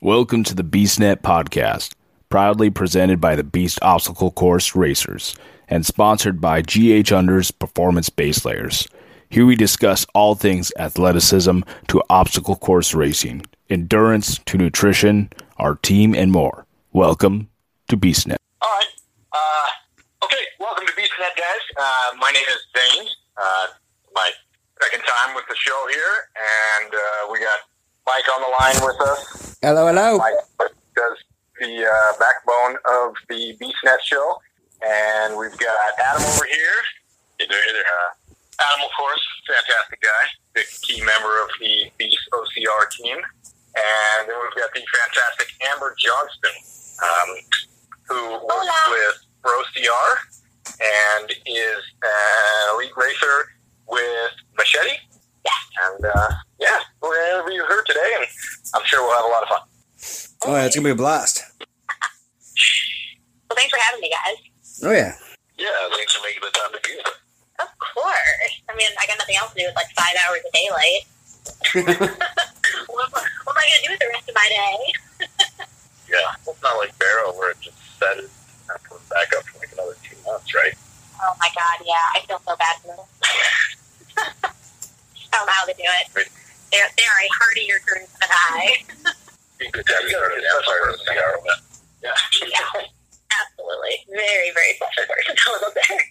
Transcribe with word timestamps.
Welcome 0.00 0.44
to 0.44 0.54
the 0.54 0.62
BeastNet 0.62 1.22
podcast, 1.22 1.92
proudly 2.28 2.70
presented 2.70 3.20
by 3.20 3.34
the 3.34 3.42
Beast 3.42 3.80
Obstacle 3.82 4.30
Course 4.30 4.76
Racers 4.76 5.34
and 5.66 5.84
sponsored 5.84 6.40
by 6.40 6.62
GH 6.62 7.10
Under's 7.10 7.50
Performance 7.50 8.08
Base 8.08 8.44
Layers. 8.44 8.86
Here 9.28 9.44
we 9.44 9.56
discuss 9.56 10.06
all 10.14 10.36
things 10.36 10.70
athleticism 10.78 11.62
to 11.88 12.02
obstacle 12.08 12.54
course 12.54 12.94
racing, 12.94 13.44
endurance 13.70 14.38
to 14.46 14.56
nutrition, 14.56 15.30
our 15.56 15.74
team, 15.74 16.14
and 16.14 16.30
more. 16.30 16.64
Welcome 16.92 17.48
to 17.88 17.96
BeastNet. 17.96 18.36
All 18.62 18.68
right. 18.70 18.86
Uh, 19.32 20.26
okay, 20.26 20.44
welcome 20.60 20.86
to 20.86 20.92
BeastNet, 20.92 21.34
guys. 21.36 21.64
Uh, 21.76 22.16
my 22.20 22.30
name 22.30 22.44
is 22.48 22.62
Zane. 22.78 23.08
Uh, 23.36 23.66
my 24.14 24.30
second 24.80 25.00
time 25.00 25.34
with 25.34 25.46
the 25.48 25.56
show 25.56 25.86
here, 25.90 26.30
and 26.84 26.94
uh, 26.94 27.32
we 27.32 27.40
got 27.40 27.58
Mike 28.08 28.24
on 28.32 28.40
the 28.40 28.52
line 28.56 28.80
with 28.88 29.00
us. 29.04 29.20
Hello, 29.60 29.84
hello. 29.84 30.16
Mike 30.16 30.72
does 30.96 31.18
the 31.60 31.84
uh, 31.84 32.12
backbone 32.16 32.80
of 32.88 33.12
the 33.28 33.52
BeastNet 33.60 34.00
show, 34.00 34.40
and 34.80 35.36
we've 35.36 35.56
got 35.60 35.76
Adam 36.00 36.24
over 36.24 36.48
here. 36.48 36.78
Hey 37.36 37.44
there, 37.50 37.60
hey 37.60 37.72
there. 37.76 37.84
Uh, 37.84 38.32
Adam, 38.64 38.88
of 38.88 38.92
course, 38.96 39.20
fantastic 39.44 40.00
guy, 40.00 40.24
big 40.54 40.64
key 40.80 41.04
member 41.04 41.36
of 41.44 41.52
the 41.60 41.92
Beast 41.98 42.24
OCR 42.32 42.88
team, 42.96 43.18
and 43.76 44.24
then 44.24 44.36
we've 44.40 44.56
got 44.56 44.72
the 44.72 44.80
fantastic 44.88 45.52
Amber 45.68 45.94
Johnston, 46.00 46.56
um, 47.04 47.28
who 48.08 48.20
works 48.40 48.56
Hola. 48.56 48.80
with 48.88 49.16
BroCR 49.44 50.10
and 50.80 51.30
is 51.44 51.82
an 52.02 52.74
elite 52.74 52.96
racer 52.96 53.52
with 53.86 54.32
Machete. 54.56 54.96
And 55.44 56.04
uh, 56.04 56.30
yeah, 56.58 56.80
we're 57.00 57.14
going 57.14 57.30
to 57.30 57.34
interview 57.38 57.62
her 57.62 57.84
today, 57.84 58.12
and 58.18 58.26
I'm 58.74 58.82
sure 58.84 59.02
we'll 59.02 59.14
have 59.14 59.24
a 59.24 59.28
lot 59.28 59.42
of 59.42 59.48
fun. 59.48 59.62
Oh, 60.46 60.54
yeah, 60.54 60.66
it's 60.66 60.76
gonna 60.76 60.86
be 60.86 60.90
a 60.90 60.94
blast. 60.94 61.42
Well, 61.58 63.56
thanks 63.56 63.70
for 63.70 63.80
having 63.82 64.00
me, 64.00 64.10
guys. 64.10 64.80
Oh 64.84 64.92
yeah. 64.92 65.14
Yeah, 65.58 65.74
thanks 65.96 66.14
for 66.14 66.22
making 66.22 66.42
the 66.42 66.50
time 66.50 66.70
to 66.72 66.80
be 66.84 66.94
here. 66.94 67.14
Of 67.58 67.70
course. 67.78 68.54
I 68.70 68.76
mean, 68.76 68.86
I 69.00 69.06
got 69.06 69.18
nothing 69.18 69.34
else 69.36 69.52
to 69.54 69.58
do 69.58 69.66
with 69.66 69.74
like 69.74 69.90
five 69.98 70.14
hours 70.22 70.40
of 70.46 70.52
daylight. 70.54 71.02
what, 72.86 73.10
what 73.10 73.54
am 73.54 73.58
I 73.58 73.66
going 73.66 73.82
to 73.82 73.86
do 73.86 73.90
with 73.90 74.00
the 74.00 74.10
rest 74.14 74.28
of 74.28 74.34
my 74.34 74.48
day? 74.48 75.26
Yeah, 76.08 76.32
it's 76.48 76.62
not 76.62 76.78
like 76.78 76.98
Barrow 76.98 77.36
where 77.36 77.50
it 77.50 77.60
just 77.60 77.76
set 77.98 78.16
it 78.16 78.30
and 78.70 78.82
comes 78.84 79.02
back 79.10 79.28
up 79.36 79.44
for 79.44 79.58
like 79.58 79.70
another 79.72 79.92
two 80.02 80.16
months, 80.24 80.54
right? 80.54 80.72
Oh 81.20 81.34
my 81.38 81.48
god, 81.54 81.84
yeah. 81.84 82.00
I 82.16 82.24
feel 82.26 82.40
so 82.46 82.56
bad 82.56 82.76
for 82.80 82.96
them. 82.96 83.04
Don't 85.32 85.46
know 85.46 85.52
how 85.52 85.66
they 85.66 85.74
do 85.74 85.84
it. 85.84 86.06
They're, 86.72 86.88
they 86.96 87.04
are 87.04 87.20
a 87.24 87.28
hardier 87.40 87.78
group 87.86 88.08
than 88.20 88.30
I. 88.30 88.76
Be 89.58 89.70
good 89.70 89.86
to 89.86 89.92
have 89.92 90.02
you 90.02 90.10
started 90.10 90.38
an 90.38 90.44
empire 90.44 90.90
in 90.90 90.98
the 91.04 91.14
hour. 91.22 91.38
Yeah. 92.02 92.12
yeah. 92.46 92.86
Absolutely. 93.28 93.94
Very, 94.10 94.50
very 94.54 94.72
special 94.74 95.04
person 95.08 95.36
to 95.36 95.66
up 95.66 95.74
there. 95.74 96.04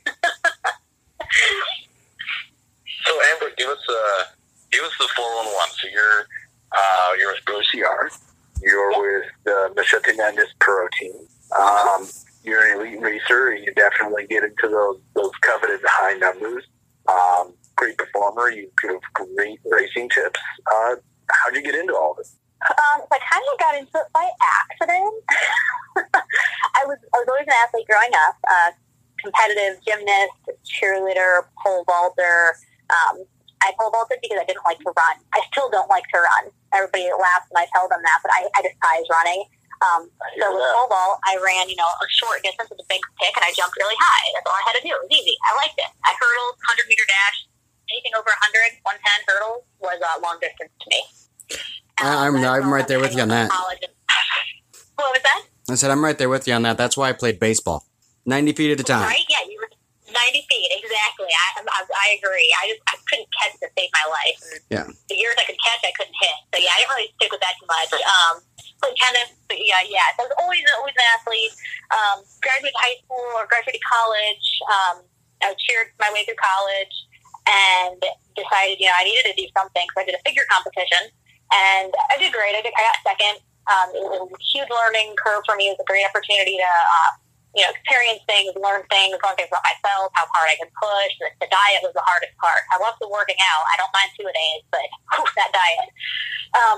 So 3.05 3.13
Amber, 3.31 3.51
give 3.57 3.69
us 3.69 3.79
uh 3.89 4.23
give 4.71 4.83
us 4.83 4.91
the 4.99 5.07
four 5.15 5.35
one 5.37 5.45
one. 5.45 5.69
So 5.79 5.87
you're 5.87 6.27
uh 6.71 7.13
you're 7.17 7.33
with 7.33 7.45
BroCR. 7.45 8.19
You're 8.61 8.89
with 8.99 9.25
the 9.45 9.71
Machete 9.75 10.17
Madness 10.17 10.49
Pro 10.59 10.87
team. 10.99 11.13
Um, 11.57 12.07
you're 12.43 12.65
an 12.73 12.79
elite 12.81 13.01
racer. 13.01 13.49
And 13.49 13.63
you 13.63 13.73
definitely 13.73 14.27
get 14.27 14.43
into 14.43 14.67
those 14.67 14.99
those 15.15 15.31
coveted 15.41 15.79
high 15.85 16.17
numbers. 16.17 16.65
Um, 17.07 17.53
great 17.77 17.97
performer. 17.97 18.49
You 18.49 18.69
give 18.81 18.99
great 19.13 19.59
racing 19.63 20.09
tips. 20.09 20.39
Uh, 20.67 20.95
how'd 21.31 21.55
you 21.55 21.63
get 21.63 21.75
into 21.75 21.95
all 21.95 22.13
this? 22.17 22.35
Um, 22.65 23.05
so 23.05 23.11
I 23.13 23.21
kind 23.21 23.45
of 23.45 23.55
got 23.61 23.73
into 23.77 23.95
it 23.95 24.09
by 24.11 24.25
accident. 24.41 25.13
I 26.75 26.81
was 26.89 26.97
I 27.13 27.17
was 27.21 27.27
always 27.29 27.45
an 27.45 27.53
athlete 27.53 27.85
growing 27.85 28.11
up, 28.27 28.35
uh, 28.49 28.69
competitive 29.21 29.77
gymnast, 29.85 30.33
cheerleader, 30.65 31.45
pole 31.61 31.85
vaulter. 31.85 32.57
Um, 32.89 33.23
I 33.61 33.73
pole 33.77 33.93
vaulted 33.93 34.19
because 34.21 34.41
I 34.41 34.45
didn't 34.45 34.65
like 34.65 34.81
to 34.81 34.89
run. 34.89 35.15
I 35.33 35.41
still 35.53 35.69
don't 35.69 35.89
like 35.89 36.05
to 36.13 36.19
run. 36.19 36.49
Everybody 36.73 37.09
laughs 37.13 37.49
when 37.53 37.61
I 37.61 37.67
tell 37.73 37.89
them 37.89 38.01
that, 38.01 38.19
but 38.25 38.31
I, 38.33 38.49
I 38.57 38.59
despise 38.65 39.05
running. 39.09 39.45
Um, 39.77 40.09
so 40.41 40.45
with 40.49 40.65
pole 40.73 40.89
vault, 40.89 41.21
I 41.25 41.37
ran, 41.37 41.69
you 41.69 41.77
know, 41.77 41.85
a 41.85 42.07
short 42.09 42.41
distance 42.41 42.69
with 42.69 42.81
a 42.81 42.87
big 42.89 43.01
pick, 43.21 43.33
and 43.37 43.45
I 43.45 43.53
jumped 43.53 43.77
really 43.77 43.97
high. 44.01 44.25
That's 44.33 44.45
all 44.49 44.57
I 44.57 44.65
had 44.65 44.75
to 44.81 44.83
do. 44.85 44.89
It 44.89 45.01
was 45.05 45.13
easy. 45.13 45.37
I 45.45 45.53
liked 45.61 45.77
it. 45.77 45.89
I 46.05 46.17
hurdled, 46.17 46.57
100 46.65 46.89
meter 46.89 47.05
dash, 47.05 47.37
anything 47.91 48.13
over 48.17 48.29
100, 48.29 48.83
110 48.83 49.27
hurdles 49.27 49.63
was 49.79 49.99
uh, 50.01 50.19
long 50.21 50.37
distance 50.41 50.71
to 50.81 50.87
me. 50.89 51.01
I- 51.99 52.27
I'm- 52.29 52.37
I'm 52.43 52.71
right 52.73 52.87
there 52.87 52.99
with 52.99 53.15
you 53.15 53.21
on 53.21 53.29
that. 53.29 53.49
What 54.95 55.13
was 55.13 55.21
that? 55.23 55.41
I 55.69 55.75
said 55.75 55.91
I'm 55.91 56.03
right 56.03 56.17
there 56.17 56.29
with 56.29 56.47
you 56.47 56.53
on 56.53 56.63
that. 56.63 56.77
That's 56.77 56.95
why 56.97 57.09
I 57.09 57.13
played 57.13 57.39
baseball, 57.39 57.85
ninety 58.25 58.53
feet 58.53 58.71
at 58.71 58.79
a 58.79 58.83
time. 58.87 59.03
Right? 59.05 59.25
Yeah, 59.29 59.43
you 59.45 59.59
were 59.61 59.69
90 60.07 60.47
feet. 60.49 60.69
Exactly. 60.73 61.27
I, 61.29 61.61
I, 61.61 61.79
I 61.85 62.07
agree. 62.17 62.47
I 62.63 62.71
just 62.71 62.81
I 62.87 62.95
couldn't 63.05 63.27
catch 63.35 63.53
to 63.61 63.67
save 63.77 63.89
my 63.93 64.05
life. 64.09 64.37
And 64.47 64.61
Yeah. 64.71 64.87
The 65.11 65.15
years 65.19 65.35
I 65.37 65.43
could 65.45 65.59
catch, 65.61 65.83
I 65.83 65.91
couldn't 65.93 66.15
hit. 66.17 66.37
So 66.49 66.57
yeah, 66.63 66.71
I 66.73 66.77
didn't 66.81 66.91
really 66.95 67.09
stick 67.19 67.29
with 67.35 67.43
that 67.43 67.53
too 67.59 67.67
much. 67.67 67.91
Um, 67.93 68.33
played 68.81 68.95
tennis, 68.97 69.29
but 69.51 69.59
yeah, 69.61 69.83
yeah. 69.85 70.07
So 70.17 70.23
I 70.23 70.31
was 70.31 70.35
always 70.41 70.63
always 70.79 70.95
an 70.97 71.07
athlete. 71.19 71.53
Um, 71.93 72.17
graduated 72.41 72.77
high 72.79 72.97
school 73.03 73.27
or 73.37 73.45
graduated 73.45 73.83
college. 73.85 74.47
Um, 74.71 74.95
I 75.43 75.53
cheered 75.59 75.93
my 76.01 76.09
way 76.15 76.23
through 76.25 76.39
college 76.41 76.93
and 77.47 77.99
decided, 78.35 78.77
you 78.79 78.87
know, 78.91 78.97
I 78.99 79.07
needed 79.07 79.25
to 79.31 79.35
do 79.35 79.47
something. 79.55 79.85
So 79.95 80.03
I 80.03 80.05
did 80.05 80.15
a 80.19 80.23
figure 80.27 80.43
competition, 80.51 81.07
and 81.51 81.91
I 82.11 82.19
did 82.19 82.35
great. 82.35 82.53
I, 82.53 82.61
did, 82.61 82.75
I 82.75 82.83
got 82.83 82.97
second. 83.03 83.35
Um, 83.67 83.87
it 83.95 84.03
was 84.03 84.31
a 84.31 84.41
huge 84.43 84.69
learning 84.71 85.15
curve 85.19 85.43
for 85.47 85.55
me. 85.55 85.71
It 85.71 85.75
was 85.75 85.83
a 85.83 85.89
great 85.89 86.07
opportunity 86.07 86.55
to, 86.59 86.71
uh, 86.71 87.11
you 87.55 87.63
know, 87.67 87.71
experience 87.75 88.23
things, 88.27 88.55
learn 88.55 88.83
things, 88.87 89.19
learn 89.19 89.35
things 89.35 89.51
about 89.51 89.63
myself, 89.63 90.11
how 90.15 90.27
hard 90.31 90.47
I 90.47 90.55
can 90.55 90.71
push. 90.71 91.11
The, 91.19 91.47
the 91.47 91.49
diet 91.51 91.83
was 91.83 91.91
the 91.95 92.03
hardest 92.03 92.35
part. 92.39 92.63
I 92.71 92.79
love 92.79 92.95
the 92.99 93.11
working 93.11 93.39
out. 93.43 93.63
I 93.67 93.75
don't 93.79 93.91
mind 93.91 94.11
two 94.15 94.27
days, 94.27 94.61
but 94.71 94.87
whew, 95.15 95.27
that 95.35 95.51
diet. 95.51 95.89
Um, 96.55 96.77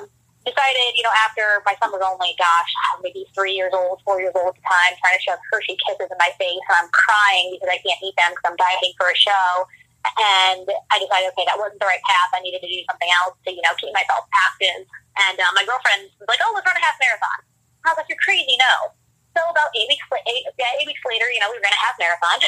decided, 0.49 0.97
you 0.97 1.03
know, 1.03 1.13
after 1.25 1.61
my 1.67 1.75
son 1.77 1.91
was 1.93 2.01
only, 2.01 2.33
gosh, 2.39 2.71
maybe 3.03 3.27
three 3.35 3.53
years 3.53 3.75
old, 3.75 4.01
four 4.01 4.17
years 4.17 4.33
old 4.33 4.55
at 4.55 4.57
the 4.57 4.65
time, 4.65 4.97
trying 4.97 5.17
to 5.17 5.21
shove 5.21 5.41
Hershey 5.51 5.77
kisses 5.85 6.09
in 6.09 6.17
my 6.17 6.31
face, 6.41 6.63
and 6.73 6.77
I'm 6.81 6.89
crying 6.89 7.53
because 7.53 7.69
I 7.69 7.79
can't 7.83 8.01
eat 8.01 8.15
them 8.17 8.33
because 8.33 8.45
I'm 8.49 8.57
dieting 8.57 8.93
for 8.97 9.11
a 9.11 9.17
show. 9.17 9.67
And 10.05 10.63
I 10.91 10.95
decided, 10.95 11.31
okay, 11.35 11.43
that 11.43 11.59
wasn't 11.59 11.83
the 11.83 11.89
right 11.89 12.01
path. 12.07 12.31
I 12.31 12.39
needed 12.39 12.63
to 12.63 12.69
do 12.71 12.79
something 12.87 13.11
else 13.19 13.35
to, 13.43 13.51
you 13.51 13.63
know, 13.63 13.75
keep 13.75 13.91
myself 13.91 14.23
active. 14.31 14.87
And 15.27 15.35
uh, 15.35 15.51
my 15.55 15.67
girlfriend 15.67 16.07
was 16.19 16.27
like, 16.31 16.39
oh, 16.39 16.55
let's 16.55 16.63
run 16.63 16.79
a 16.79 16.83
half 16.83 16.95
marathon. 17.03 17.39
I 17.83 17.91
was 17.91 17.99
like, 17.99 18.09
you're 18.11 18.23
crazy, 18.23 18.55
no. 18.59 18.95
So 19.35 19.43
about 19.47 19.71
eight 19.75 19.87
weeks, 19.87 20.03
eight, 20.27 20.43
yeah, 20.57 20.71
eight 20.79 20.87
weeks 20.87 21.03
later, 21.05 21.27
you 21.31 21.39
know, 21.39 21.51
we 21.51 21.61
ran 21.61 21.71
a 21.71 21.83
half 21.83 21.95
marathon, 22.01 22.39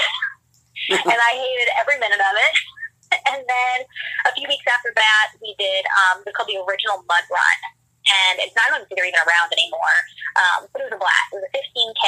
and 1.07 1.19
I 1.19 1.31
hated 1.37 1.69
every 1.79 1.99
minute 2.01 2.19
of 2.19 2.35
it. 2.35 2.55
And 3.11 3.43
then 3.43 3.77
a 4.23 4.31
few 4.39 4.47
weeks 4.47 4.63
after 4.71 4.87
that, 4.95 5.35
we 5.43 5.51
did 5.59 5.83
um, 5.99 6.23
it's 6.23 6.31
called 6.31 6.47
the 6.47 6.63
original 6.63 7.03
mud 7.11 7.25
run, 7.27 7.59
and 8.07 8.39
it's 8.39 8.55
not 8.55 8.71
even 8.71 8.87
they're 8.87 9.03
even 9.03 9.19
around 9.19 9.51
anymore. 9.51 9.97
Um, 10.39 10.71
but 10.71 10.79
it 10.79 10.87
was 10.87 10.95
a 10.95 11.01
blast. 11.03 11.27
It 11.35 11.43
was 11.43 11.47
a 11.51 11.51
15k. 11.51 12.07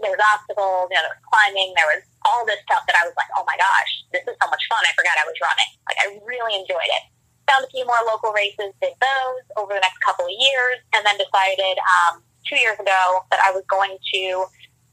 There 0.00 0.12
was 0.12 0.22
obstacles, 0.32 0.88
you 0.88 0.96
know, 0.96 1.04
there 1.04 1.14
was 1.14 1.24
climbing, 1.28 1.76
there 1.76 1.90
was 1.92 2.02
all 2.24 2.42
this 2.48 2.60
stuff 2.64 2.86
that 2.88 2.96
I 2.96 3.04
was 3.04 3.12
like, 3.18 3.28
oh 3.36 3.44
my 3.44 3.56
gosh, 3.60 3.92
this 4.14 4.24
is 4.24 4.34
so 4.40 4.46
much 4.48 4.64
fun. 4.70 4.80
I 4.80 4.92
forgot 4.96 5.20
I 5.20 5.28
was 5.28 5.36
running. 5.42 5.70
Like 5.84 5.98
I 6.00 6.06
really 6.24 6.56
enjoyed 6.56 6.88
it. 6.88 7.04
Found 7.50 7.66
a 7.66 7.70
few 7.70 7.84
more 7.84 8.00
local 8.08 8.32
races, 8.32 8.72
did 8.80 8.96
those 9.02 9.44
over 9.60 9.74
the 9.74 9.82
next 9.82 10.00
couple 10.00 10.24
of 10.24 10.32
years, 10.32 10.80
and 10.96 11.04
then 11.04 11.18
decided 11.20 11.76
um, 11.84 12.24
two 12.46 12.56
years 12.56 12.78
ago 12.78 13.26
that 13.28 13.42
I 13.44 13.52
was 13.52 13.66
going 13.68 13.98
to 13.98 14.22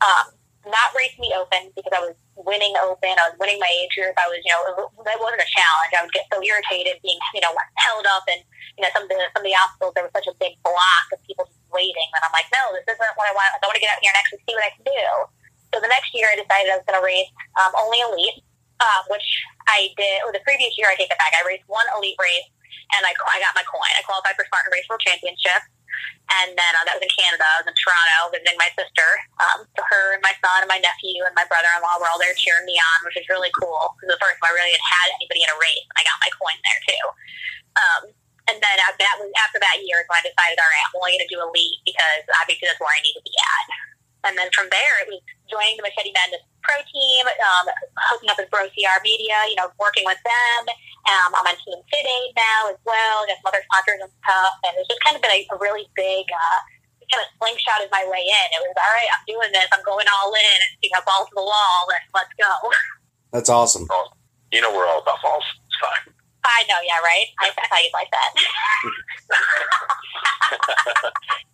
um, 0.03 0.25
not 0.67 0.91
race 0.91 1.15
me 1.15 1.31
open 1.35 1.71
because 1.71 1.93
I 1.95 2.03
was 2.03 2.15
winning 2.35 2.75
open. 2.83 3.15
I 3.15 3.31
was 3.31 3.37
winning 3.39 3.59
my 3.59 3.71
age 3.79 3.95
group. 3.95 4.15
I 4.19 4.27
was, 4.27 4.39
you 4.43 4.51
know, 4.51 4.91
that 5.07 5.19
wasn't 5.19 5.43
a 5.43 5.49
challenge. 5.49 5.91
I 5.95 6.03
would 6.03 6.15
get 6.15 6.27
so 6.27 6.39
irritated 6.43 6.99
being, 6.99 7.19
you 7.31 7.39
know, 7.39 7.55
held 7.79 8.05
up 8.07 8.27
and, 8.27 8.43
you 8.75 8.83
know, 8.83 8.91
some 8.91 9.07
of 9.07 9.09
the, 9.09 9.19
some 9.31 9.43
of 9.43 9.47
the 9.47 9.55
obstacles, 9.55 9.95
there 9.95 10.03
was 10.03 10.15
such 10.15 10.27
a 10.27 10.35
big 10.35 10.59
block 10.63 11.05
of 11.15 11.19
people 11.23 11.47
just 11.47 11.63
waiting. 11.71 12.09
And 12.15 12.21
I'm 12.23 12.35
like, 12.35 12.47
no, 12.51 12.75
this 12.75 12.87
isn't 12.91 13.15
what 13.15 13.27
I 13.27 13.33
want. 13.35 13.55
I 13.55 13.63
want 13.63 13.79
to 13.79 13.83
get 13.83 13.91
out 13.91 14.03
here 14.03 14.11
and 14.11 14.19
actually 14.19 14.43
see 14.43 14.55
what 14.55 14.67
I 14.67 14.71
can 14.75 14.83
do. 14.83 15.03
So 15.71 15.79
the 15.79 15.91
next 15.91 16.11
year 16.11 16.27
I 16.27 16.35
decided 16.35 16.73
I 16.73 16.77
was 16.81 16.85
going 16.87 16.99
to 16.99 17.05
race 17.05 17.31
um, 17.61 17.71
only 17.79 18.01
elite, 18.03 18.43
uh, 18.81 19.01
which 19.07 19.27
I 19.69 19.93
did, 19.95 20.25
or 20.25 20.33
the 20.33 20.43
previous 20.43 20.75
year 20.75 20.89
I 20.91 20.97
take 20.97 21.13
it 21.13 21.19
back. 21.21 21.31
I 21.37 21.45
raced 21.45 21.67
one 21.69 21.85
elite 21.95 22.17
race 22.17 22.49
and 22.97 23.05
I, 23.05 23.13
I 23.13 23.37
got 23.39 23.53
my 23.53 23.65
coin. 23.69 23.91
I 23.95 24.01
qualified 24.03 24.33
for 24.33 24.43
Spartan 24.49 24.73
Race 24.73 24.87
World 24.89 25.01
Championship. 25.05 25.61
And 26.29 26.53
then 26.53 26.71
uh, 26.77 26.85
that 26.85 27.01
was 27.01 27.05
in 27.05 27.09
Canada. 27.09 27.41
I 27.41 27.65
was 27.65 27.69
in 27.69 27.77
Toronto 27.77 28.29
visiting 28.29 28.59
my 28.61 28.69
sister. 28.77 29.07
Um, 29.41 29.65
so 29.73 29.81
her 29.81 30.13
and 30.13 30.21
my 30.21 30.35
son 30.37 30.61
and 30.61 30.69
my 30.69 30.77
nephew 30.77 31.25
and 31.25 31.33
my 31.33 31.45
brother-in-law 31.49 31.97
were 31.97 32.09
all 32.09 32.21
there 32.21 32.37
cheering 32.37 32.69
me 32.69 32.77
on, 32.77 32.97
which 33.05 33.17
was 33.17 33.25
really 33.33 33.49
cool. 33.57 33.97
Because 33.97 34.13
the 34.13 34.21
first 34.21 34.37
time 34.37 34.53
I 34.53 34.53
really 34.53 34.73
had 34.77 34.85
had 34.85 35.07
anybody 35.17 35.41
in 35.41 35.49
a 35.49 35.57
race, 35.57 35.85
and 35.89 35.97
I 35.97 36.03
got 36.05 36.21
my 36.21 36.31
coin 36.37 36.57
there 36.61 36.81
too. 36.85 37.05
Um, 37.79 38.01
and 38.49 38.57
then 38.57 38.77
after 38.81 39.01
that, 39.05 39.17
after 39.45 39.59
that 39.61 39.77
year, 39.85 40.01
when 40.09 40.21
I 40.21 40.25
decided, 40.25 40.57
all 40.57 40.69
right, 40.69 40.85
I'm 40.89 40.97
only 40.97 41.13
going 41.17 41.25
to 41.25 41.33
do 41.33 41.41
elite 41.41 41.81
because 41.85 42.25
obviously 42.41 42.65
that's 42.65 42.81
where 42.81 42.89
I 42.89 43.01
need 43.05 43.17
to 43.17 43.25
be 43.25 43.33
at. 43.37 43.65
And 44.27 44.35
then 44.35 44.51
from 44.51 44.67
there, 44.67 44.95
it 45.03 45.07
was 45.07 45.21
joining 45.47 45.79
the 45.79 45.85
Machete 45.87 46.11
Madness 46.11 46.43
pro 46.59 46.75
team, 46.91 47.23
um, 47.25 47.65
hooking 48.11 48.29
up 48.29 48.37
with 48.37 48.51
Bro 48.51 48.67
CR 48.75 48.99
Media, 49.01 49.35
you 49.47 49.55
know, 49.55 49.71
working 49.79 50.03
with 50.03 50.19
them. 50.21 50.61
Um, 51.07 51.31
I'm 51.33 51.47
on 51.47 51.55
Team 51.63 51.79
FitAid 51.87 52.35
now 52.35 52.69
as 52.69 52.79
well. 52.83 53.23
Got 53.25 53.39
some 53.39 53.49
other 53.49 53.63
sponsors 53.71 54.03
and 54.03 54.11
stuff, 54.21 54.53
and 54.67 54.75
it's 54.77 54.91
just 54.91 55.01
kind 55.01 55.15
of 55.15 55.23
been 55.23 55.31
a, 55.31 55.41
a 55.55 55.57
really 55.57 55.87
big. 55.95 56.27
Uh, 56.29 56.59
kind 57.09 57.25
of 57.25 57.33
slingshotted 57.41 57.89
my 57.89 58.05
way 58.05 58.21
in. 58.21 58.47
It 58.53 58.61
was 58.61 58.77
all 58.77 58.93
right. 58.93 59.09
I'm 59.09 59.25
doing 59.25 59.49
this. 59.49 59.65
I'm 59.73 59.81
going 59.81 60.05
all 60.05 60.29
in. 60.29 60.59
You 60.85 60.93
know, 60.93 61.01
ball 61.05 61.25
to 61.25 61.33
the 61.33 61.41
wall. 61.41 61.77
Let's 61.89 62.05
let's 62.13 62.33
go. 62.37 62.53
That's 63.33 63.49
awesome. 63.49 63.85
Well, 63.89 64.13
you 64.51 64.61
know 64.61 64.69
we're 64.69 64.85
all 64.85 65.01
about 65.01 65.17
balls. 65.21 65.43
It's 65.65 65.77
fine. 65.81 66.13
I 66.45 66.63
know, 66.69 66.79
yeah, 66.85 66.99
right. 67.03 67.27
I, 67.41 67.51
I 67.51 67.67
thought 67.67 67.83
you'd 67.83 67.93
like 67.93 68.09
that. 68.11 68.31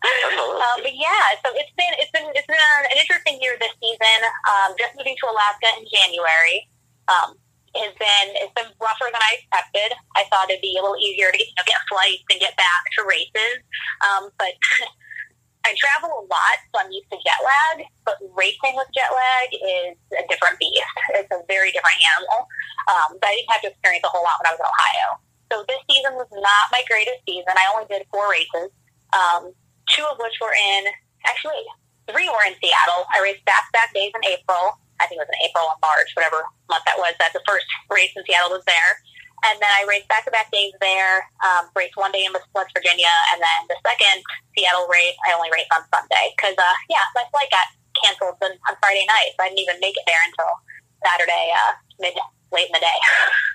um, 0.64 0.78
but 0.80 0.96
yeah, 0.96 1.36
so 1.44 1.52
it's 1.52 1.72
been 1.76 1.92
it's 2.00 2.10
been 2.10 2.24
it's 2.32 2.48
been 2.48 2.56
an 2.56 2.96
interesting 2.96 3.36
year 3.36 3.56
this 3.60 3.72
season. 3.84 4.20
Um, 4.48 4.72
just 4.80 4.96
moving 4.96 5.12
to 5.12 5.26
Alaska 5.28 5.68
in 5.76 5.84
January 5.92 6.64
um, 7.12 7.36
has 7.76 7.92
been 8.00 8.26
it's 8.40 8.54
been 8.56 8.72
rougher 8.80 9.12
than 9.12 9.20
I 9.20 9.36
expected. 9.36 9.92
I 10.16 10.24
thought 10.32 10.48
it'd 10.48 10.64
be 10.64 10.80
a 10.80 10.82
little 10.82 10.96
easier 10.96 11.28
to 11.28 11.36
get, 11.36 11.52
you 11.52 11.56
know, 11.60 11.68
get 11.68 11.84
flights 11.84 12.24
and 12.32 12.40
get 12.40 12.56
back 12.56 12.82
to 12.96 13.04
races, 13.04 13.60
um, 14.00 14.32
but 14.40 14.56
I 15.68 15.76
travel 15.76 16.08
a 16.16 16.24
lot, 16.24 16.56
so 16.72 16.80
I'm 16.80 16.88
used 16.88 17.12
to 17.12 17.20
jet 17.20 17.40
lag. 17.44 17.84
But 18.08 18.16
racing 18.32 18.80
with 18.80 18.88
jet 18.96 19.12
lag 19.12 19.48
is 19.52 19.94
a 20.16 20.24
different 20.32 20.56
beast. 20.56 20.80
It's 21.12 21.28
a 21.28 21.44
very 21.44 21.68
different 21.76 22.00
animal. 22.16 22.48
Um, 22.88 23.20
but 23.20 23.28
I 23.28 23.36
didn't 23.36 23.52
have 23.52 23.62
to 23.68 23.70
experience 23.76 24.04
a 24.08 24.12
whole 24.12 24.24
lot 24.24 24.40
when 24.40 24.48
I 24.48 24.56
was 24.56 24.62
in 24.64 24.70
Ohio. 24.72 25.08
So 25.52 25.54
this 25.68 25.82
season 25.90 26.14
was 26.14 26.30
not 26.32 26.72
my 26.72 26.80
greatest 26.88 27.20
season. 27.26 27.52
I 27.52 27.68
only 27.74 27.84
did 27.90 28.06
four 28.08 28.30
races, 28.30 28.70
um, 29.12 29.52
two 29.94 30.06
of 30.06 30.18
which 30.18 30.36
were 30.40 30.54
in 30.54 30.90
actually 31.26 31.62
three 32.10 32.26
were 32.26 32.44
in 32.46 32.54
Seattle. 32.58 33.06
I 33.14 33.22
raced 33.22 33.44
back 33.46 33.66
to 33.68 33.72
back 33.72 33.94
days 33.94 34.10
in 34.14 34.22
April. 34.26 34.78
I 35.00 35.06
think 35.06 35.22
it 35.22 35.24
was 35.24 35.32
in 35.32 35.40
April 35.48 35.64
and 35.70 35.80
March, 35.80 36.10
whatever 36.14 36.44
month 36.68 36.84
that 36.84 36.98
was. 36.98 37.14
That 37.18 37.32
the 37.32 37.44
first 37.46 37.66
race 37.94 38.12
in 38.14 38.22
Seattle 38.26 38.52
was 38.52 38.64
there. 38.66 38.92
And 39.40 39.56
then 39.56 39.72
I 39.72 39.88
raced 39.88 40.04
back 40.12 40.28
to 40.28 40.32
back 40.32 40.52
days 40.52 40.76
there, 40.84 41.24
um, 41.40 41.72
raced 41.72 41.96
one 41.96 42.12
day 42.12 42.28
in 42.28 42.32
West 42.52 42.72
Virginia, 42.76 43.08
and 43.32 43.40
then 43.40 43.60
the 43.72 43.78
second 43.80 44.20
Seattle 44.52 44.84
race, 44.92 45.16
I 45.24 45.32
only 45.32 45.48
raced 45.48 45.72
on 45.72 45.80
Sunday. 45.88 46.36
Because, 46.36 46.60
uh, 46.60 46.76
yeah, 46.92 47.00
my 47.16 47.24
flight 47.32 47.48
got 47.48 47.72
canceled 47.96 48.36
on, 48.44 48.52
Friday 48.84 49.08
night, 49.08 49.32
so 49.32 49.44
I 49.44 49.48
didn't 49.48 49.64
even 49.64 49.80
make 49.80 49.96
it 49.96 50.04
there 50.04 50.20
until 50.28 50.52
Saturday, 51.00 51.56
uh, 51.56 51.72
mid, 52.04 52.14
late 52.52 52.68
in 52.68 52.76
the 52.76 52.84
day. 52.84 52.98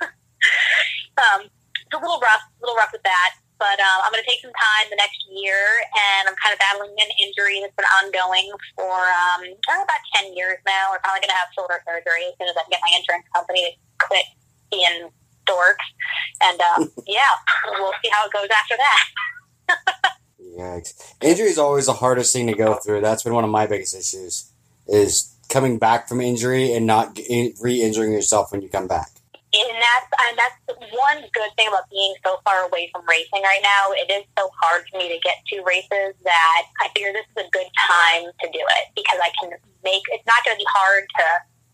um, 1.22 1.40
it's 1.46 1.94
a 1.94 2.02
little 2.02 2.18
rough, 2.18 2.42
a 2.50 2.60
little 2.66 2.82
rough 2.82 2.90
with 2.90 3.06
that. 3.06 3.38
But 3.58 3.80
um, 3.80 3.98
I'm 4.04 4.12
going 4.12 4.24
to 4.24 4.30
take 4.30 4.44
some 4.44 4.52
time 4.52 4.92
the 4.92 5.00
next 5.00 5.24
year, 5.32 5.60
and 5.96 6.28
I'm 6.28 6.36
kind 6.38 6.52
of 6.52 6.60
battling 6.60 6.92
an 6.92 7.12
injury 7.24 7.64
that's 7.64 7.76
been 7.76 7.88
ongoing 8.04 8.52
for 8.76 8.92
um, 8.92 9.48
about 9.64 10.04
10 10.20 10.36
years 10.36 10.60
now. 10.68 10.92
We're 10.92 11.00
probably 11.00 11.24
going 11.24 11.32
to 11.32 11.40
have 11.40 11.50
shoulder 11.56 11.80
surgery 11.88 12.28
as 12.30 12.36
soon 12.36 12.52
as 12.52 12.56
I 12.60 12.68
can 12.68 12.76
get 12.76 12.84
my 12.84 12.94
insurance 13.00 13.28
company 13.32 13.64
to 13.64 13.72
quit 14.04 14.28
being 14.72 15.08
dorks. 15.48 15.88
And 16.44 16.60
um, 16.62 16.92
yeah, 17.08 17.32
we'll 17.80 17.96
see 18.04 18.12
how 18.12 18.28
it 18.28 18.34
goes 18.34 18.52
after 18.52 18.76
that. 18.76 19.04
Yikes. 20.42 21.16
Injury 21.22 21.48
is 21.48 21.58
always 21.58 21.88
the 21.88 21.94
hardest 21.94 22.34
thing 22.34 22.48
to 22.48 22.56
go 22.56 22.76
through. 22.76 23.02
That's 23.02 23.24
been 23.24 23.34
one 23.34 23.44
of 23.44 23.50
my 23.50 23.68
biggest 23.68 23.96
issues 23.96 24.52
is 24.88 25.36
coming 25.50 25.78
back 25.78 26.08
from 26.08 26.22
injury 26.22 26.74
and 26.74 26.86
not 26.86 27.18
re-injuring 27.62 28.12
yourself 28.12 28.52
when 28.52 28.62
you 28.62 28.70
come 28.70 28.88
back. 28.88 29.10
And 29.56 29.80
that's 29.80 30.10
and 30.28 30.34
that's 30.36 30.58
one 30.92 31.24
good 31.32 31.52
thing 31.56 31.72
about 31.72 31.88
being 31.88 32.16
so 32.26 32.44
far 32.44 32.68
away 32.68 32.92
from 32.92 33.08
racing 33.08 33.44
right 33.44 33.64
now. 33.64 33.96
It 33.96 34.12
is 34.12 34.28
so 34.36 34.52
hard 34.60 34.84
for 34.92 35.00
me 35.00 35.08
to 35.08 35.20
get 35.24 35.40
to 35.54 35.64
races 35.64 36.18
that 36.28 36.62
I 36.84 36.92
figure 36.92 37.16
this 37.16 37.28
is 37.36 37.48
a 37.48 37.50
good 37.56 37.70
time 37.88 38.28
to 38.28 38.46
do 38.52 38.60
it 38.60 38.84
because 38.96 39.20
I 39.24 39.32
can 39.40 39.56
make. 39.84 40.04
It's 40.12 40.28
not 40.28 40.44
going 40.44 40.56
to 40.56 40.62
be 40.62 40.68
hard 40.68 41.08
to 41.08 41.26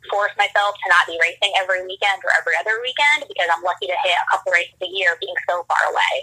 force 0.09 0.33
myself 0.37 0.73
to 0.81 0.85
not 0.89 1.05
be 1.05 1.17
racing 1.21 1.53
every 1.57 1.85
weekend 1.85 2.21
or 2.25 2.33
every 2.37 2.53
other 2.57 2.77
weekend 2.81 3.29
because 3.29 3.49
I'm 3.49 3.61
lucky 3.61 3.85
to 3.89 3.97
hit 4.01 4.17
a 4.17 4.27
couple 4.33 4.53
races 4.53 4.77
a 4.81 4.89
year 4.89 5.17
being 5.21 5.37
so 5.49 5.65
far 5.69 5.81
away. 5.89 6.15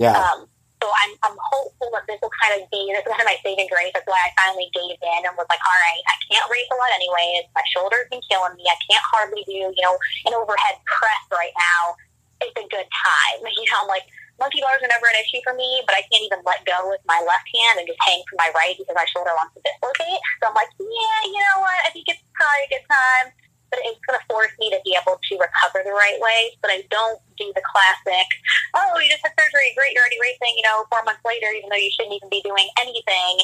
Yeah. 0.00 0.16
Um, 0.16 0.48
so 0.78 0.86
I'm, 0.86 1.12
I'm 1.26 1.36
hopeful 1.38 1.90
that 1.94 2.06
this 2.06 2.18
will 2.22 2.32
kind 2.38 2.54
of 2.54 2.66
be, 2.70 2.90
this 2.94 3.02
is 3.02 3.10
kind 3.10 3.22
of 3.22 3.28
my 3.28 3.38
saving 3.42 3.66
grace. 3.66 3.90
That's 3.90 4.06
why 4.06 4.18
I 4.18 4.30
finally 4.38 4.70
gave 4.70 4.94
in 4.94 5.20
and 5.26 5.34
was 5.34 5.50
like, 5.50 5.62
all 5.62 5.80
right, 5.82 6.02
I 6.06 6.16
can't 6.30 6.46
race 6.46 6.70
a 6.70 6.78
lot 6.78 6.94
anyways. 6.94 7.50
My 7.54 7.66
shoulder's 7.74 8.06
been 8.10 8.22
killing 8.30 8.54
me. 8.54 8.66
I 8.66 8.78
can't 8.86 9.06
hardly 9.10 9.42
do, 9.42 9.58
you 9.74 9.82
know, 9.82 9.98
an 10.30 10.38
overhead 10.38 10.78
press 10.86 11.22
right 11.34 11.54
now. 11.54 11.98
It's 12.46 12.54
a 12.54 12.66
good 12.70 12.86
time. 12.86 13.38
You 13.58 13.66
know, 13.74 13.82
I'm 13.82 13.90
like, 13.90 14.06
monkey 14.38 14.62
bars 14.62 14.78
are 14.78 14.90
never 14.90 15.10
an 15.10 15.18
issue 15.18 15.42
for 15.42 15.50
me, 15.52 15.82
but 15.82 15.98
I 15.98 16.06
can't 16.06 16.22
even 16.22 16.46
let 16.46 16.62
go 16.62 16.86
with 16.86 17.02
my 17.10 17.18
left 17.26 17.48
hand 17.50 17.82
and 17.82 17.86
just 17.90 17.98
hang 18.06 18.22
from 18.30 18.38
my 18.38 18.54
right 18.54 18.78
because 18.78 18.94
my 18.94 19.08
shoulder 19.10 19.34
wants 19.34 19.58
to 19.58 19.60
dislocate. 19.66 20.22
So 20.38 20.46
I'm 20.46 20.54
like, 20.54 20.70
yeah, 20.78 21.18
you 21.26 21.42
know 21.42 21.58
what? 21.66 21.78
I 21.82 21.90
think 21.90 22.06
it's 22.06 22.22
probably 22.38 22.64
a 22.64 22.72
good 22.78 22.86
time 22.86 23.26
but 23.70 23.80
it's 23.84 24.00
going 24.04 24.18
to 24.18 24.24
force 24.28 24.52
me 24.58 24.70
to 24.72 24.80
be 24.84 24.96
able 24.96 25.20
to 25.20 25.32
recover 25.36 25.84
the 25.84 25.92
right 25.92 26.16
way. 26.20 26.56
But 26.60 26.72
I 26.72 26.84
don't 26.88 27.20
do 27.36 27.52
the 27.54 27.64
classic, 27.64 28.28
oh, 28.74 28.98
you 28.98 29.08
just 29.08 29.22
had 29.22 29.36
surgery, 29.36 29.72
great, 29.76 29.94
you're 29.94 30.02
already 30.02 30.20
racing, 30.20 30.56
you 30.56 30.64
know, 30.64 30.84
four 30.90 31.04
months 31.04 31.22
later, 31.22 31.52
even 31.54 31.70
though 31.70 31.80
you 31.80 31.92
shouldn't 31.92 32.16
even 32.16 32.28
be 32.28 32.42
doing 32.42 32.66
anything. 32.80 33.34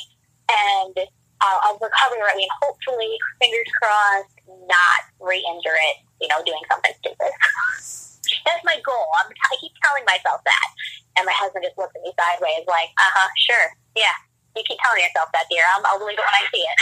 And 0.49 0.97
uh, 1.44 1.59
I'll 1.69 1.81
recover 1.81 2.17
the 2.17 2.25
right 2.25 2.37
way 2.37 2.47
and 2.47 2.56
hopefully, 2.61 3.17
fingers 3.41 3.69
crossed, 3.81 4.37
not 4.69 5.00
re-injure 5.21 5.79
it, 5.93 5.97
you 6.21 6.29
know, 6.29 6.41
doing 6.44 6.61
something 6.71 6.94
stupid. 7.00 7.32
That's 8.49 8.65
my 8.65 8.76
goal. 8.85 9.09
I'm, 9.21 9.29
I 9.29 9.55
keep 9.61 9.73
telling 9.85 10.05
myself 10.05 10.41
that. 10.44 10.69
And 11.17 11.25
my 11.25 11.37
husband 11.37 11.65
just 11.65 11.79
looks 11.79 11.94
at 11.94 12.03
me 12.03 12.12
sideways 12.17 12.67
like, 12.67 12.91
uh-huh, 12.97 13.29
sure, 13.37 13.69
yeah. 13.97 14.15
You 14.56 14.62
keep 14.67 14.79
telling 14.85 15.03
yourself 15.03 15.31
that, 15.32 15.47
dear. 15.50 15.62
I'll, 15.75 15.82
I'll 15.87 15.99
believe 15.99 16.19
it 16.19 16.25
when 16.25 16.38
I 16.38 16.44
see 16.50 16.62
it. 16.62 16.79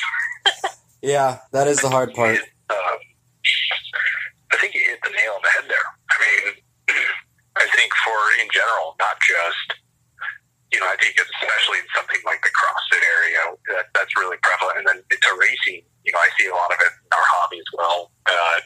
yeah, 1.02 1.38
that 1.52 1.66
is 1.68 1.80
the 1.80 1.88
hard 1.88 2.12
part. 2.14 2.38
Um, 2.68 2.98
I 4.52 4.56
think 4.60 4.74
you 4.74 4.82
hit 4.84 5.00
the 5.02 5.10
nail 5.10 5.36
on 5.38 5.42
the 5.42 5.52
head 5.52 5.66
there. 5.68 5.88
I 6.10 6.16
mean, 6.22 6.44
I 7.62 7.66
think 7.74 7.90
for 8.04 8.16
in 8.40 8.48
general, 8.52 8.96
not 9.00 9.16
just 9.20 9.82
you 10.72 10.80
know, 10.80 10.88
I 10.88 10.96
think 10.96 11.20
especially 11.20 11.84
in 11.84 11.88
something 11.92 12.16
like 12.24 12.40
the 12.40 12.48
CrossFit 12.48 13.04
area, 13.04 13.42
that, 13.76 13.92
that's 13.92 14.16
really 14.16 14.40
prevalent. 14.40 14.80
And 14.80 14.86
then 14.88 14.98
to 15.04 15.30
racing, 15.36 15.84
you 16.08 16.10
know, 16.16 16.20
I 16.24 16.32
see 16.40 16.48
a 16.48 16.56
lot 16.56 16.72
of 16.72 16.80
it 16.80 16.92
in 16.96 17.12
our 17.12 17.28
hobby 17.36 17.60
as 17.60 17.70
well. 17.76 18.08
Uh, 18.24 18.58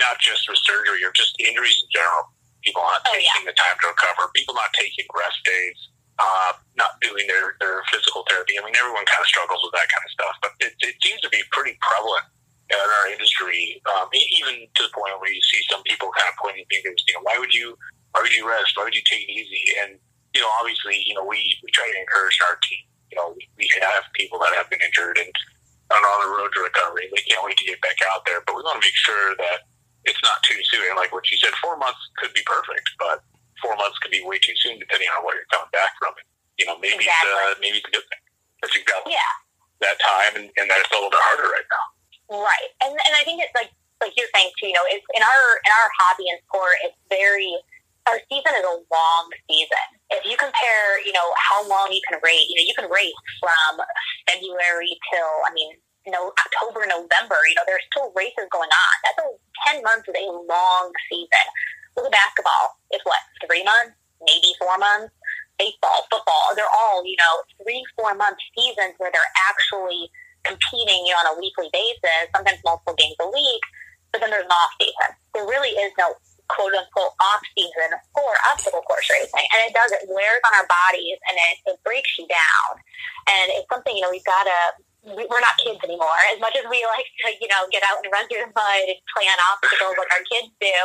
not 0.00 0.16
just 0.24 0.48
with 0.48 0.56
surgery 0.64 1.04
or 1.04 1.12
just 1.12 1.36
injuries 1.36 1.76
in 1.84 1.88
general. 1.92 2.32
People 2.64 2.80
not 2.80 3.04
Oh, 3.04 3.12
taking 3.12 3.44
yeah. 3.44 3.52
the 3.52 3.56
time 3.60 3.76
to 3.76 3.92
recover. 3.92 4.32
People 4.32 4.56
not 4.56 4.72
taking 4.72 5.04
rest 5.12 5.36
days. 5.44 5.76
Uh, 6.16 6.56
not 6.80 6.96
doing 7.04 7.28
their, 7.28 7.60
their 7.60 7.84
physical 7.92 8.24
therapy. 8.24 8.56
I 8.56 8.64
mean, 8.64 8.72
everyone 8.80 9.04
kind 9.04 9.20
of 9.20 9.28
struggles 9.28 9.60
with 9.60 9.76
that 9.76 9.90
kind 9.92 10.00
of 10.00 10.12
stuff, 10.16 10.34
but 10.40 10.52
it, 10.64 10.72
it 10.80 10.96
seems 11.04 11.20
to 11.26 11.28
be 11.28 11.42
pretty 11.52 11.76
prevalent 11.82 12.24
in 12.70 12.78
our 12.80 13.06
industry, 13.12 13.80
um, 13.92 14.08
even 14.12 14.64
to 14.64 14.80
the 14.84 14.92
point 14.94 15.16
where 15.20 15.32
you 15.32 15.42
see 15.42 15.60
some 15.70 15.82
people 15.84 16.08
kind 16.16 16.28
of 16.32 16.36
pointing 16.40 16.64
fingers. 16.72 17.02
You 17.06 17.14
know, 17.14 17.24
why 17.24 17.36
would 17.38 17.52
you, 17.52 17.76
why 18.12 18.22
would 18.24 18.32
you 18.32 18.48
rest? 18.48 18.72
Why 18.76 18.84
would 18.88 18.96
you 18.96 19.04
take 19.04 19.24
it 19.28 19.32
easy? 19.32 19.64
And 19.84 19.98
you 20.34 20.40
know, 20.42 20.50
obviously, 20.60 20.98
you 21.06 21.14
know, 21.14 21.22
we 21.24 21.38
we 21.62 21.70
try 21.70 21.86
to 21.86 21.96
encourage 21.98 22.38
our 22.48 22.56
team. 22.66 22.84
You 23.12 23.16
know, 23.20 23.36
we, 23.36 23.46
we 23.60 23.66
have 23.84 24.02
people 24.18 24.40
that 24.42 24.50
have 24.58 24.66
been 24.72 24.82
injured 24.82 25.18
and 25.20 25.30
are 25.92 26.02
on 26.02 26.20
the 26.26 26.30
road 26.34 26.50
to 26.56 26.60
recovery. 26.66 27.06
They 27.14 27.22
can't 27.28 27.44
wait 27.46 27.54
to 27.60 27.66
get 27.68 27.78
back 27.84 28.00
out 28.10 28.26
there, 28.26 28.42
but 28.42 28.56
we 28.58 28.66
want 28.66 28.80
to 28.82 28.84
make 28.84 28.96
sure 28.98 29.36
that 29.38 29.68
it's 30.04 30.18
not 30.26 30.42
too 30.42 30.58
soon. 30.72 30.82
And 30.90 30.98
like 30.98 31.12
what 31.14 31.28
you 31.30 31.38
said, 31.38 31.54
four 31.62 31.76
months 31.78 32.00
could 32.18 32.34
be 32.34 32.42
perfect, 32.42 32.82
but 32.98 33.22
four 33.62 33.76
months 33.78 33.94
could 34.02 34.10
be 34.10 34.24
way 34.26 34.40
too 34.42 34.56
soon 34.58 34.80
depending 34.82 35.06
on 35.14 35.22
what 35.22 35.38
you're 35.38 35.46
coming 35.54 35.70
back 35.70 35.94
from. 36.02 36.16
It. 36.18 36.26
You 36.58 36.66
know, 36.66 36.76
maybe 36.82 37.06
it's 37.06 37.22
uh, 37.22 37.54
maybe 37.62 37.78
it's 37.78 37.86
a 37.86 37.94
good 37.94 38.06
thing 38.10 38.22
that 38.66 38.70
you've 38.74 38.88
got 38.90 39.06
Yeah. 39.06 39.30
that 39.86 39.96
time 40.02 40.32
and, 40.42 40.46
and 40.58 40.66
that 40.66 40.82
it's 40.82 40.90
a 40.90 40.94
little 40.98 41.14
bit 41.14 41.22
harder 41.22 41.46
right 41.46 41.68
now. 41.70 41.84
Right, 42.30 42.70
and 42.82 42.92
and 42.92 43.14
I 43.16 43.22
think 43.24 43.42
it's 43.42 43.54
like 43.54 43.70
like 44.00 44.12
you're 44.16 44.30
saying 44.34 44.50
too. 44.60 44.68
You 44.68 44.76
know, 44.76 44.86
it's 44.88 45.04
in 45.12 45.22
our 45.22 45.44
in 45.60 45.70
our 45.72 45.88
hobby 46.00 46.28
and 46.32 46.40
sport, 46.48 46.76
it's 46.84 46.98
very 47.08 47.52
our 48.06 48.20
season 48.28 48.52
is 48.60 48.64
a 48.64 48.76
long 48.92 49.24
season. 49.48 49.86
If 50.12 50.28
you 50.28 50.36
compare, 50.36 51.00
you 51.04 51.12
know, 51.12 51.24
how 51.40 51.64
long 51.64 51.88
you 51.88 52.04
can 52.04 52.20
race, 52.20 52.44
you 52.52 52.60
know, 52.60 52.66
you 52.68 52.76
can 52.76 52.88
race 52.92 53.16
from 53.40 53.80
February 54.28 54.92
till 55.08 55.32
I 55.48 55.50
mean, 55.56 55.72
no 56.08 56.32
October, 56.32 56.84
November. 56.84 57.40
You 57.48 57.56
know, 57.56 57.64
there's 57.64 57.84
still 57.92 58.12
races 58.12 58.48
going 58.52 58.72
on. 58.72 58.94
That's 59.04 59.20
a 59.24 59.28
ten 59.68 59.76
months 59.80 60.08
is 60.08 60.16
a 60.16 60.28
long 60.28 60.92
season. 61.08 61.46
At 61.94 62.10
basketball. 62.10 62.74
It's 62.90 63.04
what 63.06 63.22
three 63.46 63.62
months, 63.62 63.94
maybe 64.26 64.50
four 64.58 64.76
months. 64.78 65.14
Baseball, 65.54 66.02
football, 66.10 66.50
they're 66.58 66.74
all 66.74 67.06
you 67.06 67.14
know 67.14 67.34
three, 67.62 67.84
four 67.94 68.12
month 68.14 68.36
seasons 68.58 68.98
where 68.98 69.14
they're 69.14 69.34
actually 69.48 70.10
competing 70.44 71.08
you 71.08 71.12
know, 71.12 71.24
on 71.24 71.36
a 71.36 71.40
weekly 71.40 71.68
basis, 71.72 72.30
sometimes 72.34 72.60
multiple 72.64 72.94
games 72.94 73.16
a 73.20 73.28
week, 73.28 73.64
but 74.12 74.20
then 74.20 74.30
there's 74.30 74.46
an 74.46 74.54
off 74.54 74.72
season. 74.80 75.10
There 75.34 75.48
really 75.48 75.74
is 75.74 75.92
no 75.98 76.14
quote 76.48 76.76
unquote 76.76 77.16
off 77.18 77.42
season 77.56 77.90
for 78.12 78.30
obstacle 78.52 78.84
course 78.84 79.08
racing. 79.08 79.46
And 79.56 79.64
it 79.64 79.72
does, 79.72 79.90
it 79.92 80.04
wears 80.06 80.42
on 80.44 80.52
our 80.60 80.68
bodies 80.68 81.18
and 81.28 81.34
it, 81.34 81.54
it 81.72 81.76
breaks 81.82 82.12
you 82.20 82.28
down. 82.28 82.70
And 83.26 83.56
it's 83.56 83.68
something, 83.72 83.96
you 83.96 84.04
know, 84.04 84.12
we've 84.12 84.24
got 84.28 84.44
to, 84.44 84.60
we- 85.16 85.28
we're 85.28 85.40
not 85.44 85.56
kids 85.60 85.80
anymore. 85.84 86.14
As 86.32 86.40
much 86.40 86.56
as 86.56 86.64
we 86.68 86.84
like 86.88 87.08
to, 87.24 87.32
you 87.40 87.48
know, 87.48 87.64
get 87.72 87.82
out 87.84 88.00
and 88.04 88.12
run 88.12 88.28
through 88.28 88.44
the 88.44 88.52
mud 88.52 88.84
and 88.88 89.00
play 89.16 89.26
on 89.28 89.40
obstacles 89.52 89.96
like 89.96 90.12
our 90.12 90.24
kids 90.28 90.52
do, 90.60 90.76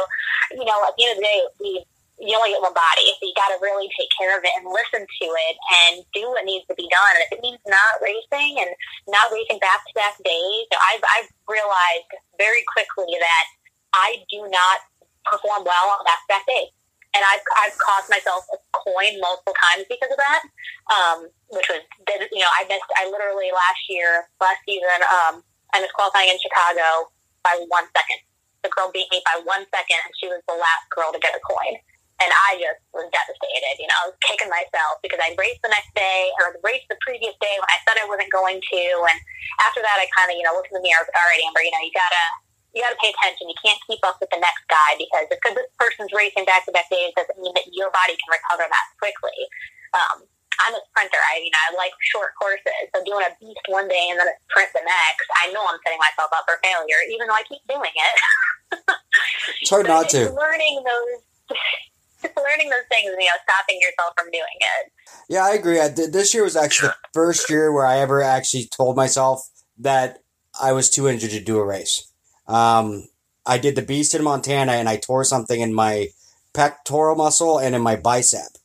you 0.55 0.65
know, 0.65 0.79
at 0.87 0.95
the 0.95 1.03
end 1.07 1.11
of 1.15 1.19
the 1.19 1.27
day, 1.27 1.39
we 1.59 1.71
you 2.19 2.35
only 2.35 2.51
get 2.51 2.59
one 2.59 2.75
body, 2.75 3.07
so 3.15 3.23
you 3.23 3.35
got 3.35 3.47
to 3.55 3.59
really 3.63 3.87
take 3.95 4.11
care 4.11 4.35
of 4.35 4.43
it 4.43 4.51
and 4.59 4.67
listen 4.67 5.07
to 5.07 5.27
it 5.27 5.55
and 5.71 6.03
do 6.11 6.27
what 6.35 6.43
needs 6.43 6.67
to 6.67 6.75
be 6.75 6.87
done. 6.91 7.13
And 7.15 7.23
if 7.23 7.39
it 7.39 7.41
means 7.43 7.63
not 7.63 8.03
racing 8.03 8.59
and 8.59 8.71
not 9.07 9.31
racing 9.31 9.59
back 9.63 9.87
to 9.87 9.93
back 9.95 10.19
days, 10.19 10.67
I've, 10.75 11.03
I've 11.15 11.31
realized 11.47 12.11
very 12.35 12.67
quickly 12.67 13.15
that 13.15 13.45
I 13.95 14.19
do 14.27 14.43
not 14.51 14.83
perform 15.23 15.63
well 15.63 15.87
on 15.95 16.03
back 16.03 16.19
to 16.27 16.29
back 16.35 16.43
days. 16.43 16.75
And 17.15 17.25
I've, 17.25 17.41
I've 17.57 17.77
cost 17.79 18.05
myself 18.11 18.45
a 18.53 18.59
coin 18.75 19.17
multiple 19.17 19.57
times 19.57 19.89
because 19.89 20.13
of 20.13 20.19
that, 20.21 20.41
um, 20.93 21.17
which 21.49 21.65
was, 21.65 21.81
you 22.29 22.43
know, 22.43 22.53
I 22.53 22.69
missed, 22.69 22.85
I 23.01 23.09
literally 23.09 23.49
last 23.49 23.81
year, 23.89 24.29
last 24.37 24.61
season, 24.67 25.01
um, 25.09 25.41
I 25.73 25.81
missed 25.81 25.95
qualifying 25.97 26.29
in 26.29 26.37
Chicago 26.37 27.09
by 27.41 27.57
one 27.65 27.89
second. 27.95 28.21
The 28.61 28.69
girl 28.69 28.91
beat 28.93 29.09
me 29.09 29.23
by 29.25 29.41
one 29.41 29.65
second, 29.73 30.03
and 30.03 30.13
she 30.19 30.27
was 30.27 30.43
the 30.45 30.53
last 30.53 30.85
girl 30.93 31.09
to 31.09 31.17
get 31.17 31.33
a 31.33 31.41
coin. 31.41 31.79
And 32.19 32.31
I 32.51 32.59
just 32.59 32.83
was 32.91 33.07
devastated. 33.15 33.79
You 33.79 33.87
know, 33.87 33.97
I 34.03 34.05
was 34.11 34.17
kicking 34.27 34.51
myself 34.51 34.99
because 34.99 35.23
I 35.23 35.31
raced 35.39 35.63
the 35.63 35.71
next 35.71 35.95
day 35.95 36.27
or 36.43 36.51
raced 36.67 36.91
the 36.91 36.99
previous 36.99 37.31
day 37.39 37.55
when 37.55 37.69
I 37.71 37.79
said 37.87 37.95
I 37.95 38.07
wasn't 38.11 38.27
going 38.27 38.59
to. 38.59 38.83
And 39.07 39.17
after 39.63 39.79
that, 39.79 39.97
I 40.03 40.07
kind 40.11 40.27
of, 40.27 40.35
you 40.35 40.43
know, 40.43 40.51
looked 40.51 40.67
in 40.67 40.75
the 40.75 40.83
mirror. 40.83 41.07
All 41.07 41.27
right, 41.31 41.41
Amber, 41.47 41.63
you 41.63 41.71
know, 41.71 41.79
you 41.79 41.95
gotta 41.95 42.25
you 42.73 42.85
got 42.85 42.93
to 42.93 43.01
pay 43.01 43.09
attention. 43.09 43.49
You 43.49 43.57
can't 43.57 43.81
keep 43.89 44.01
up 44.05 44.21
with 44.21 44.29
the 44.29 44.37
next 44.37 44.61
guy 44.69 44.93
because 44.99 45.25
because 45.31 45.57
this 45.57 45.69
person's 45.81 46.13
racing 46.13 46.45
back 46.45 46.69
to 46.69 46.71
back 46.73 46.85
days 46.93 47.15
doesn't 47.17 47.39
mean 47.41 47.53
that 47.57 47.65
your 47.73 47.89
body 47.89 48.13
can 48.13 48.29
recover 48.29 48.69
that 48.69 48.87
quickly. 49.01 49.39
Um, 49.97 50.29
I'm 50.61 50.75
a 50.75 50.81
sprinter. 50.91 51.17
I 51.17 51.41
you 51.41 51.49
know 51.49 51.61
I 51.65 51.73
like 51.79 51.95
short 52.13 52.35
courses. 52.37 52.85
So 52.93 53.01
doing 53.01 53.25
a 53.25 53.31
beast 53.41 53.65
one 53.71 53.89
day 53.89 54.13
and 54.13 54.21
then 54.21 54.29
a 54.29 54.35
sprint 54.49 54.69
the 54.75 54.85
next, 54.85 55.27
I 55.41 55.49
know 55.49 55.65
I'm 55.65 55.81
setting 55.81 56.01
myself 56.01 56.29
up 56.35 56.45
for 56.45 56.61
failure, 56.61 57.01
even 57.09 57.25
though 57.25 57.39
I 57.39 57.45
keep 57.49 57.63
doing 57.65 57.93
it. 57.95 58.15
it's 59.65 59.71
hard 59.71 59.89
not 59.89 60.11
to. 60.13 60.29
Learning 60.29 60.83
those 60.85 61.25
learning 62.23 62.69
those 62.69 62.87
things, 62.89 63.11
and 63.11 63.21
you 63.21 63.27
know, 63.27 63.39
stopping 63.43 63.79
yourself 63.79 64.13
from 64.17 64.31
doing 64.31 64.43
it. 64.59 64.91
Yeah, 65.29 65.45
I 65.45 65.51
agree. 65.51 65.79
I 65.79 65.89
did, 65.89 66.13
this 66.13 66.33
year 66.33 66.43
was 66.43 66.55
actually 66.55 66.89
the 66.89 66.95
first 67.13 67.49
year 67.49 67.71
where 67.71 67.85
I 67.85 67.99
ever 67.99 68.21
actually 68.21 68.65
told 68.65 68.95
myself 68.95 69.49
that 69.77 70.19
I 70.59 70.71
was 70.73 70.89
too 70.89 71.07
injured 71.07 71.31
to 71.31 71.39
do 71.39 71.59
a 71.59 71.65
race. 71.65 72.11
Um, 72.47 73.07
I 73.45 73.57
did 73.57 73.75
the 73.75 73.81
beast 73.81 74.13
in 74.13 74.23
Montana 74.23 74.73
and 74.73 74.89
I 74.89 74.97
tore 74.97 75.23
something 75.23 75.61
in 75.61 75.73
my 75.73 76.09
pectoral 76.53 77.15
muscle 77.15 77.57
and 77.59 77.75
in 77.75 77.81
my 77.81 77.95
bicep, 77.95 78.57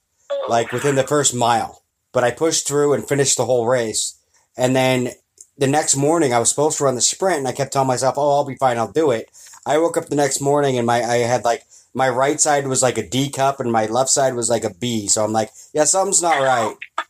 like 0.49 0.73
within 0.73 0.95
the 0.95 1.07
first 1.07 1.35
mile. 1.35 1.83
But 2.13 2.25
I 2.25 2.31
pushed 2.31 2.67
through 2.67 2.95
and 2.95 3.07
finished 3.07 3.37
the 3.37 3.45
whole 3.45 3.67
race. 3.67 4.19
And 4.57 4.75
then 4.75 5.11
the 5.59 5.67
next 5.67 5.97
morning, 5.97 6.33
I 6.33 6.39
was 6.39 6.49
supposed 6.49 6.79
to 6.79 6.85
run 6.85 6.95
the 6.95 7.01
sprint, 7.01 7.39
and 7.39 7.49
I 7.49 7.53
kept 7.53 7.73
telling 7.73 7.89
myself, 7.89 8.15
"Oh, 8.17 8.37
I'll 8.37 8.45
be 8.45 8.57
fine. 8.57 8.79
I'll 8.79 8.91
do 8.91 9.11
it." 9.11 9.31
I 9.67 9.79
woke 9.79 9.97
up 9.97 10.09
the 10.09 10.17
next 10.17 10.41
morning 10.41 10.77
and 10.77 10.87
my 10.87 11.03
I 11.03 11.19
had 11.19 11.45
like 11.45 11.65
my 11.95 12.09
right 12.09 12.41
side 12.41 12.67
was 12.67 12.83
like 12.83 12.99
a 12.99 13.09
D 13.09 13.31
cup 13.31 13.61
and 13.61 13.71
my 13.73 13.87
left 13.87 14.11
side 14.11 14.35
was 14.35 14.51
like 14.51 14.65
a 14.65 14.75
B. 14.75 15.07
So 15.07 15.25
I'm 15.25 15.33
like, 15.33 15.51
yeah, 15.73 15.85
something's 15.85 16.23
not 16.23 16.41
right. 16.41 16.77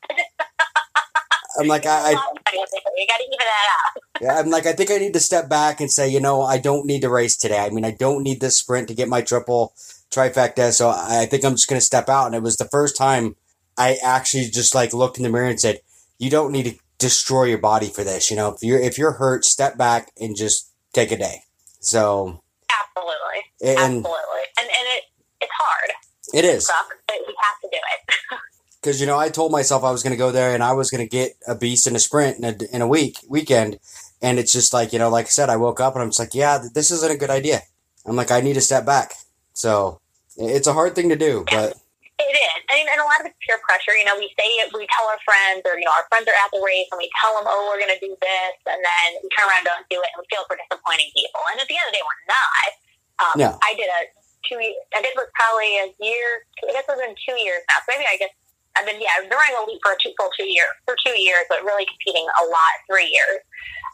I'm 1.58 1.68
like, 1.68 1.86
I, 1.86 1.90
I 1.90 2.10
you 2.10 2.16
got 2.16 3.16
to 3.16 3.24
even 3.24 3.38
that 3.38 3.66
out. 3.72 4.02
yeah, 4.20 4.38
I'm 4.38 4.50
like, 4.50 4.66
I 4.66 4.72
think 4.72 4.90
I 4.90 4.98
need 4.98 5.12
to 5.14 5.20
step 5.20 5.48
back 5.48 5.80
and 5.80 5.90
say, 5.90 6.08
you 6.08 6.20
know, 6.20 6.42
I 6.42 6.58
don't 6.58 6.84
need 6.84 7.02
to 7.02 7.08
race 7.08 7.36
today. 7.36 7.58
I 7.58 7.70
mean, 7.70 7.84
I 7.84 7.92
don't 7.92 8.22
need 8.22 8.40
this 8.40 8.58
sprint 8.58 8.88
to 8.88 8.94
get 8.94 9.08
my 9.08 9.22
triple 9.22 9.72
trifecta. 10.10 10.72
So 10.72 10.90
I 10.90 11.26
think 11.26 11.44
I'm 11.44 11.52
just 11.52 11.68
going 11.68 11.80
to 11.80 11.84
step 11.84 12.08
out. 12.08 12.26
And 12.26 12.34
it 12.34 12.42
was 12.42 12.56
the 12.56 12.68
first 12.68 12.96
time 12.96 13.36
I 13.78 13.98
actually 14.02 14.46
just 14.46 14.74
like 14.74 14.92
looked 14.92 15.16
in 15.16 15.22
the 15.22 15.30
mirror 15.30 15.48
and 15.48 15.60
said, 15.60 15.80
you 16.18 16.30
don't 16.30 16.52
need 16.52 16.66
to 16.66 16.76
destroy 16.98 17.44
your 17.44 17.58
body 17.58 17.88
for 17.88 18.04
this. 18.04 18.30
You 18.30 18.36
know, 18.36 18.50
if 18.50 18.62
you're 18.62 18.80
if 18.80 18.98
you're 18.98 19.12
hurt, 19.12 19.44
step 19.44 19.76
back 19.76 20.10
and 20.18 20.36
just 20.36 20.70
take 20.92 21.12
a 21.12 21.16
day. 21.16 21.42
So 21.80 22.42
absolutely, 22.70 23.40
and, 23.62 23.98
absolutely, 23.98 24.33
and 24.58 24.66
and 24.66 24.86
it 24.96 25.04
it's 25.40 25.52
hard. 25.58 25.90
It 26.32 26.44
is. 26.44 26.66
Suck, 26.66 26.88
but 27.06 27.16
we 27.26 27.34
have 27.42 27.60
to 27.62 27.68
do 27.70 27.78
it. 27.78 28.40
Because 28.80 29.00
you 29.00 29.06
know, 29.06 29.18
I 29.18 29.30
told 29.30 29.50
myself 29.50 29.82
I 29.82 29.90
was 29.90 30.02
going 30.02 30.12
to 30.12 30.18
go 30.18 30.30
there 30.30 30.52
and 30.52 30.62
I 30.62 30.74
was 30.74 30.90
going 30.90 31.00
to 31.00 31.08
get 31.08 31.32
a 31.48 31.54
beast 31.54 31.86
in 31.86 31.96
a 31.96 31.98
sprint 31.98 32.36
in 32.36 32.44
a, 32.44 32.54
in 32.68 32.82
a 32.82 32.86
week 32.86 33.16
weekend, 33.26 33.78
and 34.20 34.38
it's 34.38 34.52
just 34.52 34.74
like 34.74 34.92
you 34.92 34.98
know, 34.98 35.08
like 35.08 35.24
I 35.24 35.32
said, 35.32 35.48
I 35.48 35.56
woke 35.56 35.80
up 35.80 35.94
and 35.94 36.02
I'm 36.02 36.10
just 36.12 36.20
like, 36.20 36.34
yeah, 36.34 36.60
this 36.60 36.90
isn't 36.90 37.10
a 37.10 37.16
good 37.16 37.30
idea. 37.32 37.62
I'm 38.04 38.12
like, 38.14 38.30
I 38.30 38.42
need 38.44 38.60
to 38.60 38.60
step 38.60 38.84
back. 38.84 39.14
So 39.54 40.02
it's 40.36 40.66
a 40.68 40.76
hard 40.76 40.92
thing 40.94 41.08
to 41.08 41.16
do, 41.16 41.48
but 41.48 41.72
it 42.20 42.36
is, 42.36 42.60
and, 42.68 42.84
and 42.92 43.00
a 43.00 43.08
lot 43.08 43.24
of 43.24 43.32
it's 43.32 43.40
peer 43.40 43.56
pressure. 43.64 43.96
You 43.96 44.04
know, 44.04 44.20
we 44.20 44.28
say 44.36 44.44
it, 44.60 44.68
we 44.76 44.84
tell 44.92 45.08
our 45.08 45.22
friends, 45.24 45.64
or 45.64 45.80
you 45.80 45.88
know, 45.88 45.96
our 45.96 46.04
friends 46.12 46.28
are 46.28 46.36
at 46.44 46.52
the 46.52 46.60
race, 46.60 46.84
and 46.92 47.00
we 47.00 47.08
tell 47.24 47.32
them, 47.40 47.48
"Oh, 47.48 47.72
we're 47.72 47.80
going 47.80 47.94
to 47.96 48.02
do 48.04 48.12
this," 48.20 48.54
and 48.68 48.84
then 48.84 49.08
we 49.24 49.32
turn 49.32 49.48
around 49.48 49.64
and 49.64 49.80
don't 49.80 49.88
do 49.88 49.96
it, 49.96 50.12
and 50.12 50.20
we 50.20 50.28
feel 50.28 50.44
for 50.44 50.60
disappointing 50.60 51.08
people. 51.16 51.40
And 51.48 51.56
at 51.56 51.64
the 51.72 51.76
end 51.80 51.88
of 51.88 51.96
the 51.96 51.96
day, 51.96 52.04
we're 52.04 52.24
not. 52.28 52.68
Um, 53.16 53.34
No. 53.40 53.50
I 53.64 53.72
did 53.80 53.88
a 53.88 54.00
two. 54.48 54.58
I 54.60 55.00
guess 55.02 55.14
it 55.14 55.20
was 55.20 55.30
probably 55.34 55.72
a 55.80 55.88
year. 56.00 56.44
I 56.64 56.72
guess 56.72 56.86
it 56.86 56.94
was 56.94 57.04
in 57.04 57.14
two 57.16 57.36
years 57.40 57.62
now. 57.68 57.80
So 57.84 57.94
maybe 57.94 58.06
I 58.08 58.16
guess 58.16 58.32
I've 58.74 58.86
been 58.86 58.98
yeah, 58.98 59.14
I've 59.14 59.30
been 59.30 59.38
running 59.38 59.58
elite 59.58 59.82
for 59.82 59.94
a 59.94 59.98
two 59.98 60.10
full 60.18 60.30
two 60.34 60.46
years 60.50 60.74
for 60.82 60.98
two 60.98 61.14
years, 61.14 61.46
but 61.46 61.62
really 61.62 61.86
competing 61.86 62.26
a 62.26 62.44
lot 62.50 62.72
three 62.90 63.06
years. 63.06 63.40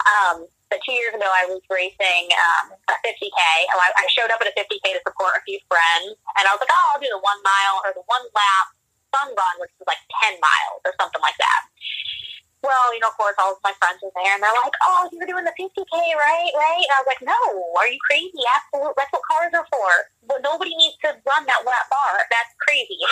Um, 0.08 0.48
but 0.72 0.80
two 0.86 0.94
years 0.94 1.12
ago, 1.12 1.26
I 1.26 1.50
was 1.50 1.60
racing 1.66 2.30
um, 2.32 2.72
a 2.88 2.94
50k. 3.02 3.40
Oh, 3.74 3.80
I, 3.82 3.90
I 4.00 4.04
showed 4.14 4.30
up 4.30 4.38
at 4.40 4.48
a 4.48 4.54
50k 4.54 4.94
to 4.96 5.02
support 5.02 5.34
a 5.36 5.42
few 5.42 5.58
friends, 5.66 6.14
and 6.38 6.46
I 6.46 6.54
was 6.54 6.62
like, 6.62 6.72
"Oh, 6.72 6.86
I'll 6.94 7.02
do 7.02 7.10
the 7.10 7.20
one 7.20 7.40
mile 7.42 7.82
or 7.84 7.90
the 7.92 8.06
one 8.06 8.24
lap 8.32 8.66
sun 9.10 9.28
run, 9.34 9.54
which 9.58 9.74
is 9.74 9.84
like 9.84 10.00
10 10.30 10.38
miles 10.38 10.80
or 10.86 10.94
something 10.96 11.20
like 11.20 11.36
that." 11.36 11.60
Well, 12.60 12.92
you 12.92 13.00
know, 13.00 13.08
of 13.08 13.16
course, 13.16 13.34
all 13.40 13.56
of 13.56 13.62
my 13.64 13.72
friends 13.80 14.04
are 14.04 14.12
there, 14.12 14.34
and 14.36 14.42
they're 14.44 14.60
like, 14.60 14.76
"Oh, 14.84 15.08
you're 15.12 15.24
doing 15.26 15.48
the 15.48 15.56
50k, 15.56 15.96
right? 16.12 16.52
Right?" 16.52 16.84
And 16.84 16.92
I 16.92 17.00
was 17.00 17.08
like, 17.08 17.24
"No, 17.24 17.40
are 17.80 17.88
you 17.88 17.96
crazy? 18.04 18.36
Absolutely, 18.56 18.94
that's 19.00 19.12
what 19.16 19.24
cars 19.24 19.52
are 19.56 19.68
for. 19.72 19.90
But 20.28 20.44
nobody 20.44 20.76
needs 20.76 20.96
to 21.08 21.16
run 21.24 21.48
that 21.48 21.64
wet 21.64 21.86
bar. 21.88 22.14
That's 22.28 22.52
crazy." 22.60 23.00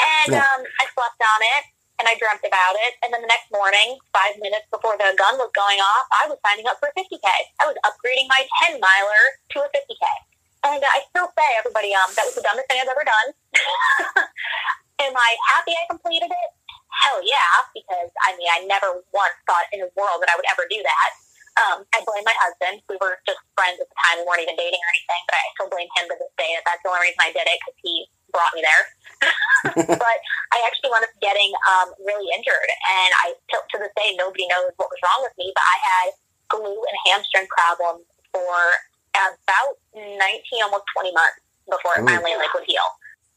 And 0.00 0.32
Yeah. 0.32 0.46
um, 0.54 0.62
I 0.80 0.84
slept 0.94 1.18
on 1.18 1.40
it, 1.58 1.62
and 1.98 2.08
I 2.08 2.14
dreamt 2.16 2.40
about 2.46 2.74
it. 2.78 2.96
And 3.02 3.12
then 3.12 3.20
the 3.20 3.28
next 3.28 3.50
morning, 3.52 3.98
five 4.14 4.38
minutes 4.40 4.64
before 4.70 4.96
the 4.96 5.12
gun 5.18 5.36
was 5.36 5.50
going 5.52 5.76
off, 5.82 6.06
I 6.14 6.28
was 6.30 6.38
signing 6.46 6.64
up 6.70 6.78
for 6.80 6.88
a 6.88 6.94
50k. 6.96 7.26
I 7.60 7.66
was 7.68 7.76
upgrading 7.84 8.30
my 8.30 8.46
10 8.64 8.80
miler 8.80 9.22
to 9.52 9.66
a 9.66 9.68
50k. 9.68 10.04
And 10.64 10.80
I 10.84 11.04
still 11.10 11.28
say, 11.36 11.48
everybody, 11.58 11.92
um, 11.96 12.08
that 12.16 12.24
was 12.24 12.36
the 12.36 12.44
dumbest 12.44 12.68
thing 12.68 12.80
I've 12.80 12.88
ever 12.88 13.04
done. 13.04 13.28
Am 15.00 15.16
I 15.16 15.30
happy 15.52 15.72
I 15.72 15.84
completed 15.88 16.28
it? 16.30 16.50
Hell 16.90 17.22
yeah, 17.22 17.52
because 17.72 18.10
I 18.26 18.34
mean, 18.34 18.50
I 18.50 18.66
never 18.66 19.02
once 19.14 19.36
thought 19.46 19.70
in 19.70 19.80
the 19.80 19.90
world 19.94 20.20
that 20.22 20.30
I 20.30 20.36
would 20.36 20.48
ever 20.50 20.66
do 20.66 20.82
that. 20.82 21.10
Um, 21.58 21.78
I 21.92 22.00
blame 22.06 22.22
my 22.24 22.34
husband. 22.38 22.80
We 22.86 22.96
were 23.02 23.18
just 23.26 23.42
friends 23.58 23.82
at 23.82 23.86
the 23.90 23.98
time. 24.06 24.22
We 24.22 24.24
weren't 24.26 24.42
even 24.46 24.56
dating 24.56 24.80
or 24.80 24.90
anything, 24.94 25.22
but 25.26 25.34
I 25.34 25.44
still 25.54 25.70
blame 25.70 25.90
him 25.98 26.06
to 26.08 26.16
this 26.16 26.32
day 26.38 26.54
that 26.56 26.64
that's 26.64 26.82
the 26.86 26.90
only 26.94 27.10
reason 27.10 27.20
I 27.20 27.34
did 27.34 27.46
it 27.46 27.58
because 27.58 27.78
he 27.82 27.94
brought 28.30 28.54
me 28.54 28.62
there. 28.62 28.82
but 29.98 30.18
I 30.54 30.58
actually 30.64 30.94
wound 30.94 31.04
up 31.04 31.14
getting 31.20 31.50
um, 31.68 31.92
really 32.06 32.30
injured, 32.32 32.70
and 32.70 33.10
I 33.26 33.34
till 33.50 33.66
to 33.66 33.76
this 33.82 33.94
day 33.98 34.14
nobody 34.16 34.46
knows 34.48 34.72
what 34.78 34.88
was 34.88 35.00
wrong 35.02 35.26
with 35.26 35.34
me. 35.36 35.50
But 35.52 35.66
I 35.66 35.76
had 35.82 36.08
glute 36.50 36.86
and 36.86 36.98
hamstring 37.06 37.46
problems 37.50 38.06
for 38.34 38.56
about 39.14 39.74
19, 39.94 40.16
almost 40.62 40.86
20 40.94 41.12
months 41.12 41.38
before 41.66 41.98
it 41.98 42.02
Ooh. 42.02 42.08
finally 42.08 42.34
like 42.38 42.52
would 42.54 42.66
heal. 42.66 42.86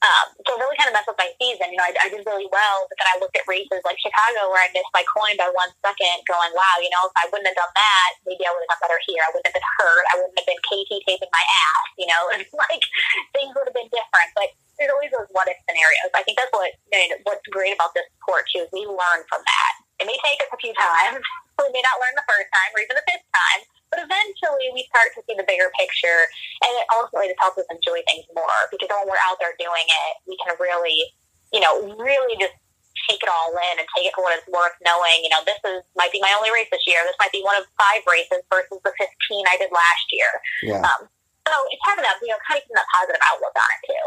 Um, 0.03 0.36
so 0.43 0.60
really 0.60 0.75
kind 0.75 0.91
of 0.91 0.95
messed 1.00 1.07
up 1.07 1.15
my 1.15 1.31
season. 1.39 1.72
You 1.72 1.79
know, 1.79 1.88
I, 1.88 1.95
I 1.95 2.12
did 2.12 2.27
really 2.27 2.51
well, 2.51 2.77
but 2.91 3.00
then 3.00 3.07
I 3.07 3.15
looked 3.24 3.39
at 3.39 3.48
races 3.48 3.79
like 3.88 3.95
Chicago 4.03 4.51
where 4.51 4.60
I 4.60 4.67
missed 4.75 4.91
my 4.91 5.07
coin 5.07 5.39
by 5.39 5.48
one 5.48 5.72
second, 5.79 6.27
going, 6.27 6.51
"Wow, 6.51 6.75
you 6.83 6.91
know, 6.91 7.07
if 7.07 7.15
I 7.15 7.31
wouldn't 7.31 7.48
have 7.48 7.55
done 7.55 7.72
that, 7.72 8.10
maybe 8.27 8.43
I 8.43 8.51
would 8.51 8.67
have 8.67 8.75
done 8.75 8.83
better 8.83 9.00
here. 9.07 9.24
I 9.24 9.31
wouldn't 9.31 9.48
have 9.48 9.55
been 9.55 9.72
hurt. 9.79 10.03
I 10.12 10.15
wouldn't 10.19 10.36
have 10.36 10.50
been 10.50 10.60
KT 10.67 10.91
taping 11.07 11.31
my 11.31 11.45
ass. 11.48 11.88
You 11.95 12.07
know, 12.12 12.22
it's 12.36 12.51
like 12.51 12.83
things 13.31 13.55
would 13.55 13.67
have 13.72 13.77
been 13.79 13.88
different." 13.88 14.29
But 14.36 14.51
there's 14.75 14.91
always 14.91 15.15
those 15.15 15.31
what 15.31 15.48
if 15.48 15.55
scenarios. 15.63 16.12
I 16.12 16.24
think 16.27 16.36
that's 16.36 16.51
what 16.51 16.67
you 16.91 17.00
know, 17.00 17.24
what's 17.24 17.48
great 17.48 17.72
about 17.72 17.95
this 17.95 18.07
sport 18.19 18.43
too 18.51 18.67
is 18.67 18.69
we 18.75 18.83
learn 18.83 19.24
from 19.31 19.39
that. 19.39 19.74
It 20.03 20.05
may 20.12 20.19
take 20.19 20.43
us 20.43 20.51
a 20.51 20.60
few 20.60 20.75
times. 20.75 21.24
We 21.53 21.69
may 21.69 21.86
not 21.86 22.01
learn 22.01 22.17
the 22.17 22.25
first 22.25 22.50
time 22.50 22.74
or 22.74 22.81
even 22.81 22.98
the 22.98 23.05
fifth 23.05 23.29
time, 23.29 23.62
but 23.94 24.02
eventually 24.02 24.74
we 24.74 24.90
start 24.90 25.14
to 25.14 25.22
see 25.30 25.38
the 25.38 25.46
bigger 25.46 25.70
picture, 25.78 26.26
and 26.66 26.74
it 26.82 26.90
ultimately 26.90 27.30
just 27.30 27.38
helps 27.38 27.62
us 27.62 27.70
enjoy 27.70 28.02
things 28.10 28.26
more 28.34 28.60
because 28.74 28.90
when 28.90 29.06
we're 29.06 29.26
out 29.30 29.38
there 29.38 29.54
doing 29.62 29.86
it, 29.86 30.14
we 30.26 30.34
can 30.42 30.58
really, 30.58 31.14
you 31.54 31.62
know, 31.62 31.94
really 32.02 32.34
just 32.42 32.58
take 33.06 33.22
it 33.22 33.30
all 33.30 33.54
in 33.54 33.76
and 33.78 33.86
take 33.94 34.10
it 34.10 34.14
for 34.18 34.26
what 34.26 34.34
it's 34.34 34.50
worth. 34.50 34.74
Knowing, 34.82 35.22
you 35.22 35.30
know, 35.30 35.46
this 35.46 35.62
is 35.62 35.86
might 35.94 36.10
be 36.10 36.18
my 36.26 36.34
only 36.34 36.50
race 36.50 36.70
this 36.74 36.82
year. 36.90 36.98
This 37.06 37.18
might 37.22 37.34
be 37.34 37.46
one 37.46 37.54
of 37.54 37.70
five 37.78 38.02
races 38.10 38.42
versus 38.50 38.82
the 38.82 38.94
15 38.98 39.06
I 39.46 39.62
did 39.62 39.70
last 39.70 40.06
year. 40.10 40.32
yeah. 40.66 40.82
Um, 40.82 41.06
so 41.46 41.54
it's 41.70 41.84
having 41.86 42.08
that, 42.08 42.18
you 42.24 42.32
know, 42.32 42.40
kind 42.48 42.58
of 42.58 42.66
keeping 42.66 42.80
that 42.80 42.90
positive 42.90 43.22
outlook 43.30 43.54
on 43.54 43.70
it 43.78 43.82
too. 43.86 44.06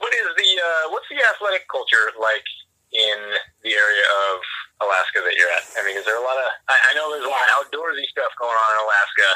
What 0.00 0.12
is 0.16 0.28
the 0.32 0.50
uh, 0.56 0.84
what's 0.96 1.08
the 1.12 1.20
athletic 1.20 1.68
culture 1.68 2.08
like 2.16 2.46
in 2.96 3.18
the 3.60 3.72
area 3.76 4.04
of 4.32 4.40
Alaska 4.80 5.20
that 5.20 5.36
you're 5.36 5.52
at? 5.52 5.64
I 5.76 5.84
mean, 5.84 6.00
is 6.00 6.04
there 6.08 6.16
a 6.16 6.24
lot 6.24 6.40
of? 6.40 6.48
I, 6.68 6.76
I 6.76 6.90
know 6.96 7.12
there's 7.12 7.28
a 7.28 7.32
lot 7.32 7.44
of 7.44 7.52
outdoorsy 7.60 8.08
stuff 8.08 8.32
going 8.40 8.56
on 8.56 8.68
in 8.72 8.78
Alaska, 8.88 9.28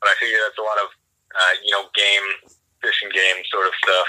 but 0.00 0.08
I 0.08 0.14
figure 0.16 0.40
that's 0.40 0.60
a 0.60 0.64
lot 0.64 0.78
of 0.80 0.88
uh, 1.36 1.54
you 1.60 1.72
know 1.76 1.88
game 1.92 2.26
fishing 2.80 3.12
game 3.12 3.38
sort 3.52 3.68
of 3.68 3.74
stuff. 3.84 4.08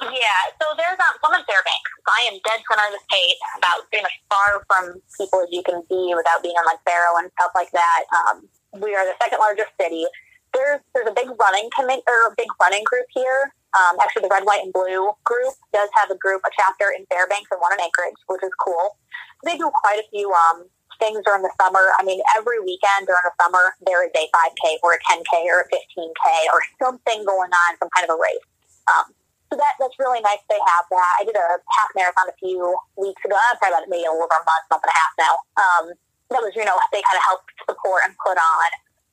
Yeah, 0.00 0.42
so 0.56 0.72
there's 0.80 0.96
um, 0.96 1.14
I'm 1.20 1.36
in 1.36 1.44
Fairbanks. 1.44 1.92
I 2.08 2.32
am 2.32 2.40
dead 2.48 2.64
center 2.64 2.88
of 2.88 2.96
the 2.96 3.02
state, 3.12 3.36
about 3.60 3.84
pretty 3.92 4.08
much 4.08 4.16
far 4.32 4.64
from 4.64 5.04
people 5.20 5.44
as 5.44 5.52
you 5.52 5.60
can 5.60 5.84
be 5.88 6.16
without 6.16 6.40
being 6.40 6.56
on 6.56 6.64
like 6.64 6.80
Barrow 6.88 7.20
and 7.20 7.28
stuff 7.36 7.52
like 7.52 7.68
that. 7.76 8.02
Um, 8.08 8.48
we 8.80 8.96
are 8.96 9.04
the 9.04 9.12
second 9.20 9.38
largest 9.38 9.68
city. 9.76 10.08
There's 10.56 10.80
there's 10.96 11.08
a 11.08 11.16
big 11.16 11.28
running 11.36 11.68
commit 11.76 12.00
or 12.08 12.32
a 12.32 12.34
big 12.36 12.48
running 12.56 12.84
group 12.88 13.04
here, 13.12 13.52
Um, 13.72 13.96
actually, 14.04 14.28
the 14.28 14.32
Red, 14.32 14.44
White, 14.44 14.64
and 14.64 14.72
Blue 14.72 15.16
group 15.24 15.54
does 15.72 15.88
have 15.96 16.12
a 16.12 16.18
group, 16.18 16.44
a 16.44 16.52
chapter 16.52 16.92
in 16.92 17.08
Fairbanks 17.08 17.48
and 17.48 17.60
one 17.60 17.72
in 17.72 17.80
Anchorage, 17.80 18.20
which 18.28 18.44
is 18.44 18.52
cool. 18.60 19.00
They 19.44 19.56
do 19.56 19.72
quite 19.72 20.00
a 20.00 20.06
few 20.12 20.28
um, 20.28 20.68
things 21.00 21.24
during 21.24 21.42
the 21.42 21.52
summer. 21.56 21.96
I 21.98 22.04
mean, 22.04 22.20
every 22.36 22.60
weekend 22.60 23.08
during 23.08 23.24
the 23.24 23.34
summer, 23.40 23.74
there 23.82 24.04
is 24.04 24.12
a 24.12 24.28
5K 24.28 24.78
or 24.84 24.94
a 24.94 25.00
10K 25.08 25.48
or 25.48 25.64
a 25.64 25.68
15K 25.72 26.24
or 26.52 26.60
something 26.78 27.24
going 27.24 27.50
on, 27.50 27.70
some 27.80 27.88
kind 27.96 28.04
of 28.04 28.14
a 28.14 28.18
race. 28.20 28.46
Um, 28.92 29.10
so 29.52 29.60
that 29.60 29.76
that's 29.76 29.98
really 30.00 30.24
nice 30.24 30.40
they 30.48 30.56
have 30.56 30.88
that. 30.88 31.12
I 31.20 31.28
did 31.28 31.36
a 31.36 31.60
half 31.76 31.90
marathon 31.92 32.24
a 32.24 32.36
few 32.40 32.56
weeks 32.96 33.20
ago, 33.20 33.36
probably 33.60 33.68
about 33.68 33.84
maybe 33.88 34.08
a 34.08 34.12
little 34.12 34.24
over 34.24 34.40
a 34.40 34.44
month, 34.48 34.64
month 34.72 34.84
and 34.88 34.92
a 34.92 34.96
half 34.96 35.12
now. 35.20 35.34
Um, 35.60 35.84
that 36.32 36.40
was, 36.40 36.56
you 36.56 36.64
know, 36.64 36.78
they 36.88 37.04
kind 37.04 37.20
of 37.20 37.24
helped 37.28 37.52
support 37.68 38.00
and 38.08 38.16
put 38.16 38.40
on. 38.40 38.68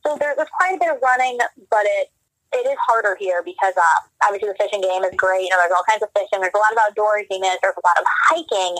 So 0.08 0.16
there, 0.16 0.32
there's 0.40 0.52
quite 0.56 0.76
a 0.76 0.80
bit 0.80 0.96
of 0.96 1.04
running, 1.04 1.44
but 1.68 1.84
it 1.84 2.08
it 2.54 2.66
is 2.66 2.78
harder 2.88 3.16
here 3.20 3.42
because 3.46 3.78
um, 3.78 4.02
obviously 4.26 4.50
the 4.50 4.58
fishing 4.58 4.82
game 4.82 5.04
is 5.04 5.14
great. 5.16 5.46
You 5.46 5.52
know, 5.54 5.62
there's 5.62 5.76
all 5.76 5.86
kinds 5.86 6.02
of 6.02 6.10
fishing. 6.18 6.42
There's 6.42 6.56
a 6.56 6.62
lot 6.62 6.74
of 6.74 6.80
outdoorsiness. 6.82 7.62
There's 7.62 7.78
a 7.78 7.86
lot 7.86 7.98
of 7.98 8.06
hiking, 8.30 8.74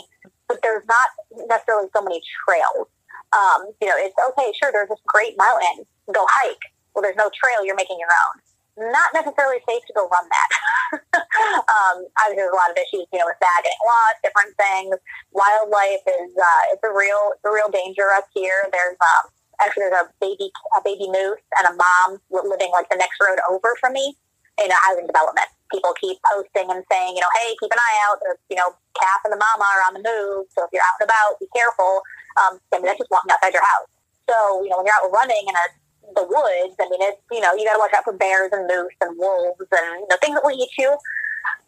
but 0.48 0.58
there's 0.62 0.84
not 0.90 1.08
necessarily 1.46 1.88
so 1.94 2.02
many 2.02 2.22
trails. 2.46 2.90
Um, 3.30 3.70
you 3.78 3.86
know, 3.86 3.94
it's 3.94 4.16
okay, 4.34 4.50
sure, 4.58 4.74
there's 4.74 4.90
this 4.90 5.02
great 5.06 5.38
mountain. 5.38 5.86
Go 6.10 6.26
hike. 6.26 6.64
Well, 6.94 7.02
there's 7.02 7.18
no 7.18 7.30
trail. 7.30 7.62
You're 7.62 7.78
making 7.78 8.02
your 8.02 8.10
own 8.10 8.42
not 8.80 9.12
necessarily 9.12 9.60
safe 9.68 9.84
to 9.86 9.92
go 9.92 10.08
run 10.08 10.24
that. 10.24 10.50
um, 11.68 12.06
obviously, 12.24 12.40
there's 12.40 12.54
a 12.54 12.60
lot 12.60 12.72
of 12.72 12.78
issues, 12.80 13.04
you 13.12 13.18
know, 13.20 13.28
with 13.28 13.40
that 13.40 13.60
getting 13.60 13.84
lost, 13.84 14.24
different 14.24 14.52
things. 14.56 14.96
Wildlife 15.36 16.04
is 16.08 16.32
uh, 16.32 16.62
it's 16.72 16.84
a 16.84 16.92
real 16.92 17.36
it's 17.36 17.44
a 17.44 17.52
real 17.52 17.68
danger 17.68 18.08
up 18.16 18.24
here. 18.32 18.64
There's 18.72 18.96
um, 18.96 19.24
actually 19.60 19.88
there's 19.88 20.00
a 20.00 20.08
baby 20.20 20.50
a 20.76 20.80
baby 20.82 21.06
moose 21.08 21.44
and 21.60 21.68
a 21.68 21.74
mom 21.76 22.20
living 22.30 22.72
like 22.72 22.88
the 22.88 22.96
next 22.96 23.20
road 23.20 23.38
over 23.48 23.76
from 23.80 23.92
me 23.92 24.16
in 24.62 24.70
a 24.70 24.78
housing 24.86 25.06
development. 25.06 25.48
People 25.72 25.94
keep 26.00 26.18
posting 26.26 26.66
and 26.68 26.82
saying, 26.90 27.14
you 27.14 27.22
know, 27.22 27.32
hey, 27.38 27.54
keep 27.62 27.70
an 27.70 27.78
eye 27.78 27.98
out. 28.10 28.18
There's, 28.20 28.42
you 28.50 28.58
know, 28.58 28.74
calf 28.98 29.22
and 29.22 29.32
the 29.32 29.38
mama 29.38 29.62
are 29.62 29.86
on 29.86 29.94
the 29.94 30.02
move. 30.02 30.50
So 30.50 30.66
if 30.66 30.70
you're 30.74 30.82
out 30.82 30.98
and 30.98 31.06
about, 31.06 31.38
be 31.38 31.46
careful. 31.54 32.02
Um, 32.42 32.58
I 32.74 32.82
mean, 32.82 32.90
that's 32.90 32.98
just 32.98 33.10
walking 33.14 33.30
outside 33.30 33.54
your 33.54 33.62
house. 33.62 33.88
So, 34.26 34.66
you 34.66 34.68
know, 34.68 34.82
when 34.82 34.90
you're 34.90 34.98
out 34.98 35.08
running 35.14 35.46
in 35.46 35.54
a 35.54 35.66
the 36.14 36.26
woods. 36.26 36.74
I 36.80 36.88
mean, 36.90 37.02
it's 37.02 37.20
you 37.30 37.40
know 37.40 37.54
you 37.54 37.64
got 37.64 37.74
to 37.74 37.82
watch 37.82 37.94
out 37.94 38.04
for 38.04 38.12
bears 38.12 38.50
and 38.52 38.66
moose 38.66 38.96
and 39.00 39.16
wolves 39.18 39.66
and 39.70 40.00
you 40.02 40.08
know 40.10 40.18
things 40.20 40.34
that 40.34 40.44
will 40.44 40.56
eat 40.56 40.70
you. 40.78 40.90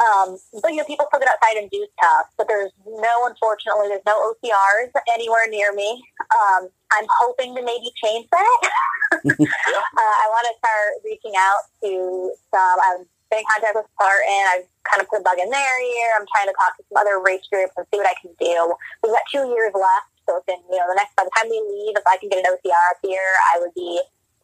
Um, 0.03 0.37
but 0.61 0.73
you 0.73 0.79
know, 0.79 0.85
people 0.85 1.07
still 1.09 1.21
get 1.21 1.31
outside 1.31 1.59
and 1.59 1.71
do 1.71 1.87
stuff. 1.99 2.27
But 2.37 2.49
there's 2.49 2.73
no, 2.87 3.27
unfortunately, 3.27 3.89
there's 3.89 4.07
no 4.07 4.35
OCRs 4.35 4.91
anywhere 5.15 5.47
near 5.49 5.73
me. 5.73 6.03
Um, 6.31 6.69
I'm 6.99 7.09
hoping 7.23 7.55
to 7.57 7.63
maybe 7.63 7.93
change 7.97 8.29
that. 8.31 8.61
uh, 9.25 10.15
I 10.19 10.27
want 10.29 10.45
to 10.49 10.55
start 10.59 10.89
reaching 11.05 11.33
out 11.37 11.63
to 11.83 12.33
some. 12.53 12.77
I've 12.81 13.05
been 13.31 13.41
in 13.41 13.49
contact 13.49 13.77
with 13.77 13.89
Spartan. 13.97 14.45
I've 14.53 14.69
kind 14.85 15.01
of 15.01 15.09
put 15.09 15.21
a 15.21 15.25
bug 15.25 15.41
in 15.41 15.49
their 15.49 15.77
ear. 15.81 16.09
I'm 16.21 16.29
trying 16.33 16.49
to 16.53 16.57
talk 16.57 16.77
to 16.77 16.85
some 16.89 17.01
other 17.01 17.21
race 17.21 17.45
groups 17.49 17.73
and 17.77 17.87
see 17.89 17.99
what 18.01 18.09
I 18.09 18.17
can 18.21 18.33
do. 18.37 18.75
We've 19.01 19.13
got 19.13 19.25
two 19.33 19.49
years 19.53 19.73
left. 19.73 20.11
So 20.29 20.39
if 20.39 20.47
in, 20.47 20.61
you 20.71 20.79
know, 20.79 20.87
the 20.87 20.95
next, 20.95 21.17
by 21.19 21.25
the 21.27 21.35
time 21.35 21.51
we 21.51 21.59
leave, 21.59 21.99
if 21.99 22.07
I 22.07 22.17
can 22.21 22.31
get 22.31 22.45
an 22.45 22.53
OCR 22.53 22.85
up 22.95 23.01
here, 23.03 23.35
I 23.51 23.59
would 23.59 23.75
be 23.75 24.01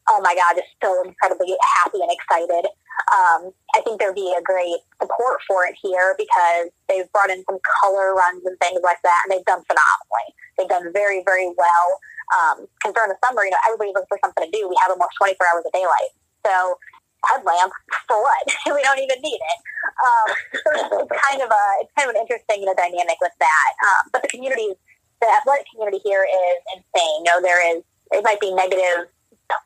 oh 0.08 0.20
my 0.22 0.34
God, 0.34 0.56
just 0.56 0.72
so 0.82 1.04
incredibly 1.04 1.54
happy 1.76 2.00
and 2.00 2.10
excited. 2.10 2.64
Um, 3.12 3.52
I 3.76 3.80
think 3.84 4.00
there'd 4.00 4.14
be 4.14 4.34
a 4.36 4.42
great 4.42 4.80
support 5.00 5.40
for 5.46 5.64
it 5.66 5.76
here 5.80 6.16
because 6.18 6.72
they've 6.88 7.10
brought 7.12 7.30
in 7.30 7.44
some 7.44 7.58
color 7.80 8.14
runs 8.14 8.44
and 8.44 8.58
things 8.58 8.80
like 8.82 9.00
that, 9.04 9.20
and 9.24 9.32
they've 9.32 9.44
done 9.44 9.62
phenomenally. 9.64 10.28
They've 10.58 10.68
done 10.68 10.92
very, 10.92 11.22
very 11.24 11.48
well. 11.54 11.86
Because 12.76 12.92
um, 12.92 12.96
during 12.98 13.08
the 13.14 13.20
summer, 13.24 13.46
you 13.46 13.54
know, 13.54 13.62
everybody's 13.64 13.94
looking 13.94 14.12
for 14.12 14.20
something 14.20 14.44
to 14.44 14.52
do. 14.52 14.68
We 14.68 14.76
have 14.84 14.92
almost 14.92 15.16
24 15.16 15.38
hours 15.48 15.64
of 15.64 15.72
daylight. 15.72 16.12
So 16.44 16.76
headlamp 17.26 17.72
for 18.06 18.20
what? 18.20 18.44
we 18.74 18.82
don't 18.82 19.00
even 19.00 19.18
need 19.22 19.40
it. 19.40 19.58
Um, 19.98 20.28
so 20.52 20.68
it's, 21.02 21.14
kind 21.30 21.40
of 21.42 21.50
a 21.50 21.64
it's 21.82 21.92
kind 21.96 22.10
of 22.10 22.14
an 22.14 22.20
interesting 22.20 22.62
you 22.62 22.66
know 22.66 22.76
dynamic 22.76 23.18
with 23.20 23.34
that. 23.40 23.70
Um, 23.82 24.10
but 24.12 24.22
the 24.22 24.28
community, 24.28 24.74
the 25.20 25.28
athletic 25.28 25.66
community 25.72 26.00
here 26.04 26.22
is 26.22 26.56
insane. 26.76 27.24
You 27.24 27.30
know, 27.32 27.40
there 27.40 27.58
is 27.74 27.82
it 28.12 28.22
might 28.24 28.40
be 28.40 28.52
negative 28.54 29.10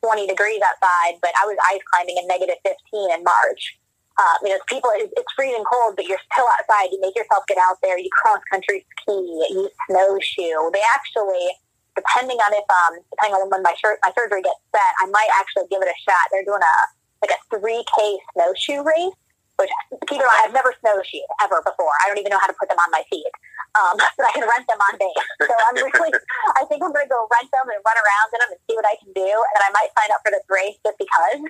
20 0.03 0.27
degrees 0.27 0.61
outside, 0.63 1.19
but 1.21 1.31
I 1.41 1.45
was 1.45 1.57
ice 1.71 1.83
climbing 1.91 2.17
in 2.17 2.27
negative 2.27 2.57
15 2.63 3.11
in 3.11 3.23
March. 3.23 3.77
Um, 4.13 4.37
you 4.45 4.53
know, 4.53 4.61
people, 4.69 4.93
it's 4.93 5.33
freezing 5.33 5.65
cold, 5.65 5.97
but 5.97 6.05
you're 6.05 6.21
still 6.29 6.45
outside. 6.59 6.93
You 6.93 7.01
make 7.01 7.17
yourself 7.17 7.43
get 7.49 7.57
out 7.57 7.81
there. 7.81 7.97
You 7.97 8.09
cross 8.13 8.39
country 8.49 8.85
ski. 9.01 9.17
You 9.49 9.69
snowshoe. 9.89 10.69
They 10.69 10.85
actually, 10.93 11.49
depending 11.97 12.37
on 12.37 12.53
if, 12.53 12.67
um, 12.69 13.01
depending 13.09 13.41
on 13.41 13.49
when 13.49 13.65
my 13.65 13.73
shirt, 13.81 13.97
my 14.05 14.13
surgery 14.13 14.45
gets 14.45 14.61
set, 14.69 14.93
I 15.01 15.09
might 15.09 15.29
actually 15.33 15.65
give 15.73 15.81
it 15.81 15.89
a 15.89 15.97
shot. 15.97 16.29
They're 16.29 16.45
doing 16.45 16.61
a 16.61 16.75
like 17.23 17.31
a 17.31 17.39
three 17.55 17.81
k 17.87 18.19
snowshoe 18.35 18.83
race, 18.83 19.15
which 19.55 19.71
keep 20.11 20.19
in 20.19 20.27
mind, 20.27 20.43
I've 20.43 20.53
never 20.53 20.75
snowshoed 20.83 21.23
ever 21.39 21.63
before. 21.63 21.95
I 22.03 22.11
don't 22.11 22.19
even 22.19 22.35
know 22.35 22.41
how 22.41 22.51
to 22.51 22.57
put 22.59 22.67
them 22.67 22.77
on 22.77 22.91
my 22.91 23.01
feet. 23.07 23.31
Um, 23.79 23.95
but 24.19 24.27
I 24.27 24.31
can 24.35 24.43
rent 24.43 24.67
them 24.67 24.77
on 24.77 24.93
base. 24.99 25.25
So 25.47 25.53
I'm 25.55 25.79
really, 25.79 26.11
I 26.59 26.67
think 26.67 26.83
I'm 26.83 26.91
going 26.91 27.07
to 27.07 27.13
go 27.13 27.23
rent 27.31 27.49
them 27.49 27.65
and 27.71 27.79
run 27.79 27.97
around 27.97 28.27
in 28.35 28.39
them 28.43 28.51
and 28.53 28.61
see 28.67 28.75
what 28.75 28.85
I 28.85 28.99
can 28.99 29.09
do. 29.15 29.25
And 29.25 29.61
I 29.63 29.71
might 29.71 29.89
sign 29.95 30.11
up 30.11 30.21
for 30.21 30.35
this 30.35 30.45
race 30.51 30.77
just 30.83 30.99
because 30.99 31.41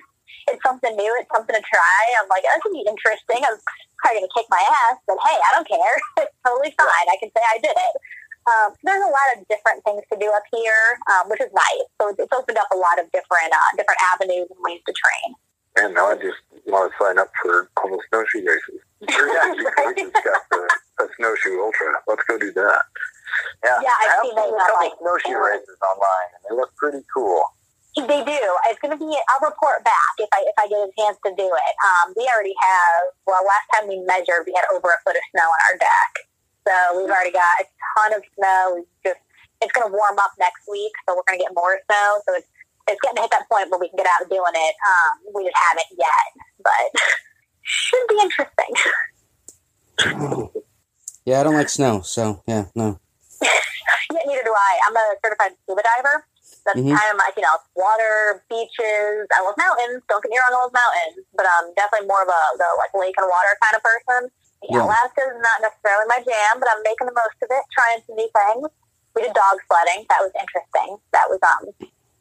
it's 0.48 0.62
something 0.62 0.94
new. 0.96 1.12
It's 1.20 1.30
something 1.32 1.54
to 1.54 1.64
try. 1.64 2.00
I'm 2.20 2.28
like, 2.28 2.44
this 2.44 2.62
would 2.64 2.76
be 2.76 2.84
interesting. 2.84 3.40
I'm 3.44 3.58
probably 4.00 4.20
going 4.20 4.28
to 4.28 4.34
kick 4.36 4.46
my 4.52 4.60
ass, 4.60 5.00
but 5.08 5.16
hey, 5.24 5.36
I 5.36 5.50
don't 5.56 5.68
care. 5.68 5.96
It's 6.24 6.36
totally 6.46 6.72
fine. 6.76 7.06
I 7.08 7.16
can 7.18 7.30
say 7.32 7.42
I 7.42 7.58
did 7.58 7.74
it. 7.74 7.94
Um, 8.44 8.76
there's 8.84 9.00
a 9.00 9.08
lot 9.08 9.28
of 9.34 9.48
different 9.48 9.80
things 9.84 10.04
to 10.12 10.16
do 10.20 10.28
up 10.28 10.44
here, 10.52 11.00
um, 11.08 11.32
which 11.32 11.40
is 11.40 11.48
nice. 11.52 11.88
So 11.96 12.12
it's 12.12 12.32
opened 12.32 12.60
up 12.60 12.68
a 12.72 12.76
lot 12.76 13.00
of 13.00 13.08
different 13.12 13.48
uh, 13.48 13.70
different 13.76 14.00
avenues 14.12 14.48
and 14.52 14.60
ways 14.60 14.84
to 14.84 14.92
train. 14.92 15.34
And 15.76 15.94
now 15.96 16.12
I 16.12 16.16
just 16.20 16.38
want 16.68 16.92
to 16.92 16.92
sign 17.00 17.18
up 17.18 17.32
for 17.40 17.70
all 17.80 17.88
the 17.88 18.00
snowshoe 18.08 18.44
races. 18.44 18.80
Sure, 19.10 19.28
yeah, 19.28 19.52
right? 19.76 19.96
got 20.24 20.42
the 20.48 20.64
a 21.00 21.04
snowshoe 21.16 21.60
ultra. 21.60 21.92
Let's 22.08 22.24
go 22.24 22.38
do 22.38 22.52
that. 22.52 22.82
Yeah, 23.64 23.80
yeah 23.82 23.90
I've 24.00 24.24
seen 24.24 24.32
a 24.32 24.48
couple 24.48 24.96
snowshoe 25.00 25.40
races 25.40 25.76
online, 25.84 26.28
and 26.32 26.42
they 26.48 26.56
look 26.56 26.74
pretty 26.76 27.04
cool. 27.12 27.42
They 27.94 28.26
do. 28.26 28.42
It's 28.66 28.80
going 28.82 28.90
to 28.90 28.98
be. 28.98 29.06
I'll 29.06 29.46
report 29.46 29.86
back 29.86 30.14
if 30.18 30.26
I 30.34 30.42
if 30.42 30.56
I 30.58 30.66
get 30.66 30.82
a 30.82 30.90
chance 30.98 31.14
to 31.22 31.30
do 31.38 31.46
it. 31.46 31.72
Um, 31.78 32.10
we 32.18 32.26
already 32.26 32.54
have. 32.58 33.14
Well, 33.22 33.38
last 33.46 33.66
time 33.70 33.86
we 33.86 34.02
measured, 34.02 34.42
we 34.46 34.52
had 34.54 34.66
over 34.74 34.90
a 34.90 34.98
foot 35.06 35.14
of 35.14 35.22
snow 35.30 35.46
on 35.46 35.60
our 35.70 35.76
deck. 35.78 36.12
So 36.66 36.74
we've 36.98 37.12
already 37.12 37.30
got 37.30 37.62
a 37.62 37.64
ton 37.70 38.18
of 38.18 38.22
snow. 38.34 38.60
We 38.74 38.80
just 39.06 39.22
it's 39.62 39.70
going 39.70 39.86
to 39.86 39.94
warm 39.94 40.18
up 40.18 40.34
next 40.42 40.66
week, 40.66 40.90
so 41.06 41.14
we're 41.14 41.22
going 41.22 41.38
to 41.38 41.44
get 41.46 41.54
more 41.54 41.78
snow. 41.86 42.18
So 42.26 42.34
it's 42.34 42.50
it's 42.90 43.00
getting 43.00 43.16
to 43.16 43.22
hit 43.22 43.30
that 43.30 43.46
point 43.46 43.70
where 43.70 43.78
we 43.78 43.88
can 43.88 43.96
get 43.96 44.10
out 44.10 44.26
doing 44.26 44.58
it. 44.58 44.74
Um, 44.82 45.30
we 45.30 45.46
just 45.46 45.56
haven't 45.56 45.90
yet, 45.94 46.28
but 46.66 46.90
should 47.62 48.06
be 48.10 48.18
interesting. 48.18 48.74
Yeah, 51.24 51.40
I 51.40 51.42
don't 51.44 51.54
like 51.54 51.70
snow, 51.70 52.02
so 52.02 52.42
yeah, 52.46 52.66
no. 52.74 53.00
yeah, 53.42 54.24
neither 54.26 54.44
do 54.44 54.52
I. 54.52 54.72
I'm 54.88 54.96
a 54.96 55.14
certified 55.24 55.52
scuba 55.62 55.82
diver. 55.96 56.26
That's 56.64 56.80
mm-hmm. 56.80 56.96
kind 56.96 57.10
of 57.12 57.16
like, 57.20 57.36
you 57.36 57.44
know, 57.44 57.56
water, 57.76 58.40
beaches. 58.48 59.28
I 59.28 59.44
love 59.44 59.56
mountains. 59.60 60.00
Don't 60.08 60.24
get 60.24 60.32
me 60.32 60.40
wrong, 60.40 60.56
I 60.56 60.60
love 60.64 60.72
mountains, 60.72 61.20
but 61.36 61.44
I'm 61.44 61.68
definitely 61.76 62.08
more 62.08 62.24
of 62.24 62.30
a 62.32 62.40
the 62.56 62.68
like 62.80 62.92
lake 62.96 63.16
and 63.20 63.28
water 63.28 63.52
kind 63.60 63.76
of 63.76 63.82
person. 63.84 64.22
Yeah, 64.64 64.80
yeah. 64.80 64.88
Alaska 64.88 65.20
is 65.28 65.38
not 65.44 65.58
necessarily 65.60 66.08
my 66.08 66.20
jam, 66.24 66.56
but 66.56 66.72
I'm 66.72 66.80
making 66.80 67.12
the 67.12 67.16
most 67.16 67.36
of 67.44 67.52
it, 67.52 67.64
trying 67.68 68.00
some 68.08 68.16
new 68.16 68.30
things. 68.32 68.72
We 69.12 69.28
did 69.28 69.36
dog 69.36 69.60
sledding. 69.68 70.08
That 70.08 70.24
was 70.24 70.32
interesting. 70.32 70.96
That 71.12 71.28
was 71.28 71.40
um, 71.44 71.68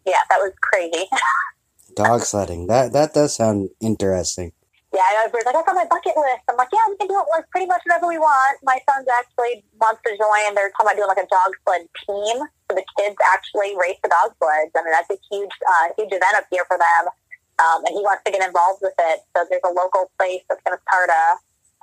yeah, 0.04 0.28
that 0.28 0.44
was 0.44 0.52
crazy. 0.60 1.08
dog 1.96 2.28
sledding. 2.28 2.68
That 2.68 2.92
that 2.92 3.16
does 3.16 3.40
sound 3.40 3.72
interesting 3.80 4.52
yeah, 4.94 5.26
I 5.26 5.26
was 5.26 5.34
like, 5.34 5.42
that's 5.42 5.58
on 5.58 5.74
my 5.74 5.90
bucket 5.90 6.14
list. 6.14 6.46
I'm 6.46 6.54
like, 6.54 6.70
yeah, 6.70 6.86
we 6.86 6.94
can 7.02 7.10
do 7.10 7.18
it 7.18 7.26
like 7.34 7.50
pretty 7.50 7.66
much 7.66 7.82
whatever 7.82 8.06
we 8.06 8.22
want. 8.22 8.62
My 8.62 8.78
son's 8.86 9.10
actually 9.10 9.66
wants 9.82 10.06
to 10.06 10.14
join. 10.14 10.54
They're 10.54 10.70
talking 10.78 10.94
about 10.94 10.98
doing 11.02 11.10
like 11.10 11.26
a 11.26 11.30
dog 11.34 11.50
sled 11.66 11.90
team. 12.06 12.38
So 12.70 12.78
the 12.78 12.86
kids 12.94 13.18
actually 13.34 13.74
race 13.74 13.98
the 14.06 14.14
dog 14.14 14.38
sleds. 14.38 14.70
I 14.78 14.86
mean, 14.86 14.94
that's 14.94 15.10
a 15.10 15.18
huge, 15.34 15.50
uh, 15.66 15.98
huge 15.98 16.14
event 16.14 16.38
up 16.38 16.46
here 16.54 16.62
for 16.70 16.78
them. 16.78 17.10
Um, 17.58 17.82
and 17.90 17.94
he 17.98 18.06
wants 18.06 18.22
to 18.26 18.30
get 18.30 18.46
involved 18.46 18.86
with 18.86 18.94
it. 18.94 19.26
So 19.34 19.50
there's 19.50 19.66
a 19.66 19.74
local 19.74 20.14
place 20.22 20.46
that's 20.46 20.62
going 20.62 20.78
to 20.78 20.84
start 20.86 21.10
a, 21.10 21.26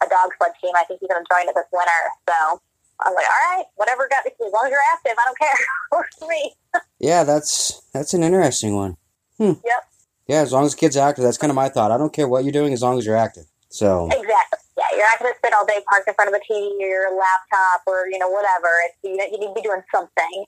a 0.03 0.07
dog 0.07 0.31
sled 0.39 0.55
team. 0.63 0.79
I 0.79 0.87
think 0.87 1.03
he's 1.03 1.11
going 1.11 1.19
to 1.19 1.27
join 1.27 1.51
it 1.51 1.55
this 1.59 1.67
winter. 1.75 2.03
So 2.31 2.63
I 3.03 3.11
was 3.11 3.19
like, 3.19 3.27
all 3.27 3.43
right, 3.51 3.67
whatever 3.75 4.07
got 4.07 4.23
as 4.23 4.39
long 4.39 4.67
as 4.67 4.71
you're 4.71 4.89
active, 4.95 5.19
I 5.19 5.25
don't 5.27 5.39
care. 5.39 5.59
Works 5.99 6.15
for 6.15 6.31
me. 6.31 6.55
yeah, 7.03 7.27
that's 7.27 7.83
that's 7.91 8.15
an 8.15 8.23
interesting 8.23 8.79
one. 8.79 8.95
Hmm. 9.39 9.59
Yep. 9.67 9.83
Yeah, 10.31 10.47
as 10.47 10.55
long 10.55 10.63
as 10.63 10.79
kid's 10.79 10.95
active, 10.95 11.27
that's 11.27 11.43
kind 11.43 11.51
of 11.51 11.59
my 11.59 11.67
thought. 11.67 11.91
I 11.91 11.99
don't 11.99 12.15
care 12.15 12.31
what 12.31 12.47
you're 12.47 12.55
doing 12.55 12.71
as 12.71 12.87
long 12.87 12.95
as 12.95 13.03
you're 13.03 13.19
active. 13.19 13.51
So 13.67 14.07
exactly, 14.07 14.63
yeah, 14.79 14.87
you're 14.95 15.11
not 15.11 15.19
going 15.19 15.35
to 15.35 15.39
sit 15.43 15.51
all 15.51 15.67
day 15.67 15.83
parked 15.91 16.07
in 16.07 16.15
front 16.15 16.31
of 16.31 16.39
a 16.39 16.43
TV 16.47 16.71
or 16.79 16.87
your 16.87 17.11
laptop 17.11 17.83
or 17.91 18.07
you 18.07 18.15
know 18.15 18.31
whatever. 18.31 18.71
It's, 18.87 18.95
you, 19.03 19.19
you 19.19 19.43
need 19.43 19.51
to 19.51 19.59
be 19.59 19.67
doing 19.67 19.83
something. 19.91 20.47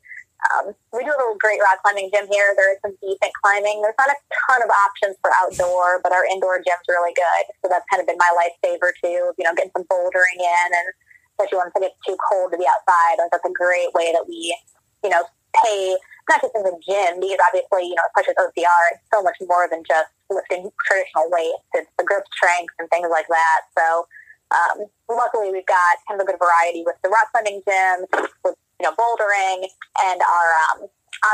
Um, 0.54 0.78
we 0.94 1.02
do 1.02 1.10
a 1.10 1.18
little 1.18 1.34
great 1.34 1.58
rock 1.58 1.82
climbing 1.82 2.14
gym 2.14 2.30
here. 2.30 2.54
There 2.54 2.70
is 2.70 2.78
some 2.78 2.94
decent 3.02 3.34
climbing. 3.42 3.82
There's 3.82 3.98
not 3.98 4.14
a 4.14 4.18
ton 4.46 4.62
of 4.62 4.70
options 4.70 5.18
for 5.18 5.34
outdoor, 5.42 5.98
but 5.98 6.14
our 6.14 6.30
indoor 6.30 6.62
gym's 6.62 6.86
really 6.86 7.14
good. 7.18 7.42
So 7.58 7.66
that's 7.66 7.86
kind 7.90 7.98
of 7.98 8.06
been 8.06 8.22
my 8.22 8.30
lifesaver 8.38 8.94
too. 9.02 9.34
You 9.34 9.42
know, 9.42 9.54
getting 9.58 9.74
some 9.74 9.82
bouldering 9.90 10.38
in, 10.38 10.68
and 10.78 10.86
especially 11.34 11.58
once 11.58 11.74
it 11.74 11.90
gets 11.90 11.98
too 12.06 12.14
cold 12.30 12.54
to 12.54 12.58
be 12.58 12.70
outside, 12.70 13.18
like 13.18 13.34
that's 13.34 13.50
a 13.50 13.50
great 13.50 13.90
way 13.98 14.14
that 14.14 14.30
we, 14.30 14.54
you 15.02 15.10
know, 15.10 15.26
pay 15.58 15.98
not 16.28 16.40
just 16.40 16.54
in 16.54 16.62
the 16.62 16.76
gym, 16.82 17.20
because 17.20 17.40
obviously, 17.48 17.90
you 17.90 17.96
know, 17.96 18.06
especially 18.12 18.34
with 18.38 18.52
OCR, 18.52 18.82
it's 18.94 19.06
so 19.12 19.22
much 19.22 19.36
more 19.46 19.66
than 19.68 19.82
just 19.86 20.10
lifting 20.30 20.70
traditional 20.86 21.28
weights. 21.30 21.64
It's 21.74 21.90
the 21.98 22.04
grip 22.04 22.24
strength 22.34 22.74
and 22.78 22.88
things 22.90 23.08
like 23.10 23.26
that. 23.28 23.60
So, 23.76 24.06
um, 24.52 24.76
luckily, 25.08 25.50
we've 25.50 25.66
got 25.66 25.98
kind 26.06 26.20
of 26.20 26.24
a 26.24 26.28
good 26.28 26.38
variety 26.38 26.84
with 26.86 26.96
the 27.02 27.10
rock 27.10 27.32
climbing 27.32 27.62
gym, 27.66 28.06
with 28.44 28.56
you 28.78 28.84
know 28.86 28.94
bouldering, 28.94 29.66
and 30.06 30.18
our 30.22 30.48
um, 30.70 30.78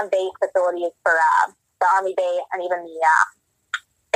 on 0.01 0.09
base 0.11 0.35
facilities 0.41 0.93
for 1.05 1.17
uh, 1.17 1.53
the 1.81 1.87
Army 1.95 2.15
base 2.17 2.45
and 2.53 2.63
even 2.63 2.85
the 2.85 2.99
uh, 2.99 3.25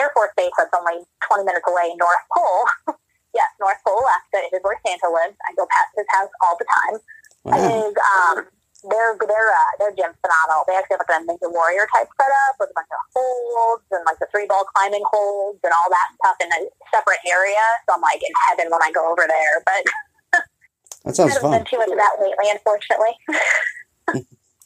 Air 0.00 0.10
Force 0.14 0.32
base 0.36 0.52
that's 0.56 0.72
only 0.74 1.04
20 1.28 1.44
minutes 1.44 1.66
away, 1.68 1.94
North 1.96 2.24
Pole. 2.32 2.96
yes, 3.34 3.48
North 3.60 3.78
Pole, 3.86 4.00
Alaska 4.00 4.48
is 4.52 4.60
where 4.62 4.78
Santa 4.84 5.08
lives. 5.08 5.36
I 5.48 5.54
go 5.54 5.66
past 5.68 5.92
his 5.96 6.08
house 6.10 6.32
all 6.42 6.56
the 6.58 6.68
time. 6.68 6.96
Wow. 7.44 7.54
His, 7.58 7.94
um, 7.96 8.36
their 8.86 9.14
their 9.18 9.46
uh, 9.50 9.72
their 9.78 9.92
gym's 9.94 10.18
phenomenal. 10.18 10.66
They 10.66 10.74
actually 10.74 10.98
have 10.98 11.06
like 11.06 11.14
a 11.14 11.20
Ninja 11.22 11.48
Warrior 11.50 11.86
type 11.94 12.10
setup 12.18 12.54
with 12.58 12.70
a 12.70 12.76
bunch 12.76 12.90
of 12.90 13.02
holds 13.14 13.86
and 13.94 14.02
like 14.06 14.18
the 14.18 14.26
three 14.34 14.46
ball 14.46 14.66
climbing 14.74 15.04
holds 15.06 15.62
and 15.62 15.70
all 15.70 15.88
that 15.90 16.08
stuff 16.18 16.38
in 16.42 16.50
a 16.50 16.60
separate 16.90 17.22
area. 17.26 17.62
So 17.86 17.94
I'm 17.94 18.02
like 18.02 18.22
in 18.22 18.34
heaven 18.50 18.70
when 18.70 18.82
I 18.82 18.90
go 18.90 19.06
over 19.06 19.26
there. 19.26 19.62
But 19.62 19.82
That 21.04 21.14
sounds 21.16 21.34
haven't 21.34 21.50
been 21.50 21.66
too 21.66 21.78
much 21.78 21.90
of 21.90 21.98
that 21.98 22.14
lately, 22.18 22.48
unfortunately. 22.50 23.14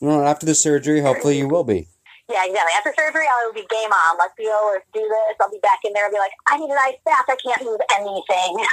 Well, 0.00 0.26
after 0.26 0.44
the 0.44 0.54
surgery, 0.54 1.00
hopefully 1.00 1.38
you 1.38 1.48
will 1.48 1.64
be. 1.64 1.88
Yeah, 2.28 2.44
exactly. 2.44 2.72
After 2.76 2.92
surgery, 2.98 3.24
I 3.24 3.46
will 3.46 3.54
be 3.54 3.66
game 3.70 3.90
on. 3.90 4.18
Let's 4.18 4.34
go. 4.36 4.72
Let's 4.74 4.84
do 4.92 5.00
this. 5.00 5.36
I'll 5.40 5.50
be 5.50 5.60
back 5.62 5.78
in 5.84 5.92
there 5.94 6.04
and 6.04 6.12
be 6.12 6.18
like, 6.18 6.32
I 6.48 6.58
need 6.58 6.70
an 6.70 6.76
ice 6.78 6.98
bath. 7.04 7.24
I 7.28 7.36
can't 7.36 7.64
move 7.64 7.80
anything. 7.94 8.66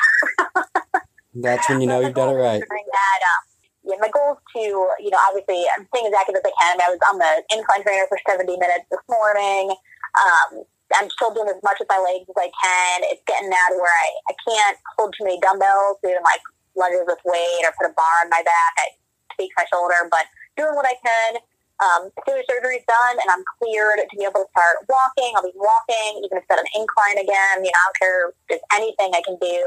That's 1.35 1.69
when 1.69 1.81
you 1.81 1.87
know 1.87 1.99
you've 2.01 2.13
done 2.13 2.29
it 2.29 2.37
right. 2.37 2.59
That, 2.59 3.19
um, 3.23 3.52
yeah, 3.83 3.99
my 3.99 4.07
goal 4.07 4.39
is 4.39 4.41
to, 4.55 4.63
you 5.03 5.11
know, 5.11 5.19
obviously, 5.27 5.59
I'm 5.75 5.83
staying 5.91 6.07
as 6.07 6.15
active 6.15 6.39
as 6.39 6.45
I 6.47 6.55
can. 6.55 6.79
I 6.79 6.91
was 6.91 7.03
on 7.11 7.19
the 7.19 7.31
incline 7.51 7.83
trainer 7.83 8.07
for 8.07 8.19
70 8.23 8.47
minutes 8.55 8.87
this 8.87 9.03
morning. 9.11 9.75
Um, 10.15 10.63
I'm 10.95 11.09
still 11.11 11.35
doing 11.35 11.51
as 11.51 11.59
much 11.63 11.83
with 11.83 11.91
my 11.91 11.99
legs 11.99 12.29
as 12.29 12.37
I 12.37 12.47
can. 12.53 12.95
It's 13.11 13.23
getting 13.27 13.51
now 13.51 13.67
to 13.71 13.77
where 13.79 13.91
I, 13.91 14.09
I 14.31 14.33
can't 14.39 14.77
hold 14.95 15.11
too 15.17 15.27
many 15.27 15.39
dumbbells, 15.43 15.99
even 16.05 16.23
like 16.23 16.43
lunges 16.79 17.03
with 17.03 17.19
weight 17.27 17.63
or 17.67 17.75
put 17.75 17.91
a 17.91 17.93
bar 17.93 18.23
on 18.23 18.31
my 18.31 18.39
back. 18.45 18.73
I 18.79 18.95
tweak 19.35 19.51
my 19.59 19.65
shoulder, 19.67 20.07
but 20.07 20.31
doing 20.55 20.75
what 20.79 20.87
I 20.87 20.95
can. 21.03 21.43
Um, 21.81 22.01
as 22.07 22.23
soon 22.23 22.37
as 22.39 22.45
surgery's 22.47 22.85
done 22.87 23.17
and 23.19 23.27
I'm 23.27 23.43
cleared 23.59 23.99
to 23.99 24.15
be 24.15 24.23
able 24.23 24.45
to 24.45 24.49
start 24.55 24.85
walking, 24.87 25.33
I'll 25.35 25.43
be 25.43 25.57
walking, 25.57 26.23
even 26.23 26.37
if 26.39 26.45
it's 26.45 26.53
at 26.53 26.61
an 26.61 26.69
incline 26.77 27.19
again. 27.19 27.65
You 27.65 27.73
know, 27.73 27.81
I 27.81 27.85
don't 27.89 27.99
care 27.99 28.19
there's 28.47 28.65
anything 28.71 29.11
I 29.11 29.23
can 29.25 29.35
do. 29.41 29.59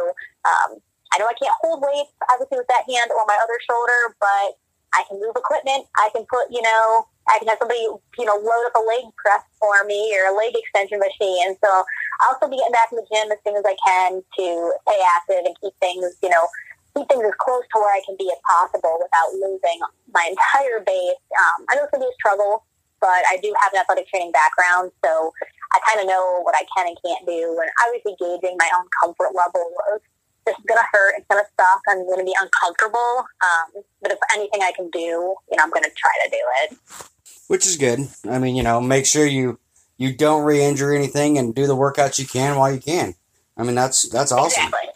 Um, 0.46 0.80
I 1.12 1.18
know 1.18 1.26
I 1.26 1.36
can't 1.38 1.54
hold 1.62 1.82
weights, 1.82 2.12
obviously, 2.32 2.58
with 2.58 2.70
that 2.70 2.86
hand 2.88 3.10
or 3.10 3.22
my 3.26 3.38
other 3.42 3.58
shoulder, 3.62 4.16
but 4.18 4.58
I 4.94 5.04
can 5.08 5.20
move 5.20 5.36
equipment. 5.36 5.86
I 5.98 6.08
can 6.14 6.24
put, 6.26 6.48
you 6.50 6.62
know, 6.62 7.06
I 7.28 7.38
can 7.38 7.48
have 7.48 7.58
somebody, 7.58 7.84
you 7.84 8.26
know, 8.26 8.38
load 8.38 8.64
up 8.70 8.78
a 8.78 8.82
leg 8.82 9.04
press 9.18 9.42
for 9.58 9.84
me 9.84 10.14
or 10.14 10.30
a 10.30 10.34
leg 10.36 10.54
extension 10.54 10.98
machine. 10.98 11.52
And 11.52 11.56
So 11.62 11.70
I'll 12.24 12.36
still 12.38 12.48
be 12.48 12.56
getting 12.56 12.72
back 12.72 12.88
in 12.94 12.96
the 12.96 13.08
gym 13.10 13.28
as 13.30 13.38
soon 13.42 13.56
as 13.58 13.66
I 13.66 13.76
can 13.82 14.22
to 14.22 14.46
stay 14.88 15.00
active 15.04 15.42
and 15.44 15.54
keep 15.60 15.74
things, 15.82 16.16
you 16.22 16.30
know, 16.30 16.46
keep 16.96 17.08
things 17.12 17.24
as 17.26 17.36
close 17.36 17.66
to 17.74 17.76
where 17.76 17.92
I 17.92 18.00
can 18.06 18.16
be 18.16 18.30
as 18.32 18.40
possible 18.46 18.96
without 19.02 19.28
losing 19.36 19.78
my 20.14 20.24
entire 20.32 20.80
base. 20.80 21.20
Um, 21.36 21.66
I 21.68 21.76
know 21.76 21.84
it's 21.84 21.92
going 21.92 22.00
to 22.00 22.08
be 22.08 22.14
a 22.14 22.20
struggle, 22.22 22.64
but 23.00 23.20
I 23.28 23.36
do 23.42 23.52
have 23.60 23.76
an 23.76 23.84
athletic 23.84 24.08
training 24.08 24.32
background, 24.32 24.90
so 25.04 25.32
I 25.74 25.78
kind 25.84 26.00
of 26.00 26.08
know 26.08 26.40
what 26.40 26.56
I 26.56 26.64
can 26.72 26.88
and 26.88 26.96
can't 27.04 27.26
do, 27.28 27.60
and 27.60 27.68
obviously 27.84 28.16
gauging 28.16 28.56
my 28.56 28.70
own 28.72 28.88
comfort 29.02 29.36
level 29.36 29.68
of 29.92 30.00
this 30.46 30.56
is 30.56 30.64
going 30.64 30.78
to 30.78 30.88
hurt, 30.92 31.14
it's 31.18 31.26
going 31.28 31.42
to 31.42 31.50
suck, 31.58 31.82
I'm 31.88 32.06
going 32.06 32.18
to 32.18 32.24
be 32.24 32.34
uncomfortable, 32.40 33.26
um, 33.42 33.82
but 34.00 34.12
if 34.12 34.18
anything 34.34 34.62
I 34.62 34.72
can 34.72 34.88
do, 34.90 35.34
you 35.50 35.56
know, 35.58 35.62
I'm 35.62 35.70
going 35.70 35.84
to 35.84 35.90
try 35.96 36.14
to 36.24 36.30
do 36.30 36.42
it. 36.62 36.78
Which 37.48 37.66
is 37.66 37.76
good. 37.76 38.08
I 38.28 38.38
mean, 38.38 38.56
you 38.56 38.62
know, 38.62 38.80
make 38.80 39.06
sure 39.06 39.26
you 39.26 39.58
you 39.98 40.14
don't 40.14 40.44
re-injure 40.44 40.92
anything 40.92 41.38
and 41.38 41.54
do 41.54 41.66
the 41.66 41.76
workouts 41.76 42.18
you 42.18 42.26
can 42.26 42.56
while 42.56 42.70
you 42.72 42.80
can. 42.80 43.14
I 43.56 43.62
mean, 43.62 43.74
that's 43.74 44.08
that's 44.10 44.32
awesome. 44.32 44.66
Exactly. 44.66 44.92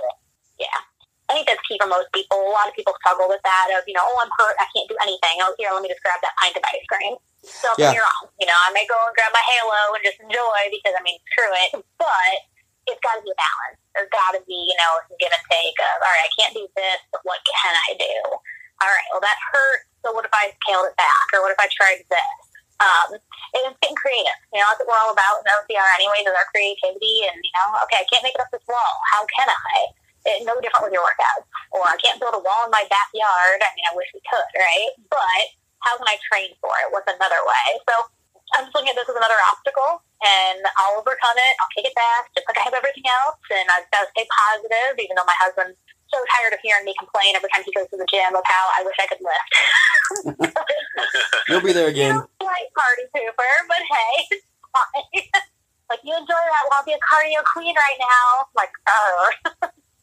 Yeah. 0.59 0.81
I 1.31 1.35
think 1.35 1.47
that's 1.47 1.63
key 1.67 1.79
for 1.81 1.87
most 1.89 2.13
people. 2.13 2.37
A 2.37 2.53
lot 2.53 2.69
of 2.69 2.75
people 2.75 2.93
struggle 3.01 3.31
with 3.31 3.41
that 3.47 3.71
of, 3.79 3.87
you 3.87 3.95
know, 3.95 4.03
oh, 4.03 4.19
I'm 4.21 4.31
hurt, 4.37 4.57
I 4.59 4.67
can't 4.75 4.89
do 4.91 4.99
anything. 5.03 5.41
Oh, 5.41 5.55
here, 5.59 5.71
let 5.73 5.81
me 5.83 5.89
just 5.89 6.03
grab 6.03 6.19
that 6.21 6.35
pint 6.43 6.59
of 6.59 6.63
ice 6.67 6.85
cream. 6.91 7.15
So 7.43 7.71
Yeah. 7.79 7.97
wrong. 7.97 8.29
You 8.39 8.47
know, 8.51 8.59
I 8.67 8.75
may 8.75 8.85
go 8.85 8.99
and 9.07 9.15
grab 9.15 9.33
my 9.33 9.41
halo 9.47 9.95
and 9.97 10.03
just 10.05 10.21
enjoy 10.21 10.61
because, 10.69 10.93
I 10.99 11.03
mean, 11.07 11.17
screw 11.33 11.49
it. 11.71 11.81
But 11.97 12.37
it's 12.89 13.01
got 13.05 13.21
to 13.21 13.23
be 13.25 13.33
a 13.33 13.39
balance. 13.39 13.79
There's 13.93 14.13
got 14.13 14.33
to 14.37 14.41
be, 14.47 14.57
you 14.57 14.77
know, 14.79 14.93
some 15.05 15.19
give 15.21 15.33
and 15.33 15.47
take 15.51 15.77
of, 15.81 15.97
all 16.01 16.13
right, 16.13 16.25
I 16.25 16.33
can't 16.33 16.55
do 16.57 16.65
this, 16.77 17.01
but 17.13 17.21
what 17.27 17.41
can 17.45 17.75
I 17.75 17.91
do? 17.99 18.17
All 18.81 18.89
right, 18.89 19.09
well, 19.13 19.21
that 19.21 19.37
hurt. 19.53 19.85
So 20.01 20.17
what 20.17 20.25
if 20.25 20.33
I 20.33 20.57
scaled 20.65 20.89
it 20.89 20.97
back? 20.97 21.27
Or 21.37 21.45
what 21.45 21.53
if 21.53 21.61
I 21.61 21.69
tried 21.69 22.01
this? 22.09 22.41
Um, 22.81 23.21
and 23.21 23.63
it's 23.69 23.77
getting 23.85 23.99
creative. 23.99 24.41
You 24.57 24.65
know, 24.65 24.73
that's 24.73 24.81
what 24.81 24.89
we're 24.89 25.03
all 25.05 25.13
about 25.13 25.45
in 25.45 25.53
OCR 25.53 25.85
anyways, 26.01 26.25
is 26.25 26.33
our 26.33 26.49
creativity. 26.49 27.29
And, 27.29 27.37
you 27.37 27.53
know, 27.61 27.77
okay, 27.85 28.01
I 28.01 28.09
can't 28.09 28.25
make 28.25 28.33
it 28.33 28.41
up 28.41 28.49
this 28.49 28.65
wall. 28.65 28.95
How 29.13 29.29
can 29.29 29.53
I? 29.53 29.93
It's 30.25 30.49
no 30.49 30.57
different 30.65 30.89
with 30.89 30.97
your 30.97 31.05
workouts. 31.05 31.45
Or 31.77 31.85
I 31.85 32.01
can't 32.01 32.17
build 32.17 32.33
a 32.33 32.41
wall 32.41 32.65
in 32.65 32.73
my 32.73 32.85
backyard. 32.89 33.61
I 33.61 33.69
mean, 33.77 33.85
I 33.85 33.93
wish 33.93 34.09
we 34.17 34.25
could, 34.25 34.51
right? 34.57 34.93
But 35.13 35.45
how 35.85 36.01
can 36.01 36.09
I 36.09 36.17
train 36.25 36.57
for 36.61 36.73
it? 36.85 36.93
What's 36.93 37.09
another 37.09 37.41
way? 37.45 37.67
So 37.85 38.09
I'm 38.57 38.67
just 38.67 38.75
looking 38.75 38.91
at 38.91 38.99
this 38.99 39.09
as 39.09 39.17
another 39.17 39.39
obstacle, 39.51 40.03
and 40.23 40.61
I'll 40.79 40.99
overcome 40.99 41.39
it. 41.39 41.55
I'll 41.63 41.73
kick 41.75 41.87
it 41.87 41.95
back, 41.95 42.31
just 42.35 42.47
like 42.51 42.59
I 42.59 42.65
have 42.67 42.75
everything 42.75 43.07
else. 43.07 43.39
And 43.51 43.67
I've 43.71 43.87
got 43.95 44.07
to 44.07 44.11
stay 44.13 44.27
positive, 44.27 44.99
even 44.99 45.15
though 45.15 45.29
my 45.29 45.39
husband's 45.39 45.79
so 46.11 46.19
tired 46.37 46.53
of 46.53 46.61
hearing 46.61 46.83
me 46.85 46.95
complain 46.99 47.39
every 47.39 47.49
time 47.55 47.63
he 47.63 47.71
goes 47.71 47.87
to 47.95 47.97
the 47.97 48.07
gym 48.11 48.35
of 48.35 48.43
how 48.43 48.65
I 48.75 48.83
wish 48.83 48.99
I 48.99 49.07
could 49.07 49.23
lift. 49.23 49.51
You'll 51.49 51.63
be 51.63 51.73
there 51.73 51.89
again. 51.89 52.15
know, 52.19 52.27
slight 52.43 52.69
party 52.75 53.07
pooper, 53.15 53.55
but 53.71 53.83
hey, 53.87 54.15
it's 54.35 54.47
fine. 54.75 55.31
like 55.87 56.03
you 56.03 56.15
enjoy 56.15 56.35
that 56.35 56.63
while 56.67 56.83
I'll 56.83 56.87
be 56.87 56.99
a 56.99 57.03
cardio 57.07 57.47
queen 57.55 57.75
right 57.79 57.99
now. 58.03 58.51
Like, 58.59 58.75
oh, 58.91 59.31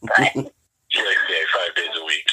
but 0.00 0.48
Leg 0.96 1.18
day 1.28 1.44
five 1.52 1.74
days 1.76 1.94
a 2.00 2.04
week. 2.04 2.24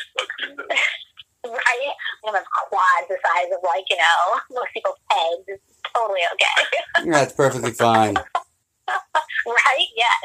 Okay. 1.55 1.87
right? 1.87 1.95
I'm 2.27 2.35
a 2.35 2.43
quad 2.43 3.01
the 3.07 3.15
size 3.15 3.49
of 3.55 3.63
like, 3.63 3.85
you 3.89 3.97
know, 3.97 4.39
most 4.51 4.71
people's 4.73 4.99
heads. 5.11 5.43
It's 5.47 5.63
totally 5.95 6.21
okay. 6.33 6.59
Yeah, 7.05 7.23
That's 7.23 7.33
perfectly 7.33 7.71
fine. 7.71 8.15
right? 8.87 9.87
Yes. 9.95 10.19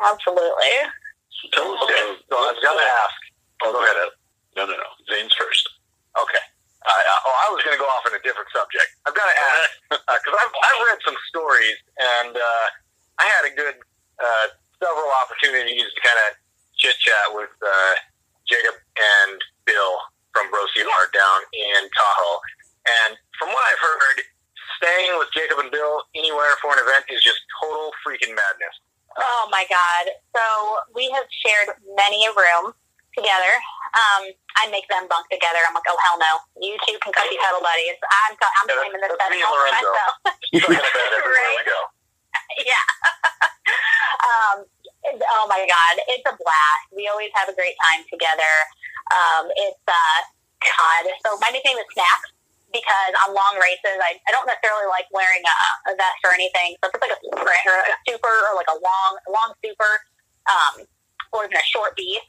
Absolutely. 0.00 0.74
Tell 1.52 1.72
us, 1.72 1.80
okay, 1.84 2.02
so 2.28 2.36
I've 2.36 2.60
got 2.62 2.74
to 2.76 2.84
ask. 2.84 3.18
Oh, 3.64 3.72
go 3.72 3.80
ahead. 3.84 4.08
No, 4.56 4.64
no, 4.66 4.76
no. 4.76 4.90
Zane's 5.12 5.34
first. 5.34 5.68
Okay. 6.20 6.44
Uh, 6.84 6.92
uh, 6.92 7.26
oh, 7.28 7.36
I 7.44 7.46
was 7.52 7.64
going 7.64 7.76
to 7.76 7.80
go 7.80 7.88
off 7.88 8.04
on 8.04 8.12
a 8.12 8.22
different 8.22 8.48
subject. 8.52 8.88
I've 9.08 9.16
got 9.16 9.24
to 9.24 9.36
ask 9.36 9.70
because 10.04 10.36
I've, 10.36 10.52
I've 10.52 10.80
read 10.84 11.00
some 11.04 11.16
stories, 11.32 11.78
and 11.96 12.36
uh, 12.36 12.66
I 13.18 13.24
had 13.24 13.44
a 13.48 13.52
good 13.56 13.76
uh, 14.20 14.46
several 14.78 15.08
opportunities 15.24 15.88
to 15.88 15.98
kind 16.04 16.20
of 16.28 16.36
chit 16.76 16.96
chat 17.00 17.32
with 17.32 17.52
uh, 17.64 17.94
Jacob 18.44 18.76
and 19.00 19.40
Bill 19.64 19.96
from 20.34 20.50
BroCR 20.50 21.04
down 21.14 21.40
in 21.54 21.80
Tahoe. 21.94 22.40
And 22.84 23.12
from 23.38 23.48
what 23.54 23.64
I've 23.72 23.82
heard, 23.82 24.18
staying 24.82 25.14
with 25.18 25.30
Jacob 25.32 25.62
and 25.62 25.70
Bill 25.70 26.02
anywhere 26.18 26.58
for 26.60 26.74
an 26.74 26.82
event 26.82 27.06
is 27.08 27.22
just 27.24 27.40
total 27.62 27.94
freaking 28.04 28.34
madness. 28.34 28.76
Oh 29.16 29.46
my 29.50 29.64
God. 29.70 30.04
So 30.34 30.44
we 30.94 31.08
have 31.14 31.24
shared 31.46 31.78
many 31.96 32.26
a 32.26 32.34
room 32.34 32.74
together. 33.14 33.54
Um, 33.94 34.34
I 34.58 34.66
make 34.74 34.90
them 34.90 35.06
bunk 35.06 35.30
together. 35.30 35.62
I'm 35.70 35.74
like, 35.74 35.86
oh 35.86 35.98
hell 36.02 36.18
no. 36.18 36.32
You 36.58 36.74
two 36.82 36.98
can 36.98 37.14
be 37.30 37.38
pedal 37.38 37.62
buddies. 37.62 37.96
I'm, 38.02 38.34
I'm 38.34 38.66
Yeah, 38.66 38.74
claiming 38.82 39.02
this 39.06 39.14
bed 39.14 39.30
me 39.30 39.38
and 39.38 39.46
all 39.46 39.54
for 39.54 39.70
myself. 39.70 40.14
Stuck 40.50 40.70
in 40.74 40.82
a 40.82 40.82
bed 40.82 41.10
everywhere 41.14 41.46
we 41.46 41.62
Right. 41.62 41.66
go. 41.70 41.80
yeah. 42.70 42.86
um, 44.30 44.56
oh 44.66 45.44
my 45.48 45.62
God, 45.66 45.94
it's 46.10 46.26
a 46.26 46.34
blast. 46.34 46.84
We 46.94 47.06
always 47.08 47.30
have 47.38 47.48
a 47.48 47.56
great 47.56 47.76
time 47.86 48.02
together. 48.10 48.52
Um, 49.12 49.52
it's 49.52 49.84
uh, 49.84 50.20
God. 50.64 51.04
So 51.26 51.36
my 51.40 51.50
nickname 51.52 51.76
is 51.76 51.88
Snacks 51.92 52.30
because 52.72 53.12
on 53.26 53.36
long 53.36 53.54
races, 53.60 54.00
I, 54.00 54.18
I 54.26 54.30
don't 54.32 54.48
necessarily 54.48 54.88
like 54.90 55.06
wearing 55.14 55.44
a, 55.44 55.58
a 55.90 55.92
vest 55.94 56.20
or 56.24 56.32
anything. 56.34 56.74
So 56.82 56.90
if 56.90 56.96
it's 56.96 57.04
like 57.04 57.14
a 57.14 57.20
sprint 57.20 57.64
a 57.68 57.96
super 58.08 58.34
or 58.50 58.58
like 58.58 58.70
a 58.72 58.78
long 58.80 59.12
long 59.30 59.54
super, 59.62 59.92
um, 60.48 60.88
or 61.34 61.44
even 61.44 61.58
a 61.58 61.66
short 61.66 61.98
beast. 61.98 62.24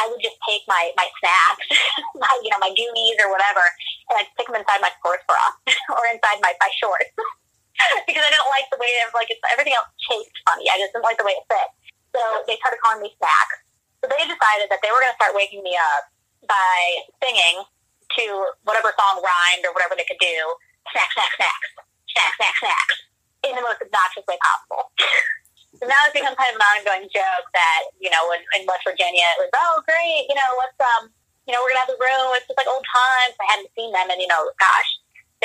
I 0.00 0.08
would 0.08 0.20
just 0.20 0.36
take 0.44 0.64
my, 0.68 0.92
my 0.96 1.08
snacks, 1.20 1.68
my, 2.20 2.28
you 2.44 2.48
know, 2.52 2.60
my 2.60 2.72
goonies 2.72 3.16
or 3.20 3.32
whatever, 3.32 3.64
and 4.12 4.20
I'd 4.20 4.28
stick 4.36 4.48
them 4.48 4.56
inside 4.56 4.80
my 4.80 4.92
sports 5.00 5.24
bra 5.24 5.40
or 5.96 6.04
inside 6.12 6.40
my, 6.40 6.52
my 6.60 6.68
shorts 6.76 7.12
because 8.08 8.24
I 8.24 8.30
didn't 8.32 8.50
like 8.52 8.68
the 8.72 8.80
way 8.80 8.88
it 8.88 9.08
like 9.12 9.28
it's, 9.32 9.40
everything 9.52 9.76
else 9.76 9.88
tastes 10.04 10.36
funny. 10.48 10.68
I 10.68 10.80
just 10.80 10.92
didn't 10.96 11.04
like 11.04 11.20
the 11.20 11.28
way 11.28 11.36
it 11.36 11.44
fit. 11.48 11.68
So 12.16 12.20
they 12.48 12.56
started 12.60 12.80
calling 12.80 13.04
me 13.04 13.12
snacks. 13.20 13.56
So 14.00 14.08
they 14.08 14.20
decided 14.24 14.68
that 14.72 14.80
they 14.80 14.92
were 14.92 15.00
going 15.00 15.12
to 15.12 15.20
start 15.20 15.36
waking 15.36 15.64
me 15.64 15.76
up 15.76 16.08
by 16.44 16.76
singing 17.24 17.64
to 18.20 18.24
whatever 18.68 18.92
song 18.94 19.24
rhymed 19.24 19.64
or 19.64 19.72
whatever 19.72 19.96
they 19.96 20.04
could 20.04 20.20
do. 20.20 20.36
Snack, 20.92 21.10
snack, 21.16 21.32
snacks, 21.40 21.68
snack, 22.12 22.32
snack, 22.36 22.56
snacks, 22.60 22.96
in 23.48 23.54
the 23.56 23.64
most 23.64 23.80
obnoxious 23.82 24.22
way 24.28 24.38
possible. 24.38 24.92
so 25.80 25.84
now 25.84 26.00
it's 26.08 26.16
become 26.16 26.32
kind 26.36 26.52
of 26.52 26.56
an 26.56 26.66
ongoing 26.76 27.06
joke 27.12 27.46
that 27.52 27.92
you 28.00 28.08
know 28.08 28.24
in, 28.32 28.40
in 28.56 28.64
West 28.64 28.84
Virginia 28.84 29.28
it 29.36 29.44
was 29.44 29.52
oh 29.52 29.84
great 29.84 30.24
you 30.24 30.36
know 30.36 30.50
let's 30.56 30.78
um 30.80 31.12
you 31.44 31.52
know 31.52 31.60
we're 31.60 31.72
gonna 31.76 31.84
have 31.84 31.92
the 31.92 32.00
room 32.00 32.32
it's 32.32 32.48
just 32.48 32.56
like 32.56 32.68
old 32.68 32.84
times 32.84 33.36
I 33.36 33.46
hadn't 33.52 33.70
seen 33.76 33.92
them 33.92 34.08
in 34.08 34.16
you 34.20 34.30
know 34.30 34.48
gosh 34.56 34.90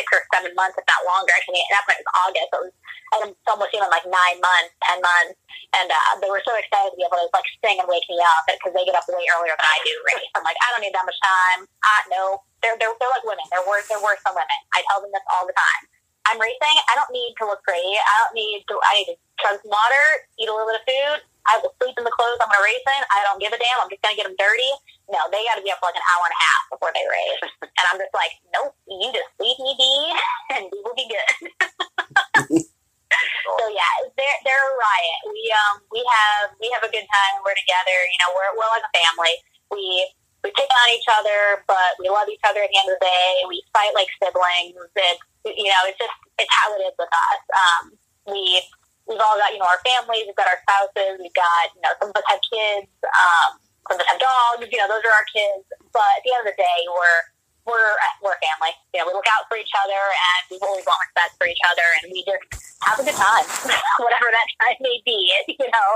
six 0.01 0.09
or 0.09 0.25
seven 0.33 0.57
months, 0.57 0.73
if 0.73 0.85
not 0.89 1.05
longer. 1.05 1.29
Actually, 1.37 1.61
at 1.61 1.77
that 1.77 1.85
point 1.85 2.01
it 2.01 2.05
was 2.09 2.17
August. 2.25 2.49
So 2.49 2.57
it 2.57 2.65
was, 2.65 3.37
almost 3.45 3.69
even 3.77 3.85
like 3.93 4.07
nine 4.09 4.37
months, 4.41 4.73
ten 4.81 4.97
months, 4.97 5.37
and 5.77 5.87
uh, 5.93 6.17
they 6.17 6.31
were 6.33 6.41
so 6.41 6.57
excited 6.57 6.89
to 6.89 6.97
be 6.97 7.05
able 7.05 7.21
to 7.21 7.29
like 7.29 7.45
sing 7.61 7.77
and 7.77 7.85
wake 7.85 8.07
me 8.09 8.17
up 8.17 8.49
because 8.49 8.73
they 8.73 8.81
get 8.81 8.97
up 8.97 9.05
way 9.13 9.21
earlier 9.37 9.53
than 9.53 9.67
I 9.69 9.77
do. 9.85 9.93
Race. 10.09 10.31
I'm 10.33 10.41
like, 10.41 10.57
I 10.57 10.73
don't 10.73 10.81
need 10.81 10.95
that 10.97 11.05
much 11.05 11.19
time. 11.21 11.69
Uh, 11.85 12.01
no, 12.09 12.41
they're 12.65 12.79
they're 12.81 12.95
they're 12.97 13.13
like 13.13 13.27
women. 13.27 13.45
They're 13.53 13.67
worse. 13.69 13.85
They're 13.85 14.01
worse 14.01 14.23
than 14.25 14.33
women. 14.33 14.59
I 14.73 14.81
tell 14.89 15.05
them 15.05 15.13
this 15.13 15.25
all 15.29 15.45
the 15.45 15.53
time. 15.53 15.83
I'm 16.25 16.39
racing. 16.41 16.77
I 16.89 16.93
don't 16.97 17.11
need 17.13 17.37
to 17.37 17.45
look 17.45 17.61
pretty. 17.61 17.93
I 17.93 18.13
don't 18.25 18.33
need 18.33 18.65
to. 18.71 18.75
I 18.81 18.91
need 19.03 19.09
to 19.13 19.15
chug 19.43 19.59
some 19.61 19.71
water, 19.73 20.05
eat 20.39 20.47
a 20.47 20.53
little 20.53 20.69
bit 20.69 20.79
of 20.79 20.85
food. 20.87 21.19
I 21.49 21.57
will 21.61 21.73
sleep 21.81 21.95
in 21.97 22.05
the 22.05 22.13
clothes 22.13 22.37
I'm 22.37 22.49
going 22.49 22.61
to 22.61 22.67
race 22.67 22.85
in. 22.85 23.01
I 23.09 23.25
don't 23.25 23.41
give 23.41 23.53
a 23.53 23.59
damn. 23.59 23.81
I'm 23.81 23.89
just 23.89 24.01
going 24.05 24.13
to 24.13 24.19
get 24.19 24.27
them 24.29 24.37
dirty. 24.37 24.71
No, 25.09 25.19
they 25.33 25.41
got 25.47 25.57
to 25.57 25.65
be 25.65 25.73
up 25.73 25.81
for 25.81 25.89
like 25.89 25.97
an 25.97 26.07
hour 26.13 26.23
and 26.29 26.35
a 26.35 26.41
half 26.41 26.61
before 26.69 26.91
they 26.93 27.05
race. 27.09 27.41
and 27.77 27.85
I'm 27.89 27.97
just 27.97 28.13
like, 28.13 28.33
nope, 28.53 28.75
you 28.85 29.09
just 29.09 29.31
leave 29.41 29.59
me 29.59 29.73
be 29.75 29.93
and 30.55 30.63
we 30.69 30.77
will 30.85 30.97
be 30.97 31.09
good. 31.09 31.29
so 33.57 33.63
yeah, 33.73 33.91
they're, 34.15 34.39
they're 34.45 34.65
a 34.69 34.75
riot. 34.77 35.19
We, 35.33 35.41
um, 35.65 35.75
we 35.89 36.01
have, 36.05 36.53
we 36.61 36.67
have 36.77 36.85
a 36.85 36.91
good 36.93 37.07
time. 37.07 37.33
We're 37.41 37.57
together. 37.57 37.97
You 37.97 38.19
know, 38.21 38.31
we're, 38.37 38.53
we're 38.61 38.71
like 38.71 38.85
a 38.85 38.93
family. 38.93 39.35
We, 39.73 39.83
we 40.45 40.49
pick 40.53 40.69
on 40.69 40.87
each 40.93 41.05
other, 41.09 41.65
but 41.69 41.97
we 42.01 42.09
love 42.09 42.29
each 42.29 42.41
other 42.45 42.61
at 42.61 42.69
the 42.69 42.77
end 42.81 42.89
of 42.89 42.97
the 42.97 43.05
day. 43.05 43.29
We 43.49 43.61
fight 43.73 43.93
like 43.97 44.09
siblings. 44.17 44.77
It's, 44.77 45.21
you 45.45 45.69
know, 45.69 45.81
it's 45.89 45.97
just, 45.97 46.13
it's 46.37 46.53
how 46.53 46.73
it 46.77 46.81
is 46.85 46.95
with 46.97 47.09
us. 47.13 47.41
Um, 47.53 47.83
we, 48.29 48.61
we've 49.07 49.21
all 49.21 49.37
got, 49.37 49.53
you 49.53 49.59
know, 49.59 49.69
our 49.69 49.81
families, 49.81 50.25
we've 50.27 50.37
got 50.37 50.49
our 50.49 50.59
spouses, 50.65 51.21
we've 51.21 51.35
got, 51.37 51.73
you 51.73 51.81
know, 51.81 51.93
some 51.97 52.09
of 52.09 52.17
us 52.17 52.27
have 52.29 52.41
kids, 52.45 52.89
um, 53.05 53.49
some 53.89 53.97
of 53.97 54.03
us 54.03 54.09
have 54.09 54.21
dogs, 54.21 54.67
you 54.69 54.79
know, 54.79 54.89
those 54.89 55.03
are 55.05 55.15
our 55.15 55.27
kids. 55.31 55.65
But 55.91 56.09
at 56.17 56.21
the 56.23 56.31
end 56.33 56.41
of 56.45 56.49
the 56.53 56.57
day, 56.59 56.79
we're, 56.89 57.21
we're, 57.65 57.93
we're 58.25 58.37
family. 58.41 58.73
You 58.93 59.01
know, 59.01 59.05
we 59.09 59.13
look 59.13 59.29
out 59.29 59.45
for 59.49 59.57
each 59.57 59.73
other 59.85 59.99
and 59.99 60.41
we 60.53 60.57
always 60.65 60.85
want 60.85 61.01
what's 61.01 61.15
best 61.17 61.33
for 61.37 61.45
each 61.45 61.61
other 61.69 61.85
and 62.01 62.13
we 62.13 62.25
just 62.25 62.45
have 62.85 62.97
a 62.97 63.05
good 63.05 63.17
time, 63.17 63.45
whatever 64.05 64.29
that 64.29 64.47
time 64.61 64.79
may 64.81 64.97
be, 65.05 65.17
you 65.59 65.69
know. 65.69 65.89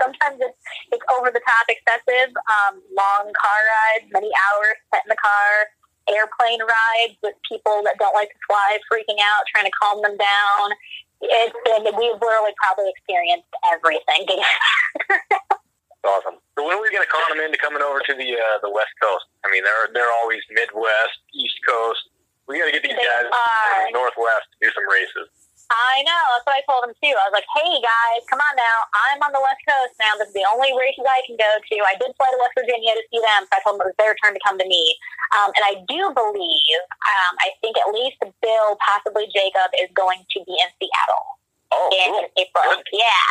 Sometimes 0.00 0.40
it's, 0.40 0.56
it's 0.88 1.04
over 1.12 1.28
the 1.28 1.42
top 1.44 1.68
excessive, 1.68 2.32
um, 2.48 2.80
long 2.96 3.28
car 3.28 3.60
rides, 3.60 4.08
many 4.08 4.32
hours 4.32 4.74
spent 4.88 5.04
in 5.04 5.12
the 5.12 5.20
car, 5.20 5.68
airplane 6.10 6.62
rides 6.62 7.14
with 7.22 7.34
people 7.46 7.82
that 7.84 7.98
don't 7.98 8.14
like 8.14 8.30
to 8.30 8.40
fly 8.48 8.78
freaking 8.90 9.20
out, 9.22 9.44
trying 9.52 9.68
to 9.68 9.74
calm 9.78 10.02
them 10.02 10.16
down. 10.16 10.74
It's 11.22 11.54
been, 11.64 11.86
we've 11.96 12.18
literally 12.18 12.52
probably 12.58 12.90
experienced 12.90 13.46
everything 13.70 14.26
together. 14.26 15.22
awesome. 16.04 16.42
So 16.58 16.66
when 16.66 16.76
are 16.76 16.82
we 16.82 16.90
going 16.90 17.06
to 17.06 17.10
con 17.12 17.22
them 17.30 17.40
into 17.46 17.58
coming 17.62 17.80
over 17.82 18.02
to 18.02 18.14
the 18.14 18.30
uh, 18.34 18.58
the 18.62 18.70
West 18.70 18.90
Coast? 19.00 19.24
I 19.46 19.50
mean, 19.50 19.62
they're 19.62 19.88
they're 19.94 20.12
always 20.22 20.42
Midwest, 20.50 21.16
East 21.32 21.56
Coast. 21.66 22.02
We 22.50 22.58
got 22.58 22.66
to 22.66 22.74
get 22.74 22.82
these 22.82 22.98
They 22.98 23.06
guys 23.06 23.30
are. 23.30 23.86
the 23.86 23.94
Northwest 23.94 24.50
to 24.50 24.56
do 24.66 24.68
some 24.74 24.86
races. 24.90 25.30
I 25.72 26.04
know. 26.04 26.22
That's 26.36 26.44
what 26.44 26.56
I 26.60 26.64
told 26.68 26.84
them 26.84 26.94
too. 27.00 27.16
I 27.16 27.24
was 27.32 27.36
like, 27.36 27.48
"Hey 27.56 27.80
guys, 27.80 28.20
come 28.28 28.44
on 28.44 28.54
now. 28.60 28.78
I'm 28.92 29.20
on 29.24 29.32
the 29.32 29.40
West 29.40 29.64
Coast 29.64 29.96
now. 29.96 30.12
This 30.20 30.28
is 30.28 30.36
the 30.36 30.44
only 30.52 30.70
races 30.76 31.04
I 31.08 31.24
can 31.24 31.40
go 31.40 31.48
to. 31.48 31.76
I 31.88 31.96
did 31.96 32.12
fly 32.20 32.28
to 32.28 32.38
West 32.40 32.54
Virginia 32.56 32.92
to 32.92 33.04
see 33.08 33.20
them, 33.24 33.48
so 33.48 33.52
I 33.56 33.60
told 33.64 33.80
them 33.80 33.88
it 33.88 33.96
was 33.96 33.98
their 33.98 34.12
turn 34.20 34.36
to 34.36 34.42
come 34.44 34.60
to 34.60 34.68
me. 34.68 34.84
Um, 35.32 35.48
and 35.56 35.64
I 35.64 35.80
do 35.88 36.12
believe, 36.12 36.80
um, 37.08 37.32
I 37.40 37.56
think 37.64 37.80
at 37.80 37.88
least 37.88 38.20
Bill, 38.44 38.76
possibly 38.84 39.32
Jacob, 39.32 39.72
is 39.80 39.88
going 39.96 40.20
to 40.20 40.38
be 40.44 40.54
in 40.60 40.68
Seattle 40.76 41.40
Oh, 41.72 41.88
in 41.88 42.10
cool. 42.12 42.28
April. 42.36 42.68
Good. 42.76 42.84
Yeah. 42.92 43.28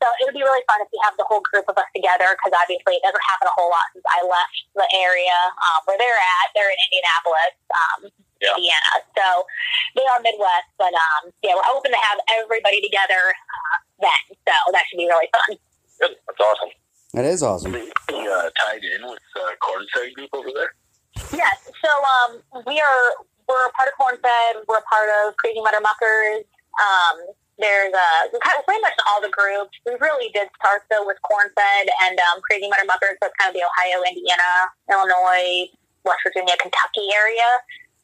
So 0.00 0.10
it 0.18 0.26
would 0.26 0.34
be 0.34 0.42
really 0.42 0.64
fun 0.66 0.82
if 0.82 0.90
we 0.90 0.98
have 1.06 1.14
the 1.14 1.28
whole 1.28 1.44
group 1.46 1.68
of 1.70 1.78
us 1.78 1.86
together 1.94 2.26
because 2.34 2.50
obviously 2.58 2.98
it 2.98 3.04
doesn't 3.06 3.22
happen 3.22 3.46
a 3.46 3.54
whole 3.54 3.70
lot 3.70 3.86
since 3.94 4.02
I 4.10 4.24
left 4.26 4.56
the 4.74 4.88
area 4.98 5.36
um, 5.62 5.86
where 5.86 5.94
they're 5.94 6.18
at. 6.42 6.50
They're 6.58 6.72
in 6.72 6.80
Indianapolis, 6.90 7.54
um, 7.70 8.00
Yeah. 8.42 8.58
Indiana. 8.58 8.92
So 9.14 9.46
they 9.94 10.02
are 10.02 10.18
Midwest, 10.18 10.70
but 10.76 10.90
um, 10.90 11.30
yeah, 11.46 11.54
we're 11.54 11.70
hoping 11.70 11.94
to 11.94 12.02
have 12.02 12.18
everybody 12.42 12.82
together 12.82 13.30
uh, 13.30 13.76
then. 14.02 14.22
So 14.42 14.54
that 14.74 14.82
should 14.90 14.98
be 14.98 15.06
really 15.06 15.30
fun. 15.30 15.56
Good. 16.02 16.18
That's 16.26 16.42
awesome. 16.42 16.74
That 17.14 17.24
is 17.24 17.42
awesome. 17.42 17.72
Be 17.72 17.86
uh, 18.26 18.50
tied 18.58 18.82
in 18.82 19.06
with 19.06 19.22
uh, 19.38 19.54
Fed 19.94 20.10
Group 20.14 20.30
over 20.32 20.50
there. 20.50 20.74
Yes. 21.30 21.70
So 21.70 21.90
um, 21.92 22.64
we 22.66 22.80
are 22.80 23.04
we're 23.46 23.68
a 23.68 23.72
part 23.76 23.88
of 23.88 23.94
Corn 24.00 24.16
Fed. 24.18 24.64
We're 24.66 24.82
a 24.82 24.88
part 24.88 25.08
of 25.22 25.36
Crazy 25.36 25.60
Mudder 25.60 25.84
Muckers. 25.84 26.48
Um, 26.80 27.36
there's 27.60 27.92
a 27.92 28.32
kind 28.40 28.56
of 28.58 28.64
pretty 28.64 28.80
much 28.80 28.96
all 29.06 29.20
the 29.20 29.30
groups. 29.30 29.76
We 29.84 29.94
really 30.00 30.32
did 30.32 30.48
start 30.56 30.88
though 30.90 31.04
with 31.06 31.20
Corn 31.22 31.52
Fed 31.54 31.92
and 32.08 32.18
um, 32.32 32.40
Crazy 32.48 32.66
Mudder 32.66 32.88
Muckers. 32.88 33.20
So 33.20 33.28
it's 33.28 33.36
kind 33.36 33.52
of 33.52 33.54
the 33.54 33.62
Ohio, 33.62 34.02
Indiana, 34.08 34.72
Illinois, 34.88 35.68
West 36.02 36.24
Virginia, 36.24 36.56
Kentucky 36.58 37.12
area. 37.12 37.46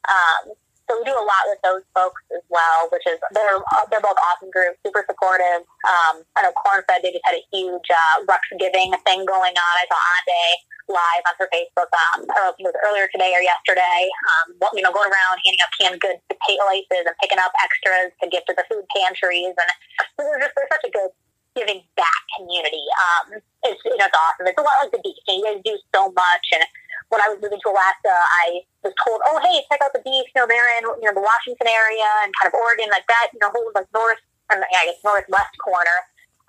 Um, 0.09 0.57
so 0.89 0.97
we 0.97 1.05
do 1.05 1.13
a 1.13 1.21
lot 1.21 1.45
with 1.45 1.61
those 1.61 1.85
folks 1.93 2.17
as 2.33 2.41
well, 2.49 2.89
which 2.89 3.05
is 3.05 3.21
they're 3.29 3.61
they're 3.93 4.01
both 4.01 4.17
awesome 4.17 4.49
groups, 4.49 4.81
super 4.81 5.05
supportive. 5.05 5.61
Um, 5.85 6.25
I 6.33 6.49
know 6.49 6.53
Cornfed 6.65 6.89
they 7.05 7.13
just 7.13 7.21
had 7.29 7.37
a 7.37 7.45
huge 7.53 7.85
uh, 7.93 8.25
Rux 8.25 8.41
Giving 8.57 8.97
thing 9.05 9.21
going 9.29 9.53
on. 9.53 9.73
I 9.77 9.85
saw 9.85 10.01
Ande 10.01 10.45
live 10.89 11.23
on 11.29 11.35
her 11.37 11.49
Facebook. 11.53 11.93
Um, 11.93 12.25
I 12.25 12.33
don't 12.41 12.41
know 12.41 12.53
if 12.57 12.57
it 12.57 12.65
was 12.73 12.79
earlier 12.81 13.05
today 13.13 13.37
or 13.37 13.43
yesterday. 13.45 14.09
Um, 14.33 14.57
you 14.73 14.81
know, 14.81 14.89
going 14.89 15.13
around 15.13 15.37
handing 15.45 15.61
out 15.61 15.71
canned 15.77 16.01
goods 16.01 16.25
to 16.25 16.35
pay 16.41 16.57
laces 16.65 17.05
and 17.05 17.13
picking 17.21 17.37
up 17.37 17.53
extras 17.61 18.09
to 18.21 18.25
give 18.25 18.41
to 18.49 18.57
the 18.57 18.65
food 18.65 18.89
pantries, 18.89 19.53
and 19.53 19.69
they're 20.17 20.41
just 20.41 20.57
they're 20.57 20.73
such 20.73 20.89
a 20.89 20.91
good 20.91 21.13
giving 21.53 21.85
back 21.97 22.21
community. 22.33 22.81
Um, 22.97 23.37
it's 23.61 23.81
you 23.85 23.93
know 23.93 24.09
it's 24.09 24.17
awesome. 24.17 24.49
It's 24.49 24.57
a 24.57 24.65
lot 24.65 24.81
like 24.81 24.93
the 24.97 25.01
Beast. 25.05 25.21
You 25.29 25.45
guys 25.45 25.61
do 25.61 25.77
so 25.93 26.09
much. 26.17 26.45
And 26.57 26.65
when 27.09 27.21
I 27.21 27.29
was 27.29 27.41
moving 27.41 27.57
to 27.57 27.69
Alaska, 27.69 28.13
I 28.13 28.61
was 28.85 28.93
told, 29.05 29.21
oh 29.25 29.41
hey, 29.41 29.65
check 29.69 29.81
out 29.81 29.93
the 29.93 30.01
Beast. 30.05 30.29
You 30.33 30.45
know, 30.45 30.49
in 30.49 30.83
you 31.01 31.07
know 31.09 31.15
the 31.17 31.25
Washington 31.25 31.69
area 31.69 32.09
and 32.25 32.29
kind 32.37 32.49
of 32.49 32.55
Oregon, 32.57 32.89
like 32.93 33.05
that. 33.09 33.33
You 33.33 33.41
know, 33.41 33.49
whole 33.49 33.69
like 33.73 33.89
north 33.93 34.21
and 34.49 34.61
I 34.61 34.83
guess 34.85 35.01
northwest 35.03 35.53
corner. 35.61 35.97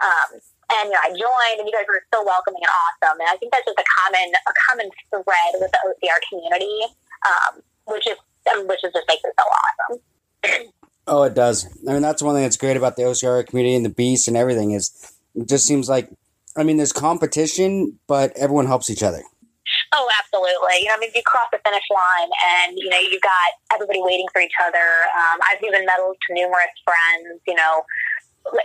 Um, 0.01 0.41
and 0.81 0.85
you 0.89 0.95
know, 0.97 1.03
I 1.03 1.11
joined, 1.13 1.59
and 1.61 1.67
you 1.69 1.75
guys 1.75 1.89
were 1.89 2.01
so 2.13 2.25
welcoming 2.25 2.63
and 2.63 2.73
awesome. 2.73 3.19
And 3.21 3.29
I 3.29 3.37
think 3.37 3.53
that's 3.53 3.65
just 3.65 3.81
a 3.81 3.89
common 4.05 4.29
a 4.37 4.55
common 4.69 4.89
thread 5.11 5.53
with 5.59 5.73
the 5.73 5.81
OCR 5.81 6.21
community, 6.29 6.79
um, 7.25 7.65
which 7.89 8.07
is 8.07 8.17
um, 8.53 8.69
which 8.69 8.85
is 8.85 8.93
just 8.93 9.09
makes 9.09 9.25
it 9.25 9.35
so 9.37 9.45
awesome. 9.49 9.95
Oh, 11.07 11.25
it 11.25 11.35
does. 11.35 11.67
I 11.89 11.93
mean, 11.93 12.03
that's 12.03 12.23
one 12.23 12.37
thing 12.37 12.45
that's 12.45 12.57
great 12.57 12.77
about 12.77 12.95
the 12.95 13.03
OCR 13.03 13.45
community 13.45 13.75
and 13.75 13.85
the 13.85 13.91
Beast 13.91 14.29
and 14.29 14.37
everything 14.37 14.71
is 14.71 14.93
it 15.35 15.49
just 15.49 15.67
seems 15.67 15.89
like, 15.89 16.09
I 16.57 16.63
mean, 16.63 16.77
there's 16.77 16.93
competition, 16.93 17.99
but 18.07 18.37
everyone 18.37 18.67
helps 18.67 18.91
each 18.91 19.03
other. 19.03 19.25
Oh, 19.91 20.07
absolutely. 20.23 20.87
You 20.87 20.89
know, 20.89 20.95
I 20.95 21.01
mean, 21.03 21.11
you 21.15 21.23
cross 21.27 21.51
the 21.51 21.59
finish 21.67 21.83
line 21.91 22.31
and, 22.31 22.79
you 22.79 22.89
know, 22.89 22.99
you've 22.99 23.23
got 23.27 23.51
everybody 23.75 23.99
waiting 24.03 24.27
for 24.33 24.41
each 24.41 24.55
other. 24.63 24.87
Um, 25.19 25.43
I've 25.51 25.59
given 25.59 25.83
medals 25.83 26.15
to 26.15 26.35
numerous 26.35 26.71
friends, 26.87 27.43
you 27.43 27.59
know, 27.59 27.83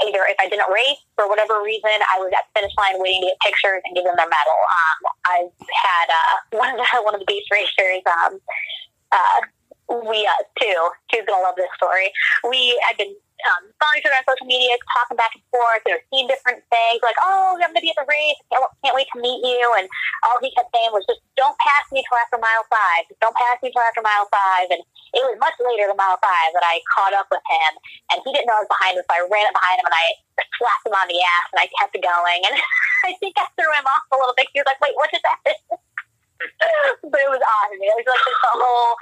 either 0.06 0.22
if 0.30 0.38
I 0.40 0.48
didn't 0.48 0.70
race 0.70 1.02
for 1.16 1.28
whatever 1.28 1.62
reason, 1.66 1.92
I 1.92 2.22
was 2.22 2.30
at 2.30 2.46
the 2.48 2.62
finish 2.62 2.76
line 2.78 3.02
waiting 3.02 3.26
to 3.26 3.34
get 3.34 3.42
pictures 3.42 3.82
and 3.84 3.96
give 3.98 4.06
them 4.06 4.16
their 4.16 4.30
medal. 4.30 4.60
Um, 4.70 5.00
I've 5.26 5.54
had 5.66 6.08
uh, 6.14 6.36
one 6.62 6.70
of 6.74 6.78
the 6.78 6.88
one 7.02 7.14
of 7.18 7.20
the 7.20 7.30
beast 7.30 7.50
racers. 7.52 8.06
Um, 8.06 8.40
uh, 9.12 9.40
we 10.10 10.26
uh, 10.26 10.42
two 10.62 10.78
two's 11.12 11.26
gonna 11.28 11.42
love 11.42 11.56
this 11.58 11.70
story. 11.76 12.14
We 12.48 12.80
had 12.88 12.98
been 12.98 13.14
um, 13.54 13.70
other 13.70 14.12
on 14.12 14.26
social 14.26 14.50
media, 14.50 14.76
talking 14.98 15.18
back 15.18 15.34
and 15.34 15.46
forth. 15.50 15.82
Know, 15.86 16.02
seeing 16.12 16.28
different 16.28 16.62
things 16.70 17.00
like, 17.02 17.18
"Oh, 17.22 17.56
I'm 17.56 17.62
gonna 17.62 17.82
be 17.82 17.94
at 17.94 18.00
the 18.00 18.08
race. 18.10 18.40
Can't, 18.52 18.66
can't 18.84 18.96
wait 18.98 19.10
to 19.14 19.20
meet 19.22 19.42
you." 19.42 19.66
And 19.78 19.90
all 20.26 20.38
he 20.42 20.54
kept 20.54 20.70
saying 20.74 20.92
was, 20.92 21.06
"Just 21.06 21.22
don't 21.38 21.58
pass 21.62 21.86
me 21.94 22.04
till 22.06 22.20
after 22.22 22.38
mile 22.38 22.66
five. 22.70 23.08
Just 23.10 23.22
don't 23.22 23.36
pass 23.38 23.58
me 23.62 23.72
till 23.72 23.86
after 23.86 24.02
mile 24.02 24.28
five. 24.30 24.70
And 24.74 24.82
it 25.16 25.24
was 25.24 25.38
much 25.40 25.56
later 25.62 25.88
than 25.88 25.98
mile 25.98 26.20
five 26.20 26.50
that 26.54 26.66
I 26.66 26.82
caught 26.92 27.16
up 27.16 27.30
with 27.32 27.44
him, 27.46 27.72
and 28.14 28.18
he 28.26 28.30
didn't 28.34 28.50
know 28.50 28.60
I 28.60 28.66
was 28.66 28.74
behind 28.74 28.94
him, 29.00 29.06
so 29.08 29.14
I 29.16 29.22
ran 29.30 29.48
up 29.50 29.56
behind 29.56 29.80
him 29.80 29.88
and 29.88 29.98
I 29.98 30.06
slapped 30.60 30.86
him 30.86 30.96
on 30.98 31.08
the 31.08 31.20
ass, 31.22 31.48
and 31.56 31.62
I 31.64 31.68
kept 31.80 31.96
going. 31.96 32.42
And 32.46 32.56
I 33.10 33.12
think 33.22 33.38
I 33.40 33.48
threw 33.56 33.72
him 33.72 33.88
off 33.88 34.06
a 34.12 34.20
little 34.20 34.36
bit. 34.38 34.52
He 34.54 34.60
was 34.62 34.70
like, 34.70 34.82
"Wait, 34.82 34.98
what 34.98 35.10
just 35.14 35.26
happened?" 35.26 35.62
but 37.10 37.22
it 37.22 37.32
was 37.32 37.42
awesome. 37.42 37.80
It 37.82 37.96
was 37.96 38.06
like 38.06 38.26
this 38.26 38.42
whole. 38.54 38.96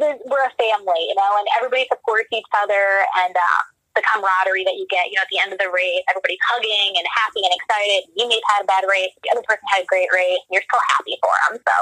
We're 0.00 0.46
a 0.46 0.54
family, 0.58 1.02
you 1.08 1.16
know, 1.16 1.32
and 1.38 1.46
everybody 1.58 1.86
supports 1.90 2.28
each 2.32 2.50
other, 2.62 3.04
and 3.22 3.34
uh, 3.34 3.60
the 3.94 4.02
camaraderie 4.06 4.64
that 4.64 4.78
you 4.78 4.86
get, 4.86 5.10
you 5.10 5.18
know, 5.18 5.26
at 5.26 5.30
the 5.30 5.40
end 5.42 5.50
of 5.52 5.58
the 5.58 5.70
race, 5.70 6.02
everybody's 6.06 6.40
hugging 6.46 6.94
and 6.94 7.06
happy 7.10 7.42
and 7.42 7.52
excited. 7.54 8.06
You 8.14 8.30
may 8.30 8.38
have 8.38 8.48
had 8.54 8.60
a 8.64 8.68
bad 8.70 8.84
race, 8.86 9.10
the 9.22 9.30
other 9.34 9.44
person 9.46 9.66
had 9.66 9.82
a 9.82 9.88
great 9.90 10.08
race, 10.14 10.38
and 10.46 10.50
you're 10.54 10.66
still 10.66 10.84
happy 10.94 11.18
for 11.18 11.34
them. 11.46 11.58
So 11.58 11.74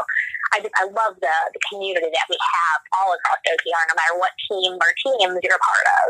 I 0.52 0.56
just, 0.64 0.74
I 0.80 0.84
love 0.88 1.20
the, 1.20 1.36
the 1.52 1.60
community 1.68 2.08
that 2.08 2.26
we 2.32 2.38
have 2.40 2.78
all 2.96 3.12
across 3.12 3.40
OCR, 3.44 3.82
no 3.92 3.94
matter 3.96 4.16
what 4.16 4.32
team 4.48 4.72
or 4.80 4.90
teams 4.96 5.36
you're 5.44 5.60
a 5.60 5.64
part 5.64 5.86
of. 6.00 6.06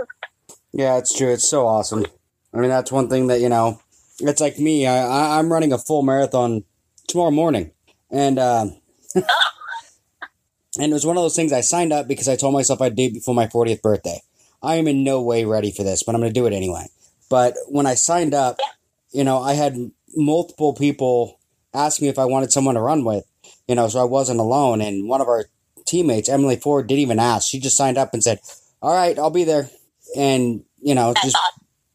Yeah, 0.72 0.98
it's 0.98 1.16
true. 1.16 1.32
It's 1.32 1.48
so 1.48 1.66
awesome. 1.66 2.06
I 2.54 2.58
mean, 2.62 2.70
that's 2.70 2.92
one 2.92 3.08
thing 3.08 3.26
that, 3.28 3.40
you 3.40 3.48
know, 3.48 3.80
it's 4.20 4.40
like 4.40 4.58
me. 4.58 4.86
I, 4.86 5.02
I, 5.02 5.38
I'm 5.38 5.52
running 5.52 5.72
a 5.72 5.78
full 5.78 6.02
marathon 6.02 6.64
tomorrow 7.08 7.30
morning. 7.30 7.72
And, 8.10 8.38
uh, 8.38 8.66
and 10.78 10.90
it 10.90 10.94
was 10.94 11.06
one 11.06 11.16
of 11.16 11.22
those 11.22 11.36
things 11.36 11.52
I 11.52 11.60
signed 11.60 11.92
up 11.92 12.08
because 12.08 12.28
I 12.28 12.36
told 12.36 12.54
myself 12.54 12.80
I'd 12.80 12.96
do 12.96 13.04
it 13.04 13.14
before 13.14 13.34
my 13.34 13.46
40th 13.46 13.82
birthday. 13.82 14.22
I 14.62 14.76
am 14.76 14.88
in 14.88 15.04
no 15.04 15.22
way 15.22 15.44
ready 15.44 15.70
for 15.70 15.82
this, 15.82 16.02
but 16.02 16.14
I'm 16.14 16.20
going 16.20 16.32
to 16.32 16.40
do 16.40 16.46
it 16.46 16.52
anyway. 16.52 16.86
But 17.30 17.54
when 17.68 17.86
I 17.86 17.94
signed 17.94 18.34
up, 18.34 18.58
you 19.12 19.24
know, 19.24 19.38
I 19.40 19.54
had 19.54 19.90
multiple 20.16 20.74
people 20.74 21.38
ask 21.74 22.00
me 22.00 22.08
if 22.08 22.18
I 22.18 22.24
wanted 22.24 22.52
someone 22.52 22.74
to 22.74 22.80
run 22.80 23.04
with, 23.04 23.24
you 23.66 23.74
know, 23.74 23.88
so 23.88 24.00
I 24.00 24.04
wasn't 24.04 24.40
alone. 24.40 24.80
And 24.80 25.08
one 25.08 25.20
of 25.20 25.28
our 25.28 25.46
teammates, 25.86 26.28
Emily 26.28 26.56
Ford, 26.56 26.86
didn't 26.86 27.00
even 27.00 27.18
ask. 27.18 27.48
She 27.48 27.60
just 27.60 27.76
signed 27.76 27.98
up 27.98 28.12
and 28.12 28.22
said, 28.22 28.40
"All 28.82 28.94
right, 28.94 29.18
I'll 29.18 29.30
be 29.30 29.44
there," 29.44 29.70
and 30.16 30.64
you 30.80 30.94
know, 30.94 31.14
just 31.22 31.36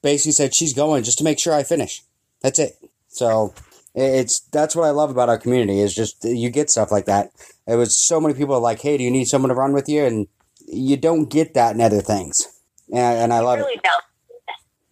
basically 0.02 0.34
said 0.34 0.54
she's 0.54 0.74
going 0.74 1.04
just 1.04 1.17
to 1.19 1.24
make 1.24 1.39
sure 1.39 1.54
I 1.54 1.63
finish. 1.63 2.04
That's 2.41 2.60
it. 2.60 2.78
So 3.08 3.54
it's 3.95 4.39
that's 4.51 4.75
what 4.75 4.86
I 4.86 4.91
love 4.91 5.12
about 5.12 5.29
our 5.29 5.38
community 5.38 5.79
is 5.79 5.93
just 5.93 6.23
you 6.23 6.49
get 6.49 6.69
stuff 6.69 6.91
like 6.91 7.06
that. 7.06 7.32
It 7.67 7.75
was 7.75 7.97
so 7.97 8.19
many 8.19 8.34
people 8.34 8.56
are 8.56 8.62
like, 8.62 8.82
"Hey, 8.82 8.97
do 8.97 9.03
you 9.03 9.12
need 9.12 9.25
someone 9.25 9.49
to 9.49 9.56
run 9.56 9.73
with 9.73 9.88
you?" 9.88 10.03
And 10.03 10.27
you 10.67 10.97
don't 10.97 11.29
get 11.29 11.53
that 11.53 11.75
in 11.75 11.82
other 11.82 12.01
things, 12.01 12.47
and, 12.91 13.17
and 13.29 13.34
I 13.34 13.39
love 13.39 13.60
you 13.60 13.65
it. 13.65 13.84
don't. 13.84 14.03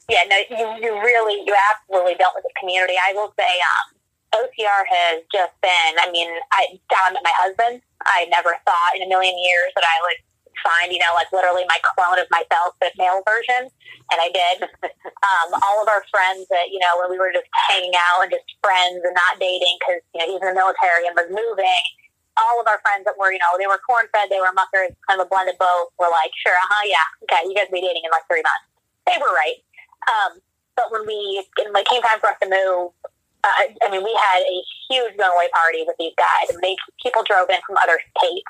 Yeah, 0.10 0.28
no, 0.28 0.36
you, 0.36 0.84
you 0.84 0.92
really, 1.00 1.42
you 1.48 1.56
absolutely 1.72 2.16
don't 2.20 2.36
with 2.36 2.44
the 2.44 2.52
community. 2.60 2.96
I 3.00 3.14
will 3.14 3.34
say, 3.40 3.48
um, 3.48 4.44
OCR 4.44 4.84
has 4.84 5.24
just 5.32 5.56
been, 5.62 5.94
I 6.04 6.12
mean, 6.12 6.28
I 6.52 6.80
down 6.92 7.14
met 7.14 7.24
my 7.24 7.32
husband. 7.40 7.82
I 8.04 8.28
never 8.28 8.58
thought 8.66 8.92
in 8.96 9.04
a 9.04 9.08
million 9.08 9.38
years 9.40 9.72
that 9.76 9.86
I 9.88 9.98
would 10.04 10.20
find, 10.64 10.94
you 10.94 11.02
know, 11.02 11.14
like 11.14 11.30
literally 11.34 11.66
my 11.68 11.78
clone 11.84 12.18
of 12.18 12.30
myself, 12.32 12.78
but 12.80 12.94
male 12.98 13.22
version. 13.26 13.70
And 14.14 14.18
I 14.18 14.30
did. 14.32 14.66
um, 15.30 15.50
all 15.62 15.82
of 15.82 15.88
our 15.90 16.06
friends 16.10 16.48
that, 16.50 16.70
you 16.74 16.80
know, 16.82 16.94
when 17.02 17.10
we 17.10 17.18
were 17.18 17.34
just 17.34 17.50
hanging 17.70 17.94
out 17.98 18.26
and 18.26 18.32
just 18.32 18.46
friends 18.64 19.02
and 19.04 19.14
not 19.14 19.38
dating 19.38 19.78
because, 19.82 20.02
you 20.14 20.20
know, 20.22 20.28
he's 20.30 20.42
in 20.42 20.50
the 20.54 20.58
military 20.58 21.06
and 21.10 21.14
was 21.14 21.30
moving, 21.30 21.84
all 22.40 22.58
of 22.62 22.66
our 22.66 22.80
friends 22.82 23.04
that 23.06 23.18
were, 23.20 23.30
you 23.34 23.42
know, 23.42 23.52
they 23.60 23.68
were 23.68 23.82
corn 23.84 24.08
fed, 24.16 24.32
they 24.32 24.40
were 24.40 24.56
muckers, 24.56 24.96
kind 25.06 25.20
of 25.20 25.28
a 25.28 25.30
blended 25.30 25.60
both, 25.60 25.92
were 26.00 26.10
like, 26.10 26.32
sure, 26.40 26.56
uh 26.56 26.70
huh, 26.72 26.86
yeah, 26.88 27.08
okay, 27.28 27.44
you 27.46 27.54
guys 27.54 27.68
will 27.70 27.84
be 27.84 27.86
dating 27.86 28.08
in 28.08 28.12
like 28.14 28.26
three 28.32 28.42
months. 28.42 28.68
They 29.06 29.18
were 29.20 29.34
right. 29.34 29.60
Um, 30.08 30.40
but 30.80 30.90
when 30.90 31.04
we, 31.06 31.44
when 31.60 31.76
it 31.76 31.90
came 31.92 32.02
time 32.02 32.18
for 32.24 32.32
us 32.32 32.40
to 32.42 32.50
move, 32.50 32.96
uh, 33.44 33.66
I 33.84 33.90
mean, 33.90 34.06
we 34.06 34.14
had 34.14 34.42
a 34.46 34.58
huge 34.90 35.18
going 35.18 35.34
away 35.34 35.50
party 35.52 35.84
with 35.86 35.98
these 35.98 36.14
guys. 36.16 36.54
And 36.54 36.62
they, 36.62 36.78
people 37.02 37.26
drove 37.26 37.50
in 37.50 37.60
from 37.66 37.78
other 37.82 38.00
states 38.18 38.46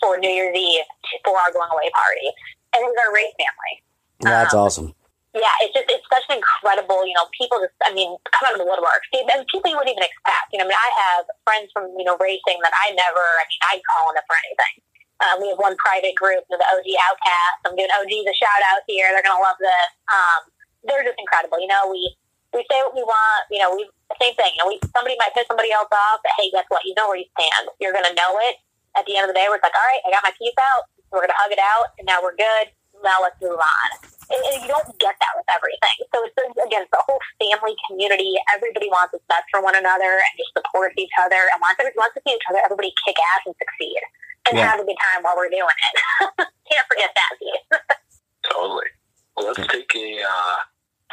for 0.00 0.18
New 0.18 0.28
Year's 0.30 0.56
Eve 0.56 0.84
for 1.24 1.34
our 1.36 1.52
going 1.52 1.70
away 1.72 1.90
party. 1.92 2.28
And 2.74 2.84
it 2.84 2.88
was 2.88 2.98
our 3.06 3.12
race 3.14 3.34
family. 3.36 3.74
That's 4.20 4.54
Um, 4.54 4.60
awesome. 4.60 4.88
Yeah, 5.36 5.52
it's 5.60 5.76
just, 5.76 5.84
it's 5.92 6.04
such 6.08 6.24
an 6.32 6.40
incredible, 6.40 7.04
you 7.04 7.12
know, 7.12 7.28
people 7.36 7.60
just, 7.60 7.76
I 7.84 7.92
mean, 7.92 8.08
come 8.32 8.48
out 8.48 8.56
of 8.56 8.60
the 8.60 8.64
woodwork. 8.64 9.04
See, 9.12 9.20
And 9.20 9.44
people 9.52 9.68
you 9.68 9.76
wouldn't 9.76 9.92
even 9.92 10.00
expect. 10.08 10.48
You 10.48 10.64
know, 10.64 10.64
I 10.64 10.72
mean, 10.72 10.80
I 10.80 10.90
have 11.04 11.22
friends 11.44 11.68
from, 11.76 11.92
you 12.00 12.08
know, 12.08 12.16
racing 12.16 12.56
that 12.64 12.72
I 12.72 12.96
never, 12.96 13.20
I 13.20 13.44
mean, 13.44 13.60
I'd 13.68 13.84
call 13.84 14.16
them 14.16 14.24
for 14.24 14.36
anything. 14.48 14.74
Um, 15.20 15.34
we 15.44 15.52
have 15.52 15.60
one 15.60 15.76
private 15.76 16.16
group, 16.16 16.44
the 16.48 16.56
OG 16.56 16.88
Outcast. 17.08 17.56
I'm 17.68 17.76
giving 17.76 17.92
OGs 17.92 18.24
a 18.28 18.36
shout 18.36 18.62
out 18.72 18.80
here. 18.88 19.12
They're 19.12 19.24
going 19.24 19.36
to 19.36 19.44
love 19.44 19.60
this. 19.60 19.88
Um, 20.08 20.40
they're 20.88 21.04
just 21.04 21.20
incredible. 21.20 21.60
You 21.60 21.68
know, 21.68 21.88
we, 21.88 22.16
we 22.56 22.64
say 22.72 22.80
what 22.88 22.96
we 22.96 23.04
want. 23.04 23.44
You 23.52 23.60
know, 23.60 23.76
we 23.76 23.84
same 24.22 24.34
thing. 24.38 24.52
You 24.56 24.64
know, 24.64 24.68
we 24.72 24.78
somebody 24.94 25.16
might 25.20 25.34
piss 25.34 25.44
somebody 25.50 25.72
else 25.72 25.90
off, 25.90 26.22
but 26.22 26.32
hey, 26.38 26.48
guess 26.54 26.64
what? 26.68 26.84
You 26.86 26.94
know 26.96 27.08
where 27.10 27.18
you 27.18 27.26
stand. 27.34 27.68
You're 27.80 27.92
gonna 27.92 28.14
know 28.14 28.38
it. 28.48 28.56
At 28.96 29.04
the 29.04 29.14
end 29.16 29.28
of 29.28 29.30
the 29.30 29.38
day, 29.38 29.46
we're 29.48 29.60
like, 29.60 29.76
all 29.76 29.88
right, 29.92 30.02
I 30.04 30.10
got 30.10 30.24
my 30.24 30.32
piece 30.34 30.56
out. 30.74 30.88
We're 31.12 31.22
gonna 31.22 31.36
hug 31.38 31.52
it 31.52 31.60
out, 31.62 31.92
and 32.00 32.04
now 32.08 32.18
we're 32.24 32.34
good. 32.36 32.72
Now 33.04 33.20
let's 33.20 33.36
move 33.44 33.60
on. 33.60 33.88
And, 34.32 34.40
and 34.42 34.56
you 34.64 34.68
don't 34.72 34.88
get 34.98 35.14
that 35.20 35.32
with 35.36 35.46
everything. 35.52 35.96
So 36.10 36.24
it's 36.24 36.34
again, 36.58 36.82
it's 36.82 36.90
the 36.90 37.04
whole 37.04 37.20
family 37.38 37.76
community. 37.86 38.34
Everybody 38.50 38.88
wants 38.90 39.12
what's 39.14 39.22
best 39.30 39.46
for 39.52 39.60
one 39.62 39.76
another 39.76 40.18
and 40.18 40.32
just 40.34 40.50
supports 40.56 40.96
each 40.98 41.12
other 41.20 41.38
and 41.52 41.60
wants, 41.62 41.78
wants 41.94 42.16
to 42.18 42.22
see 42.26 42.34
each 42.34 42.46
other. 42.50 42.58
Everybody 42.64 42.90
kick 43.06 43.14
ass 43.36 43.46
and 43.46 43.54
succeed 43.60 44.00
and 44.48 44.58
Yeah. 44.58 44.74
have 44.74 44.80
a 44.80 44.86
good 44.88 44.98
time 44.98 45.22
while 45.22 45.36
we're 45.36 45.52
doing 45.52 45.68
it. 45.70 45.94
Can't 46.66 46.86
forget 46.90 47.12
that 47.14 47.32
piece. 47.38 47.64
Totally. 48.50 48.88
Well, 49.36 49.46
let's 49.52 49.62
take 49.68 49.92
a 49.94 50.08
uh, 50.24 50.56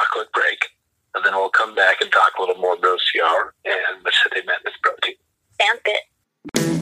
a 0.00 0.06
quick 0.10 0.32
break, 0.32 0.58
and 1.14 1.22
then 1.24 1.34
we'll 1.36 1.50
come 1.52 1.74
back 1.74 2.00
and 2.00 2.10
talk 2.10 2.32
a 2.38 2.40
little 2.42 2.56
more 2.58 2.74
about 2.74 2.98
CR 3.12 3.52
and 3.68 4.02
Machete 4.02 4.42
Madness 4.46 4.74
Pro 4.82 4.92
Team. 5.02 5.14
Sounds 5.60 5.80
good. 5.84 6.00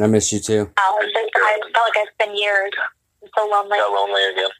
I 0.00 0.06
miss 0.06 0.32
you 0.32 0.40
too. 0.40 0.70
Oh, 0.78 0.98
it's 1.02 1.12
I 1.36 1.58
felt 1.60 1.88
like 1.88 2.06
it's 2.06 2.16
been 2.18 2.36
years. 2.36 2.72
I'm 3.22 3.28
so 3.36 3.46
lonely. 3.46 3.76
Got 3.76 3.92
lonely 3.92 4.22
again. 4.32 4.50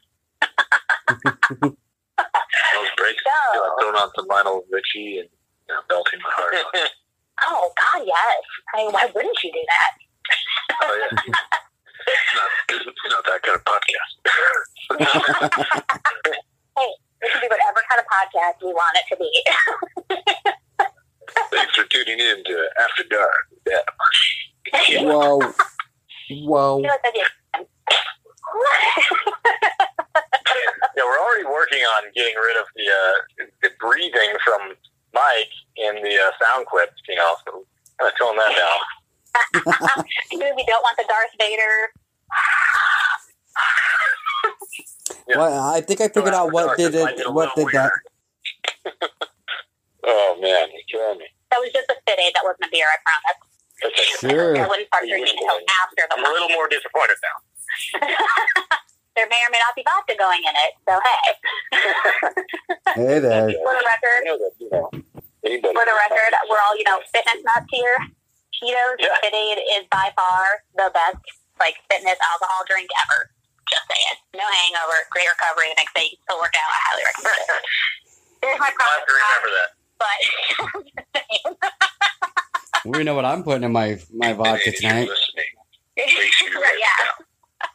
Those 2.73 2.91
breaks. 2.97 3.23
No. 3.25 3.53
feel 3.53 3.61
like 3.63 3.75
throwing 3.81 3.95
on 3.95 4.09
some 4.15 4.27
Lionel 4.29 4.63
Richie 4.71 5.19
and 5.19 5.29
you 5.69 5.73
know, 5.73 5.81
belting 5.89 6.19
my 6.21 6.29
heart. 6.33 6.55
Oh 7.45 7.73
God, 7.75 8.03
yes. 8.05 8.41
I 8.73 8.77
mean, 8.77 8.91
why 8.91 9.09
wouldn't 9.13 9.35
you 9.43 9.51
do 9.51 9.59
that? 9.67 9.91
Oh, 10.83 10.93
yeah. 11.01 11.17
it's, 11.17 11.25
not, 12.37 12.49
it's 12.69 12.85
not 13.09 13.25
that 13.25 13.41
kind 13.41 13.57
of 13.57 13.65
podcast. 13.65 14.13
Hey, 16.77 16.89
we 17.21 17.29
can 17.29 17.41
do 17.41 17.47
whatever 17.49 17.81
kind 17.89 17.99
of 17.99 18.05
podcast 18.05 18.61
we 18.63 18.71
want 18.71 18.97
it 18.97 19.05
to 19.09 19.17
be. 19.17 19.31
Thanks 21.51 21.75
for 21.75 21.85
tuning 21.85 22.19
in 22.19 22.43
to 22.45 22.69
After 22.79 23.03
Dark. 23.09 23.49
Yeah. 23.67 23.77
Whoa, 24.71 25.39
whoa. 26.29 26.77
You 26.77 26.83
know, 26.83 26.93
it's 26.93 27.03
gonna 27.03 27.13
be- 27.13 27.67
Yeah, 30.95 31.03
we're 31.05 31.19
already 31.19 31.45
working 31.45 31.81
on 31.81 32.11
getting 32.13 32.35
rid 32.35 32.57
of 32.57 32.65
the 32.75 32.85
uh, 32.87 33.45
the 33.63 33.69
breathing 33.79 34.37
from 34.45 34.75
Mike 35.13 35.49
in 35.75 35.95
the 36.03 36.15
uh, 36.15 36.31
sound 36.41 36.67
clips. 36.67 37.01
You 37.09 37.15
know, 37.15 37.35
so 37.45 37.65
kind 37.99 38.11
of 38.11 38.17
tone 38.19 38.35
that 38.37 38.53
down. 38.55 40.05
Maybe 40.31 40.51
we 40.55 40.63
don't 40.65 40.83
want 40.83 40.97
the 40.97 41.05
Darth 41.07 41.33
Vader. 41.39 41.91
Yeah. 45.27 45.37
Well, 45.37 45.59
I 45.73 45.79
think 45.79 46.01
I 46.01 46.09
figured 46.09 46.33
out 46.33 46.51
what 46.51 46.77
did 46.77 46.93
it. 46.95 47.31
What 47.31 47.55
little 47.57 47.65
did 47.71 47.75
that? 47.75 47.91
oh 50.03 50.37
man, 50.41 50.67
you're 50.73 50.81
killing 50.89 51.19
me. 51.19 51.25
That 51.49 51.59
was 51.59 51.71
just 51.73 51.89
a 51.89 51.93
FitAid. 51.93 52.33
That 52.33 52.43
wasn't 52.43 52.65
a 52.65 52.69
beer. 52.71 52.85
I 52.85 52.97
promise. 53.05 53.37
That's 53.83 53.99
okay. 54.23 54.31
Sure. 54.33 54.55
I 54.57 54.67
wouldn't 54.67 54.87
start 54.87 55.03
drinking 55.05 55.35
until 55.37 55.59
after 55.83 56.03
the 56.07 56.15
I'm 56.17 56.23
a 56.25 56.31
little 56.31 56.49
more 56.55 56.67
disappointed 56.71 57.19
now. 57.21 57.37
There 59.13 59.29
may 59.29 59.37
or 59.45 59.51
may 59.53 59.61
not 59.61 59.77
be 59.77 59.85
vodka 59.85 60.17
going 60.17 60.41
in 60.41 60.55
it. 60.57 60.73
So 60.89 60.97
hey, 60.97 61.29
Hey 62.97 63.17
there. 63.21 63.45
for 63.61 63.73
the 63.77 63.85
record, 63.85 64.25
know 64.25 64.41
that 64.41 64.53
you 64.57 64.69
know 64.73 64.89
anybody. 65.45 65.69
for 65.69 65.85
the 65.85 65.93
record, 65.93 66.33
we're 66.49 66.57
all 66.65 66.73
you 66.73 66.81
know 66.81 66.97
fitness 67.13 67.37
nuts 67.45 67.69
here. 67.69 67.93
Cheetos 68.57 68.97
Yeah. 68.97 69.13
FitAid 69.21 69.61
is 69.77 69.85
by 69.93 70.09
far 70.17 70.65
the 70.81 70.89
best 70.97 71.21
like 71.61 71.77
fitness 71.93 72.17
alcohol 72.33 72.65
drink 72.65 72.89
ever. 73.05 73.29
Just 73.69 73.85
saying. 73.85 74.17
No 74.33 74.49
hangover, 74.49 74.97
great 75.13 75.29
recovery 75.29 75.69
the 75.69 75.77
next 75.77 75.93
day. 75.93 76.09
You 76.09 76.17
can 76.17 76.25
still 76.33 76.41
work 76.41 76.57
out. 76.57 76.69
I 76.73 76.79
highly 76.89 77.03
recommend 77.05 77.37
it. 77.37 77.61
There's 78.41 78.57
my 78.57 78.73
I 78.73 78.81
have 78.81 79.05
to 79.05 79.13
remember 79.13 79.49
that. 79.61 79.69
But 80.01 80.17
We 82.85 83.03
know 83.03 83.15
what 83.15 83.25
I'm 83.25 83.43
putting 83.43 83.63
in 83.63 83.71
my 83.71 83.99
my 84.13 84.33
vodka 84.33 84.57
Hey, 84.65 84.71
you're 84.71 84.73
tonight. 84.91 85.09
listening, 85.09 86.31
sure 86.31 86.49
you 86.49 86.79
yeah. 86.79 87.05
down. 87.05 87.69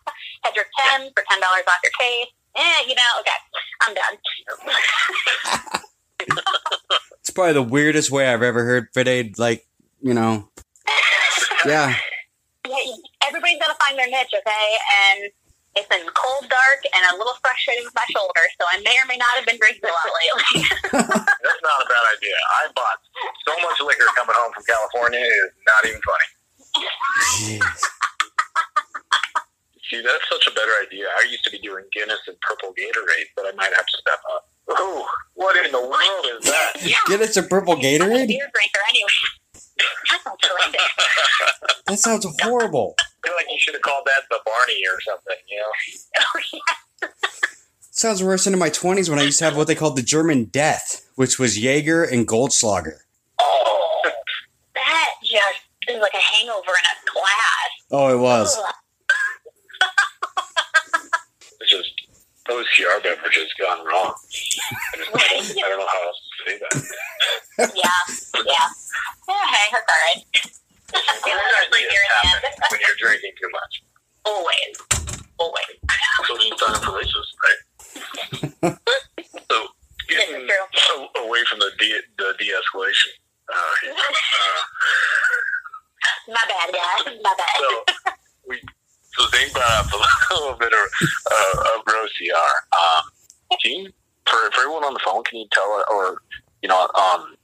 Had 0.44 0.54
your 0.56 0.64
ten 0.78 1.10
for 1.14 1.24
ten 1.30 1.40
dollars 1.40 1.62
off 1.66 1.74
your 1.82 1.92
case. 1.98 2.26
Eh, 2.56 2.82
you 2.88 2.94
know, 2.94 3.20
okay, 3.20 3.38
I'm 3.82 3.94
done. 3.94 5.80
It's 7.20 7.30
probably 7.30 7.52
the 7.52 7.62
weirdest 7.62 8.10
way 8.10 8.26
I've 8.32 8.42
ever 8.42 8.64
heard 8.64 8.92
FitAid. 8.92 9.38
Like, 9.38 9.66
you 10.00 10.14
know, 10.14 10.48
yeah. 11.66 11.94
Yeah, 12.66 12.74
you- 12.84 13.02
everybody's 13.26 13.58
got 13.58 13.68
to 13.68 13.76
find 13.84 13.98
their 13.98 14.06
niche, 14.08 14.32
okay? 14.34 14.76
And 15.12 15.30
it's 15.78 15.86
been 15.88 16.02
cold, 16.12 16.44
dark, 16.50 16.80
and 16.90 17.02
a 17.08 17.14
little 17.16 17.38
frustrating 17.38 17.86
with 17.86 17.94
my 17.94 18.04
shoulder, 18.10 18.42
so 18.58 18.66
I 18.66 18.82
may 18.82 18.98
or 18.98 19.06
may 19.06 19.16
not 19.16 19.30
have 19.38 19.46
been 19.46 19.58
drinking 19.62 19.86
a 19.86 19.94
lot 19.94 20.10
lately. 20.10 20.66
That's 20.92 21.62
not 21.62 21.78
a 21.78 21.86
bad 21.86 22.04
idea. 22.18 22.36
I 22.58 22.66
bought 22.74 22.98
so 23.46 23.54
much 23.62 23.78
liquor 23.80 24.10
coming 24.18 24.34
home 24.34 24.50
from 24.52 24.66
California. 24.66 25.22
It's 25.22 25.62
not 25.62 25.82
even 25.86 26.02
funny. 26.02 26.28
Jeez. 27.58 27.62
See, 29.90 30.02
that's 30.04 30.20
such 30.28 30.46
a 30.46 30.50
better 30.52 30.70
idea. 30.84 31.06
I 31.08 31.24
used 31.30 31.44
to 31.44 31.50
be 31.50 31.58
doing 31.60 31.82
Guinness 31.94 32.20
and 32.26 32.36
purple 32.42 32.74
Gatorade, 32.76 33.32
but 33.34 33.46
I 33.46 33.52
might 33.56 33.72
have 33.72 33.86
to 33.86 33.96
step 34.04 34.20
up. 34.34 34.44
Oh, 34.68 35.06
what 35.32 35.56
in 35.64 35.72
the 35.72 35.80
world 35.80 36.26
is 36.38 36.44
that? 36.44 36.72
Get 37.08 37.22
us 37.22 37.38
a 37.38 37.42
purple 37.42 37.72
I'm 37.78 37.78
a 37.78 37.82
Gatorade? 37.82 38.28
beer 38.28 38.50
drinker 38.52 38.84
anyway 38.90 39.08
that 40.10 40.20
sounds 40.24 40.38
horrendous. 40.42 40.82
that 41.86 41.98
sounds 41.98 42.26
horrible. 42.42 42.94
I 42.98 43.26
feel 43.26 43.36
like 43.36 43.46
you 43.50 43.58
should 43.58 43.74
have 43.74 43.82
called 43.82 44.06
that 44.06 44.22
the 44.30 44.38
Barney 44.44 44.80
or 44.92 45.00
something, 45.00 45.36
you 45.48 45.58
know? 45.58 45.70
oh, 46.20 46.40
yeah. 47.02 47.08
Sounds 47.90 48.22
worse 48.22 48.44
than 48.44 48.52
in 48.52 48.58
my 48.60 48.70
20s 48.70 49.10
when 49.10 49.18
I 49.18 49.22
used 49.22 49.40
to 49.40 49.44
have 49.44 49.56
what 49.56 49.66
they 49.66 49.74
called 49.74 49.96
the 49.96 50.02
German 50.02 50.44
death, 50.44 51.10
which 51.16 51.38
was 51.38 51.58
Jaeger 51.58 52.04
and 52.04 52.28
Goldschlager. 52.28 52.98
Oh, 53.40 54.10
that 54.74 55.10
just 55.24 55.60
is 55.88 56.00
like 56.00 56.14
a 56.14 56.18
hangover 56.18 56.60
in 56.60 56.84
a 56.84 57.12
glass. 57.12 57.70
Oh, 57.90 58.14
it 58.14 58.18
was. 58.18 58.56
it's 61.60 61.70
just 61.70 61.90
those 62.46 62.66
OCR 62.78 63.02
beverages 63.02 63.52
gone 63.58 63.84
wrong. 63.84 64.14
I 64.92 64.96
don't 64.96 65.78
know 65.78 65.86
how 65.86 66.06
else 66.06 66.27
say 66.46 66.58
that. 66.58 66.74
Yeah, 67.74 67.90
yeah. 68.46 68.68
Okay, 69.28 69.66
that's 69.72 69.88
all 69.88 70.00
right. 70.06 70.22
Weird 70.94 71.42
Especially 71.42 71.84
ideas 71.84 71.90
here 71.90 72.00
in 72.00 72.08
the 72.08 72.28
happen 72.28 72.50
end. 72.50 72.70
when 72.70 72.80
you're 72.80 72.98
drinking 73.02 73.32
too 73.40 73.50
much. 73.50 73.74
Always, 74.24 74.72
always. 75.38 75.74
So 76.26 76.32
you 76.40 76.54
sign 76.56 76.74
up 76.76 76.82
for 76.84 76.94
races, 76.96 77.26
right? 77.42 77.60
so 79.50 79.56
This 80.08 80.18
getting 80.22 80.46
is 80.46 80.50
a- 80.50 81.20
away 81.26 81.42
from 81.50 81.58
the 81.58 81.70
de- 81.78 82.06
the 82.16 82.34
de-escalation. 82.38 83.12
Uh, 83.52 83.56
uh, 83.90 83.94
My 86.28 86.44
bad, 86.48 86.68
guys. 86.72 87.16
My 87.22 87.34
bad. 87.36 87.56
so 87.58 87.68
we 88.48 88.60
so 89.16 89.26
Zane 89.34 89.50
brought 89.52 89.86
up 89.86 89.92
a 89.92 90.34
little 90.34 90.54
bit 90.58 90.72
of 90.72 90.86
uh, 91.32 91.74
of 91.74 91.84
BroCR. 91.84 92.52
Um, 92.72 93.02
can 93.62 93.72
you, 93.72 93.90
for 94.30 94.50
for 94.52 94.60
everyone 94.62 94.84
on 94.84 94.94
the 94.94 95.00
phone, 95.04 95.24
can 95.24 95.38
you 95.40 95.48
tell 95.52 95.84
or 95.90 96.22
you 96.62 96.68
know 96.68 96.88
um 96.94 97.34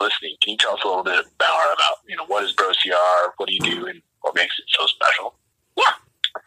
listening, 0.00 0.36
can 0.42 0.52
you 0.52 0.58
tell 0.58 0.74
us 0.74 0.82
a 0.84 0.88
little 0.88 1.04
bit 1.04 1.18
about 1.18 1.66
about 1.74 2.02
you 2.08 2.16
know 2.16 2.26
what 2.26 2.44
is 2.44 2.54
BroCR, 2.54 3.32
what 3.36 3.48
do 3.48 3.54
you 3.54 3.60
do, 3.60 3.86
and 3.86 4.02
what 4.22 4.34
makes 4.34 4.58
it 4.58 4.64
so 4.68 4.86
special? 4.86 5.34
Yeah. 5.76 5.94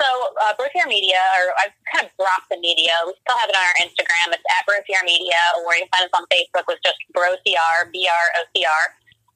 So, 0.01 0.07
uh, 0.41 0.53
BroCR 0.57 0.89
Media, 0.89 1.21
or 1.37 1.53
I've 1.61 1.77
kind 1.93 2.09
of 2.09 2.11
dropped 2.17 2.49
the 2.49 2.57
media. 2.57 2.89
We 3.05 3.13
still 3.21 3.37
have 3.37 3.49
it 3.49 3.55
on 3.55 3.61
our 3.61 3.77
Instagram. 3.85 4.33
It's 4.33 4.41
at 4.49 4.65
BroCR 4.65 5.05
Media, 5.05 5.37
or 5.61 5.77
you 5.77 5.85
can 5.85 5.93
find 5.93 6.09
us 6.09 6.15
on 6.17 6.25
Facebook 6.33 6.65
with 6.65 6.81
just 6.81 6.97
BroCR, 7.13 7.93
B 7.93 8.09
R 8.09 8.25
O 8.41 8.43
C 8.55 8.65
R. 8.65 8.85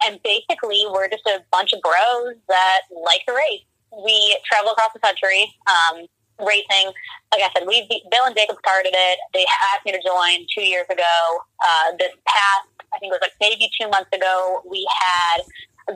And 0.10 0.18
basically, 0.24 0.86
we're 0.90 1.08
just 1.08 1.28
a 1.28 1.46
bunch 1.52 1.74
of 1.74 1.82
bros 1.82 2.36
that 2.48 2.82
like 2.90 3.26
to 3.28 3.34
race. 3.34 3.62
We 3.94 4.38
travel 4.50 4.72
across 4.72 4.94
the 4.94 5.00
country 5.00 5.54
um, 5.70 6.08
racing. 6.40 6.92
Like 7.32 7.44
I 7.46 7.50
said, 7.54 7.68
we 7.68 7.86
Bill 8.12 8.26
and 8.26 8.36
Jacob 8.36 8.58
started 8.60 8.94
it. 8.94 9.18
They 9.34 9.46
asked 9.72 9.86
me 9.86 9.92
to 9.92 10.02
join 10.02 10.46
two 10.54 10.66
years 10.66 10.88
ago. 10.90 11.16
Uh, 11.62 11.96
this 12.00 12.14
past, 12.26 12.68
I 12.94 13.00
think 13.00 13.12
it 13.14 13.20
was 13.20 13.24
like 13.24 13.36
maybe 13.40 13.70
two 13.80 13.88
months 13.90 14.10
ago, 14.16 14.62
we 14.66 14.88
had 15.00 15.44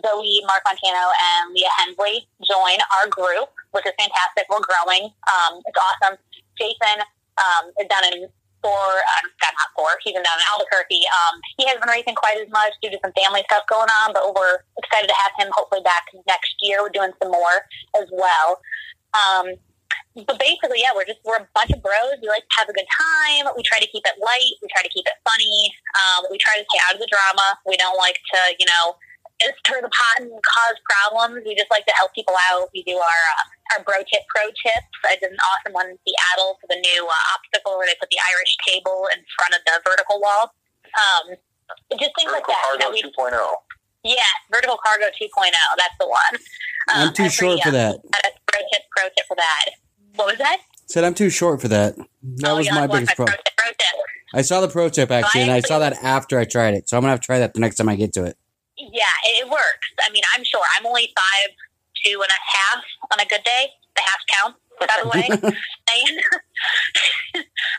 Zoe 0.01 0.41
Mark 0.45 0.61
Montano 0.65 1.13
and 1.13 1.53
Leah 1.53 1.73
Hensley 1.77 2.25
join 2.41 2.77
our 2.97 3.09
group, 3.09 3.49
which 3.71 3.85
is 3.85 3.93
fantastic. 3.97 4.45
We're 4.49 4.65
growing. 4.65 5.13
Um, 5.29 5.61
it's 5.65 5.77
awesome. 5.77 6.17
Jason 6.57 7.01
um, 7.37 7.69
is 7.79 7.87
down 7.89 8.05
in 8.13 8.29
for 8.63 8.71
uh, 8.71 9.21
not 9.43 9.69
for. 9.75 9.91
He's 10.01 10.15
down 10.15 10.23
in 10.23 10.47
Albuquerque. 10.55 11.03
Um, 11.03 11.35
he 11.59 11.67
hasn't 11.67 11.83
been 11.83 11.91
racing 11.91 12.15
quite 12.15 12.39
as 12.39 12.49
much 12.49 12.71
due 12.81 12.89
to 12.89 12.97
some 13.03 13.11
family 13.11 13.43
stuff 13.51 13.67
going 13.67 13.91
on, 14.01 14.15
but 14.15 14.23
we're 14.33 14.63
excited 14.79 15.11
to 15.11 15.17
have 15.19 15.35
him 15.37 15.51
hopefully 15.51 15.83
back 15.83 16.07
next 16.25 16.55
year. 16.63 16.81
We're 16.81 16.95
doing 16.95 17.11
some 17.21 17.29
more 17.29 17.67
as 17.99 18.07
well. 18.09 18.63
Um, 19.13 19.59
but 20.15 20.37
basically, 20.37 20.85
yeah, 20.85 20.93
we're 20.93 21.09
just 21.09 21.19
we're 21.25 21.41
a 21.41 21.47
bunch 21.57 21.73
of 21.73 21.81
bros. 21.81 22.21
We 22.21 22.29
like 22.29 22.45
to 22.45 22.55
have 22.61 22.69
a 22.69 22.75
good 22.77 22.87
time. 22.89 23.49
We 23.57 23.65
try 23.65 23.81
to 23.81 23.89
keep 23.89 24.05
it 24.05 24.17
light. 24.21 24.53
We 24.61 24.69
try 24.69 24.85
to 24.85 24.91
keep 24.93 25.05
it 25.09 25.17
funny. 25.25 25.73
Um, 25.97 26.29
we 26.29 26.37
try 26.37 26.61
to 26.61 26.65
stay 26.69 26.79
out 26.85 26.93
of 26.95 27.01
the 27.01 27.09
drama. 27.09 27.57
We 27.65 27.77
don't 27.77 27.97
like 27.97 28.21
to, 28.33 28.39
you 28.61 28.69
know, 28.69 28.93
stir 29.65 29.81
the 29.81 29.89
pot 29.89 30.21
and 30.21 30.29
cause 30.29 30.77
problems. 30.85 31.41
We 31.43 31.57
just 31.57 31.73
like 31.73 31.89
to 31.89 31.95
help 31.97 32.13
people 32.13 32.37
out. 32.53 32.69
We 32.77 32.85
do 32.85 32.93
our 32.93 33.21
uh, 33.41 33.45
our 33.73 33.79
bro 33.81 34.05
tip 34.05 34.21
pro 34.29 34.53
tips. 34.53 34.93
I 35.01 35.17
did 35.17 35.33
an 35.33 35.41
awesome 35.41 35.73
one 35.73 35.89
in 35.89 35.97
Seattle 36.05 36.61
for 36.61 36.69
the 36.69 36.77
new 36.77 37.01
uh, 37.09 37.33
obstacle 37.33 37.81
where 37.81 37.89
they 37.89 37.97
put 37.97 38.13
the 38.13 38.21
Irish 38.37 38.53
table 38.69 39.09
in 39.09 39.25
front 39.33 39.57
of 39.57 39.65
the 39.65 39.81
vertical 39.81 40.21
wall. 40.21 40.53
Um, 40.93 41.25
just 41.97 42.13
things 42.13 42.29
like 42.29 42.45
Vertical 42.45 42.53
that. 42.53 42.77
Cargo 42.77 42.85
that 42.85 42.93
we, 42.93 43.01
2.0. 43.01 43.33
yeah, 44.05 44.29
vertical 44.51 44.77
cargo 44.77 45.09
2.0. 45.09 45.25
That's 45.73 45.97
the 45.97 46.05
one. 46.05 46.33
I'm 46.89 47.13
too 47.13 47.29
short 47.29 47.57
pretty, 47.57 47.65
for 47.65 47.71
that. 47.71 47.97
That's 48.11 48.37
pro 48.45 48.61
tip, 48.69 48.83
pro 48.95 49.09
tip 49.09 49.25
for 49.27 49.35
that. 49.37 49.65
What 50.15 50.27
was 50.27 50.37
that? 50.37 50.61
Said 50.85 51.03
I'm 51.03 51.13
too 51.13 51.29
short 51.29 51.61
for 51.61 51.67
that. 51.69 51.95
That 51.97 52.51
oh, 52.51 52.57
was 52.57 52.69
my 52.69 52.87
biggest 52.87 53.15
problem. 53.15 53.27
Pro 53.27 53.37
tip, 53.43 53.53
pro 53.57 53.71
tip. 53.71 53.95
I 54.33 54.41
saw 54.41 54.61
the 54.61 54.67
pro 54.67 54.89
tip 54.89 55.11
actually, 55.11 55.41
and 55.41 55.51
I 55.51 55.61
saw 55.61 55.79
that 55.79 55.93
after 56.03 56.39
I 56.39 56.45
tried 56.45 56.73
it. 56.73 56.89
So 56.89 56.97
I'm 56.97 57.01
gonna 57.01 57.11
have 57.11 57.21
to 57.21 57.25
try 57.25 57.39
that 57.39 57.53
the 57.53 57.59
next 57.59 57.77
time 57.77 57.89
I 57.89 57.95
get 57.95 58.13
to 58.13 58.23
it. 58.25 58.37
Yeah, 58.77 59.03
it, 59.37 59.47
works. 59.47 59.87
I 60.05 60.11
mean, 60.11 60.23
I'm 60.35 60.43
sure. 60.43 60.61
I'm 60.77 60.85
only 60.85 61.13
five 61.15 61.49
two 62.03 62.21
and 62.21 62.29
a 62.29 62.41
half 62.57 62.83
on 63.11 63.19
a 63.19 63.25
good 63.25 63.43
day. 63.43 63.69
The 63.95 64.01
half 64.01 64.19
count, 64.33 64.55
by 64.79 64.87
the 65.01 65.09
way. 65.09 65.29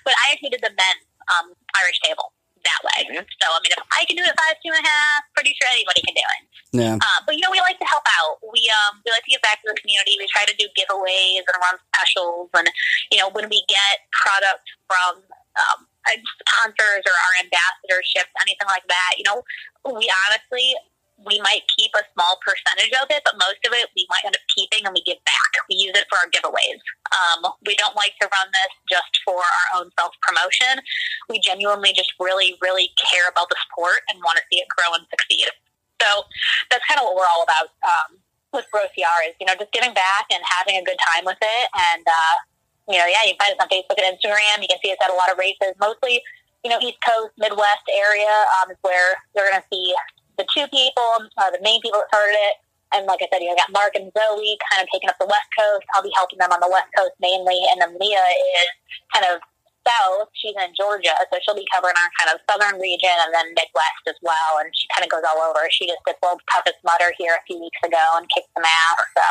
but 0.04 0.14
I 0.14 0.32
actually 0.32 0.50
did 0.50 0.62
the 0.62 0.70
men's 0.70 1.06
um, 1.38 1.54
Irish 1.82 2.00
table 2.02 2.32
that 2.64 2.80
way. 2.82 3.06
So 3.14 3.46
I 3.50 3.60
mean, 3.62 3.72
if 3.72 3.78
I 3.92 4.04
can 4.06 4.16
do 4.16 4.22
it 4.22 4.30
at 4.30 4.38
five 4.38 4.56
two 4.62 4.72
and 4.72 4.80
a 4.80 4.88
half, 4.88 5.24
pretty 5.34 5.54
sure 5.58 5.68
anybody 5.70 6.00
can 6.02 6.14
do 6.14 6.22
it. 6.22 6.48
Yeah. 6.74 6.98
Uh, 6.98 7.20
but 7.22 7.38
you 7.38 7.42
know, 7.46 7.54
we 7.54 7.62
like 7.62 7.78
to 7.78 7.86
help 7.86 8.02
out. 8.02 8.42
We 8.50 8.66
um 8.82 8.98
we 9.06 9.14
like 9.14 9.22
to 9.22 9.30
give 9.30 9.44
back 9.46 9.62
to 9.62 9.70
the 9.70 9.78
community. 9.78 10.18
We 10.18 10.26
try 10.26 10.42
to 10.42 10.56
do 10.58 10.66
giveaways 10.74 11.46
and 11.46 11.56
run 11.62 11.78
specials, 11.94 12.50
and 12.50 12.66
you 13.14 13.22
know, 13.22 13.30
when 13.30 13.46
we 13.46 13.62
get 13.70 14.02
product 14.10 14.66
from 14.90 15.22
um, 15.54 15.86
sponsors 16.10 17.06
or 17.06 17.14
our 17.14 17.34
ambassadorships, 17.46 18.34
anything 18.42 18.66
like 18.66 18.82
that, 18.90 19.14
you 19.16 19.22
know, 19.22 19.46
we 19.86 20.10
honestly 20.26 20.74
we 21.22 21.38
might 21.46 21.62
keep 21.78 21.94
a 21.94 22.02
small 22.10 22.42
percentage 22.42 22.90
of 22.98 23.06
it, 23.06 23.22
but 23.22 23.38
most 23.38 23.62
of 23.62 23.70
it 23.70 23.86
we 23.94 24.02
might 24.10 24.26
end 24.26 24.34
up 24.34 24.42
keeping 24.50 24.82
and 24.82 24.90
we 24.90 25.02
give 25.06 25.22
back. 25.22 25.50
We 25.70 25.78
use 25.78 25.94
it 25.94 26.10
for 26.10 26.18
our 26.18 26.26
giveaways. 26.34 26.82
Um, 27.14 27.54
we 27.62 27.78
don't 27.78 27.94
like 27.94 28.18
to 28.18 28.26
run 28.26 28.48
this 28.50 28.98
just 28.98 29.14
for 29.22 29.38
our 29.38 29.66
own 29.78 29.94
self 29.94 30.10
promotion. 30.26 30.82
We 31.30 31.38
genuinely 31.38 31.94
just 31.94 32.10
really, 32.18 32.58
really 32.58 32.90
care 32.98 33.30
about 33.30 33.46
the 33.48 33.56
sport 33.70 34.02
and 34.10 34.18
want 34.26 34.42
to 34.42 34.44
see 34.50 34.58
it 34.58 34.66
grow 34.74 34.90
and 34.98 35.06
succeed. 35.06 35.54
So 36.00 36.24
that's 36.70 36.84
kind 36.86 36.98
of 37.00 37.06
what 37.06 37.16
we're 37.16 37.30
all 37.30 37.44
about 37.44 37.70
um, 37.84 38.18
with 38.54 38.66
Bro 38.70 38.86
is, 38.86 39.34
you 39.40 39.46
know, 39.46 39.58
just 39.58 39.72
giving 39.74 39.92
back 39.92 40.30
and 40.30 40.40
having 40.46 40.78
a 40.78 40.84
good 40.86 40.98
time 41.14 41.26
with 41.26 41.38
it. 41.42 41.66
And, 41.74 42.04
uh, 42.06 42.34
you 42.86 42.98
know, 42.98 43.06
yeah, 43.10 43.26
you 43.26 43.34
can 43.34 43.42
find 43.42 43.52
us 43.58 43.60
on 43.60 43.68
Facebook 43.68 43.98
and 43.98 44.06
Instagram. 44.14 44.62
You 44.62 44.70
can 44.70 44.78
see 44.78 44.94
us 44.94 45.00
at 45.02 45.10
a 45.10 45.18
lot 45.18 45.30
of 45.30 45.38
races, 45.38 45.74
mostly, 45.82 46.22
you 46.62 46.70
know, 46.70 46.78
East 46.80 47.02
Coast, 47.02 47.34
Midwest 47.36 47.86
area 47.90 48.30
um, 48.62 48.70
is 48.70 48.78
where 48.80 49.18
you're 49.34 49.50
going 49.50 49.60
to 49.60 49.68
see 49.68 49.92
the 50.38 50.46
two 50.54 50.66
people, 50.70 51.28
uh, 51.36 51.50
the 51.50 51.60
main 51.60 51.82
people 51.82 52.00
that 52.00 52.08
started 52.08 52.38
it. 52.38 52.54
And 52.94 53.06
like 53.10 53.18
I 53.22 53.26
said, 53.32 53.42
you 53.42 53.50
know, 53.50 53.58
got 53.58 53.74
Mark 53.74 53.98
and 53.98 54.10
Zoe 54.14 54.54
kind 54.70 54.78
of 54.78 54.86
taking 54.92 55.10
up 55.10 55.18
the 55.18 55.26
West 55.26 55.50
Coast. 55.58 55.82
I'll 55.94 56.06
be 56.06 56.14
helping 56.14 56.38
them 56.38 56.54
on 56.54 56.62
the 56.62 56.70
West 56.70 56.88
Coast 56.94 57.18
mainly. 57.18 57.58
And 57.74 57.82
then 57.82 57.98
Leah 57.98 58.22
is 58.22 58.70
kind 59.10 59.26
of 59.26 59.42
south. 59.84 60.32
She's 60.34 60.56
in 60.56 60.72
Georgia, 60.74 61.14
so 61.30 61.38
she'll 61.44 61.56
be 61.56 61.68
covering 61.72 61.94
our 61.94 62.10
kind 62.18 62.32
of 62.32 62.40
southern 62.48 62.80
region 62.80 63.12
and 63.24 63.30
then 63.32 63.52
Midwest 63.54 64.04
as 64.08 64.18
well. 64.24 64.60
And 64.60 64.72
she 64.72 64.88
kind 64.92 65.04
of 65.04 65.12
goes 65.12 65.24
all 65.24 65.44
over. 65.44 65.64
She 65.70 65.86
just 65.86 66.02
did 66.04 66.16
World's 66.24 66.44
Toughest 66.50 66.80
Mudder 66.82 67.12
here 67.16 67.36
a 67.36 67.44
few 67.46 67.60
weeks 67.60 67.80
ago 67.84 68.02
and 68.16 68.26
kicked 68.32 68.50
some 68.56 68.66
ass. 68.66 69.00
So 69.14 69.28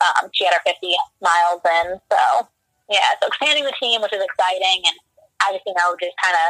um, 0.00 0.30
she 0.32 0.46
had 0.46 0.54
her 0.54 0.64
50 0.64 0.94
miles 1.20 1.62
in. 1.66 2.00
So 2.10 2.48
yeah, 2.90 3.14
so 3.22 3.28
expanding 3.28 3.64
the 3.64 3.76
team, 3.78 4.02
which 4.02 4.12
is 4.12 4.22
exciting, 4.22 4.82
and 4.86 4.96
I 5.46 5.54
just 5.54 5.62
you 5.66 5.74
know 5.78 5.94
just 6.00 6.16
kind 6.18 6.34
of 6.34 6.48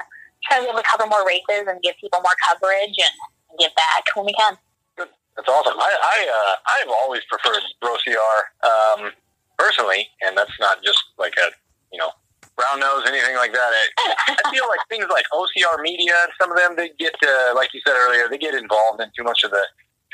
trying 0.48 0.60
to 0.60 0.64
be 0.64 0.70
able 0.72 0.80
to 0.80 0.88
cover 0.88 1.04
more 1.04 1.24
races 1.26 1.68
and 1.68 1.76
give 1.82 1.94
people 2.00 2.20
more 2.24 2.36
coverage 2.48 2.96
and 2.96 3.14
give 3.60 3.74
back 3.76 4.08
when 4.16 4.24
we 4.24 4.32
can. 4.32 4.56
That's 4.96 5.48
awesome. 5.48 5.78
I, 5.78 5.92
I 5.92 6.18
uh, 6.28 6.54
I've 6.80 6.92
always 7.04 7.22
preferred 7.28 7.62
Bro 7.80 7.96
um, 8.64 9.12
personally, 9.58 10.08
and 10.22 10.36
that's 10.36 10.52
not 10.60 10.82
just 10.82 10.98
like 11.18 11.34
a 11.36 11.52
you 11.92 11.98
know 11.98 12.10
brown 12.56 12.80
nose 12.80 13.04
anything 13.06 13.36
like 13.36 13.52
that. 13.52 13.70
I, 13.98 14.36
I 14.44 14.50
feel 14.50 14.66
like 14.68 14.80
things 14.88 15.06
like 15.10 15.24
OCR 15.32 15.80
media, 15.82 16.12
some 16.40 16.50
of 16.52 16.58
them 16.58 16.74
they 16.76 16.90
get 16.98 17.14
uh, 17.22 17.54
like 17.54 17.72
you 17.74 17.80
said 17.86 17.94
earlier, 17.96 18.28
they 18.28 18.38
get 18.38 18.54
involved 18.54 19.00
in 19.00 19.08
too 19.16 19.24
much 19.24 19.44
of 19.44 19.50
the 19.50 19.62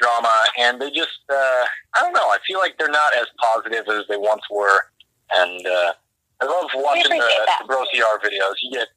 drama, 0.00 0.32
and 0.58 0.80
they 0.80 0.90
just 0.90 1.20
uh, 1.30 1.64
I 1.96 2.02
don't 2.02 2.12
know. 2.12 2.28
I 2.28 2.38
feel 2.46 2.58
like 2.58 2.76
they're 2.78 2.88
not 2.92 3.16
as 3.16 3.26
positive 3.40 3.86
as 3.88 4.04
they 4.08 4.16
once 4.16 4.42
were, 4.50 4.78
and 5.36 5.66
uh, 5.66 5.92
I 6.40 6.44
love 6.44 6.68
watching 6.74 7.18
the, 7.18 7.24
that. 7.24 7.58
the 7.62 7.66
Bro 7.66 7.84
videos. 8.22 8.54
You 8.62 8.72
get 8.72 8.88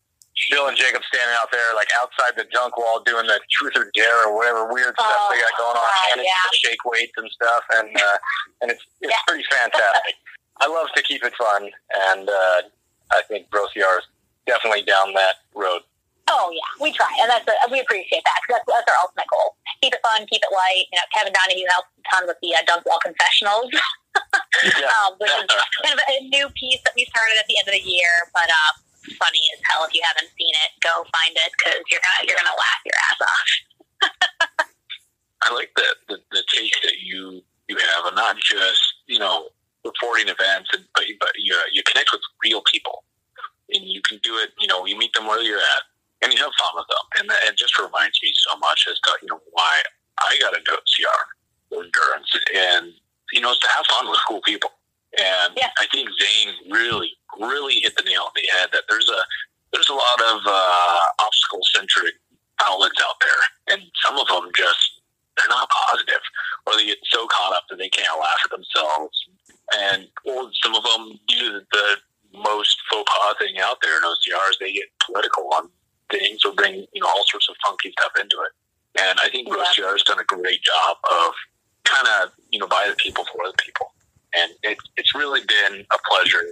Bill 0.51 0.67
and 0.67 0.77
Jacob 0.77 1.01
standing 1.11 1.35
out 1.41 1.51
there 1.51 1.63
like 1.75 1.89
outside 2.01 2.37
the 2.37 2.47
dunk 2.53 2.77
wall 2.77 3.01
doing 3.05 3.27
the 3.27 3.39
truth 3.51 3.73
or 3.75 3.91
dare 3.93 4.27
or 4.27 4.35
whatever 4.35 4.71
weird 4.71 4.93
stuff 4.95 5.07
Oh, 5.07 5.29
they 5.33 5.39
got 5.41 5.51
going 5.57 5.75
on, 5.75 5.83
God, 5.83 6.17
and 6.17 6.21
yeah. 6.21 6.51
shake 6.53 6.83
weights 6.85 7.11
and 7.17 7.29
stuff, 7.31 7.63
and 7.75 7.89
uh, 7.95 8.17
and 8.61 8.71
it's 8.71 8.83
it's 9.01 9.11
Yeah. 9.11 9.17
pretty 9.27 9.43
fantastic. 9.51 10.15
I 10.61 10.67
love 10.67 10.87
to 10.95 11.01
keep 11.03 11.23
it 11.23 11.33
fun, 11.35 11.69
and 12.11 12.29
uh, 12.29 12.61
I 13.11 13.21
think 13.27 13.49
BroCR 13.49 13.99
is 13.99 14.07
definitely 14.45 14.83
down 14.83 15.13
that 15.13 15.45
road. 15.55 15.81
Oh 16.29 16.53
yeah, 16.53 16.69
we 16.77 16.93
try, 16.93 17.09
and 17.21 17.29
that's 17.29 17.41
we 17.73 17.81
appreciate 17.81 18.21
that 18.21 18.37
'cause 18.45 18.61
that's, 18.61 18.67
that's 18.69 18.85
our 18.93 19.01
ultimate 19.01 19.25
goal. 19.33 19.57
Keep 19.81 19.97
it 19.97 20.01
fun, 20.05 20.27
keep 20.29 20.41
it 20.45 20.53
light. 20.53 20.85
You 20.93 21.01
know, 21.01 21.07
Kevin 21.09 21.33
Donahue 21.33 21.65
helps 21.73 21.89
a 21.97 22.01
ton 22.13 22.23
with 22.29 22.37
the 22.45 22.53
uh, 22.53 22.61
Dunk 22.69 22.85
Wall 22.85 23.01
Confessionals, 23.01 23.73
Yeah. 23.73 24.93
um, 25.01 25.17
which 25.17 25.33
is 25.33 25.49
kind 25.81 25.97
of 25.97 26.01
a 26.05 26.21
new 26.29 26.45
piece 26.53 26.81
that 26.85 26.93
we 26.93 27.09
started 27.09 27.33
at 27.41 27.49
the 27.49 27.57
end 27.57 27.65
of 27.65 27.73
the 27.73 27.81
year. 27.81 28.13
But 28.29 28.45
um, 28.45 28.77
funny 29.17 29.41
as 29.57 29.59
hell. 29.73 29.89
If 29.89 29.93
you 29.97 30.05
haven't 30.05 30.29
seen 30.37 30.53
it, 30.53 30.69
go 30.85 31.01
find 31.09 31.33
it 31.33 31.49
because 31.57 31.81
you're 31.89 32.01
gonna 32.03 32.21
you're 32.29 32.37
gonna 32.37 32.57
laugh 32.61 32.81
your 32.85 32.97
ass 33.09 33.19
off. 33.25 33.49
I 35.49 35.53
like 35.53 35.73
the, 35.75 35.87
the 36.13 36.17
the 36.29 36.43
take 36.53 36.77
that 36.85 37.01
you 37.01 37.41
you 37.65 37.77
have, 37.77 38.05
and 38.05 38.15
not 38.15 38.37
just 38.37 38.81
you 39.09 39.17
know 39.17 39.49
reporting 39.85 40.27
events, 40.27 40.69
and, 40.73 40.85
but 40.95 41.07
you- 41.07 41.17
but 41.19 41.31
you 41.37 41.57
you 41.71 41.83
connect 41.83 42.11
with 42.11 42.21
real 42.43 42.61
people, 42.71 43.03
and 43.69 43.83
you 43.85 44.01
can 44.01 44.19
do 44.23 44.37
it. 44.37 44.51
You 44.59 44.67
know, 44.67 44.85
you 44.85 44.97
meet 44.97 45.13
them 45.13 45.27
where 45.27 45.41
you're 45.41 45.59
at, 45.59 45.83
and 46.21 46.33
you 46.33 46.39
have 46.39 46.51
fun 46.59 46.73
with 46.75 46.87
them, 46.87 47.05
and 47.19 47.29
that, 47.29 47.39
it 47.45 47.57
just 47.57 47.77
reminds 47.79 48.19
me 48.23 48.33
so 48.35 48.57
much 48.57 48.87
as 48.89 48.99
to 49.01 49.11
you 49.21 49.27
know 49.31 49.41
why 49.51 49.81
I 50.19 50.37
got 50.41 50.55
into 50.57 50.71
CR 50.71 51.75
endurance, 51.75 52.29
and 52.55 52.93
you 53.31 53.41
know, 53.41 53.51
it's 53.51 53.59
to 53.59 53.67
have 53.75 53.85
fun 53.85 54.09
with 54.09 54.19
cool 54.27 54.41
people, 54.41 54.71
And 55.17 55.53
Yeah. 55.57 55.69
I 55.79 55.85
think 55.87 56.09
Zane 56.19 56.55
really, 56.71 57.11
really 57.39 57.79
hit 57.81 57.95
the 57.95 58.03
nail 58.03 58.23
on 58.23 58.31
the 58.35 58.47
head 58.57 58.69
that 58.73 58.83
there's 58.89 59.09
a 59.09 59.21
there's 59.71 59.89
a 59.89 59.93
lot 59.93 60.19
of 60.33 60.41
uh, 60.47 60.99
obstacle 61.19 61.61
centric 61.75 62.15
outlets 62.65 62.99
out 63.05 63.15
there, 63.21 63.75
and 63.75 63.83
some 64.05 64.17
of 64.17 64.27
them 64.27 64.49
just 64.55 65.01
they're 65.37 65.47
not 65.49 65.69
positive, 65.69 66.21
or 66.65 66.75
they 66.75 66.87
get 66.87 66.97
so 67.05 67.27
caught 67.27 67.53
up 67.55 67.63
that 67.69 67.77
they 67.77 67.87
can't 67.89 68.19
laugh 68.19 68.39
at 68.45 68.51
themselves, 68.51 69.25
and 69.77 70.07
or 70.25 70.49
some 70.63 70.75
of 70.75 70.83
them 70.83 71.19
do 71.27 71.61
the 71.71 71.97
most 72.33 72.77
faux 72.91 73.03
pas 73.11 73.35
thing 73.39 73.59
out 73.59 73.77
there 73.81 73.97
in 73.97 74.03
OCRs. 74.03 74.59
They 74.59 74.73
get 74.73 74.85
political 75.05 75.49
on 75.53 75.69
things 76.11 76.43
or 76.45 76.53
bring 76.53 76.85
you 76.93 77.01
know 77.01 77.07
all 77.07 77.23
sorts 77.27 77.49
of 77.49 77.55
funky 77.65 77.91
stuff 77.91 78.11
into 78.19 78.37
it. 78.37 79.01
And 79.01 79.19
I 79.23 79.29
think 79.29 79.47
Yeah. 79.47 79.55
OCR 79.55 79.91
has 79.93 80.03
done 80.03 80.19
a 80.19 80.23
great 80.25 80.61
job 80.63 80.97
of 81.11 81.33
kind 81.85 82.07
of 82.21 82.31
you 82.49 82.59
know 82.59 82.67
by 82.67 82.87
the 82.89 82.95
people 82.95 83.25
for 83.25 83.47
the 83.47 83.53
people, 83.63 83.93
and 84.33 84.51
it, 84.63 84.77
it's 84.97 85.13
really 85.15 85.41
been 85.41 85.85
a 85.91 85.97
pleasure. 86.09 86.43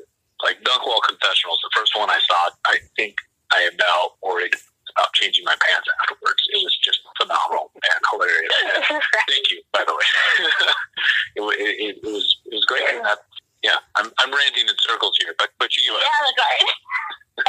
Like 0.44 0.62
Dunkwall 0.62 1.02
Confessionals, 1.08 1.58
the 1.64 1.72
first 1.76 1.98
one 1.98 2.12
I 2.12 2.20
saw, 2.30 2.50
I 2.68 2.78
think 2.96 3.16
I 3.52 3.64
about 3.74 4.22
worried 4.22 4.54
about 4.98 5.12
changing 5.14 5.44
my 5.46 5.56
pants 5.56 5.88
afterwards. 6.02 6.42
It 6.54 6.58
was 6.64 6.78
just 6.84 7.00
phenomenal 7.20 7.72
and 7.74 8.02
hilarious. 8.12 8.54
And 8.66 8.84
thank 9.30 9.52
you, 9.52 9.62
by 9.74 9.84
the 9.86 9.94
way. 9.94 10.08
it, 11.36 11.42
it, 11.42 11.46
it, 11.62 11.98
it 12.04 12.06
was 12.06 12.38
it 12.46 12.47
was 12.47 12.47
great. 12.68 12.84
That, 13.04 13.20
yeah, 13.64 13.78
I'm, 13.96 14.12
I'm 14.20 14.32
ranting 14.32 14.68
in 14.68 14.76
circles 14.80 15.16
here, 15.22 15.34
but 15.38 15.50
but 15.60 15.76
you. 15.76 15.84
yeah, 15.92 16.00
that's 16.04 16.38
right. 16.38 16.66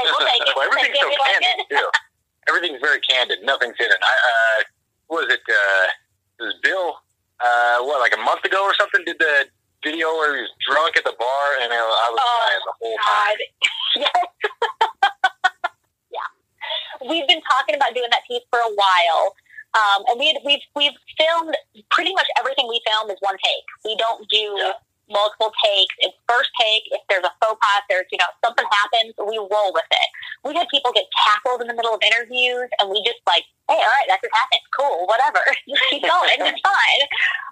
We'll 0.04 0.26
take 0.28 0.42
it. 0.46 0.52
well, 0.56 0.66
everything's 0.68 0.98
so 1.00 1.06
like 1.08 1.18
candid 1.40 1.66
too. 1.70 1.88
Everything's 2.48 2.80
very 2.80 3.00
candid. 3.00 3.38
Nothing's 3.42 3.76
hidden. 3.78 3.96
I 4.00 4.04
uh, 4.30 4.58
what 5.08 5.18
was 5.26 5.34
it? 5.34 5.40
Uh, 5.48 5.86
it 6.40 6.44
was 6.48 6.54
Bill. 6.62 6.96
Uh, 7.40 7.78
what 7.84 8.00
like 8.00 8.14
a 8.16 8.20
month 8.22 8.44
ago 8.44 8.62
or 8.64 8.74
something? 8.74 9.02
Did 9.06 9.18
the 9.18 9.46
video 9.84 10.08
where 10.18 10.34
he 10.36 10.40
was 10.42 10.50
drunk 10.68 10.96
at 10.96 11.04
the 11.04 11.14
bar 11.18 11.46
and 11.62 11.72
I, 11.72 11.76
I 11.78 12.08
was 12.10 12.18
Oh, 12.18 12.22
crying 12.40 12.64
the 12.66 12.72
whole 12.82 12.98
time. 12.98 13.38
Yes. 13.96 14.10
yeah. 16.14 16.28
We've 17.08 17.26
been 17.26 17.40
talking 17.42 17.74
about 17.74 17.94
doing 17.94 18.08
that 18.10 18.22
piece 18.28 18.42
for 18.50 18.58
a 18.60 18.70
while. 18.74 19.34
Um, 19.74 20.04
and 20.10 20.18
we 20.18 20.26
had, 20.32 20.42
we've, 20.44 20.60
we've 20.74 20.96
filmed 21.16 21.54
pretty 21.90 22.12
much 22.14 22.26
everything 22.38 22.66
we 22.68 22.80
film 22.86 23.10
is 23.10 23.16
one 23.20 23.36
take. 23.42 23.64
We 23.84 23.96
don't 23.96 24.26
do 24.28 24.54
Yeah. 24.58 24.72
Multiple 25.18 25.50
takes. 25.58 25.94
It's 25.98 26.14
first 26.30 26.54
take. 26.54 26.86
If 26.94 27.02
there's 27.10 27.26
a 27.26 27.34
faux 27.42 27.58
pas, 27.58 27.82
there's, 27.90 28.06
you 28.14 28.18
know, 28.22 28.30
something 28.46 28.66
happens, 28.70 29.18
we 29.18 29.34
roll 29.42 29.74
with 29.74 29.90
it. 29.90 30.08
We 30.46 30.54
had 30.54 30.70
people 30.70 30.94
get 30.94 31.10
tackled 31.26 31.58
in 31.60 31.66
the 31.66 31.74
middle 31.74 31.98
of 31.98 32.00
interviews 32.06 32.70
and 32.78 32.86
we 32.86 33.02
just 33.02 33.18
like, 33.26 33.42
hey, 33.66 33.82
all 33.82 33.90
right, 33.98 34.06
that 34.06 34.22
just 34.22 34.32
happened. 34.32 34.62
Cool, 34.70 35.10
whatever. 35.10 35.42
Just 35.68 35.82
keep 35.90 36.02
going. 36.14 36.38
It's 36.40 36.62
fine. 36.62 37.02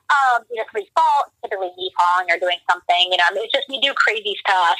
Um, 0.08 0.46
you 0.48 0.56
know, 0.56 0.64
somebody's 0.70 0.92
fault, 0.94 1.34
typically 1.42 1.74
me 1.76 1.90
falling 1.98 2.30
or 2.30 2.38
doing 2.38 2.56
something. 2.70 3.10
You 3.10 3.18
know, 3.18 3.26
I 3.28 3.34
mean, 3.34 3.44
it's 3.44 3.52
just 3.52 3.68
we 3.68 3.82
do 3.82 3.92
crazy 3.92 4.32
stuff. 4.40 4.78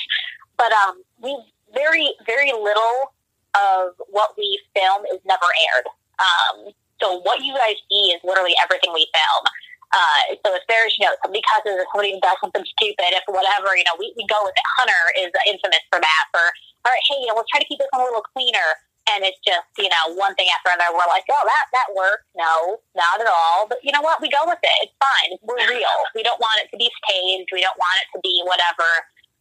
But 0.57 0.73
um, 0.73 1.03
we 1.21 1.37
very, 1.75 2.15
very 2.25 2.53
little 2.53 3.13
of 3.53 3.99
what 4.09 4.33
we 4.39 4.61
film 4.73 5.05
is 5.13 5.21
never 5.27 5.45
aired. 5.45 5.87
Um, 6.17 6.73
so 7.03 7.21
what 7.21 7.41
you 7.45 7.53
guys 7.53 7.77
see 7.91 8.17
is 8.17 8.21
literally 8.25 8.55
everything 8.63 8.93
we 8.95 9.09
film. 9.13 9.45
Uh, 9.93 10.37
so 10.45 10.55
if 10.55 10.63
there's, 10.69 10.97
you 10.99 11.07
know, 11.07 11.15
somebody 11.23 11.41
cusses 11.47 11.56
or 11.67 11.85
somebody 11.91 12.15
does 12.23 12.39
something 12.39 12.65
stupid, 12.79 13.11
if 13.13 13.27
whatever, 13.27 13.75
you 13.75 13.85
know, 13.85 13.99
we, 13.99 14.15
we 14.15 14.25
go 14.31 14.39
with 14.47 14.55
it. 14.55 14.67
Hunter 14.79 15.03
is 15.19 15.31
infamous 15.51 15.83
for 15.91 15.99
that. 15.99 16.25
For 16.31 16.45
all 16.87 16.95
right, 16.95 17.05
hey, 17.11 17.19
you 17.21 17.27
know, 17.27 17.35
let's 17.35 17.51
try 17.51 17.59
to 17.59 17.67
keep 17.67 17.83
this 17.83 17.91
one 17.91 18.03
a 18.03 18.09
little 18.09 18.25
cleaner. 18.35 18.79
And 19.07 19.23
it's 19.23 19.39
just, 19.47 19.71
you 19.79 19.87
know, 19.87 20.19
one 20.19 20.35
thing 20.35 20.51
after 20.51 20.75
another. 20.75 20.91
We're 20.91 21.07
like, 21.07 21.23
oh, 21.31 21.45
that 21.47 21.67
that 21.71 21.95
worked. 21.95 22.27
No, 22.35 22.83
not 22.99 23.23
at 23.23 23.31
all. 23.31 23.71
But 23.71 23.79
you 23.87 23.95
know 23.95 24.03
what? 24.03 24.19
We 24.19 24.27
go 24.27 24.43
with 24.43 24.59
it. 24.59 24.77
It's 24.83 24.97
fine. 24.99 25.39
We're 25.47 25.63
real. 25.63 25.95
We 26.19 26.27
don't 26.27 26.43
want 26.43 26.59
it 26.59 26.75
to 26.75 26.77
be 26.77 26.91
staged. 26.91 27.55
We 27.55 27.63
don't 27.63 27.79
want 27.79 28.03
it 28.03 28.11
to 28.15 28.19
be 28.19 28.43
whatever. 28.43 28.91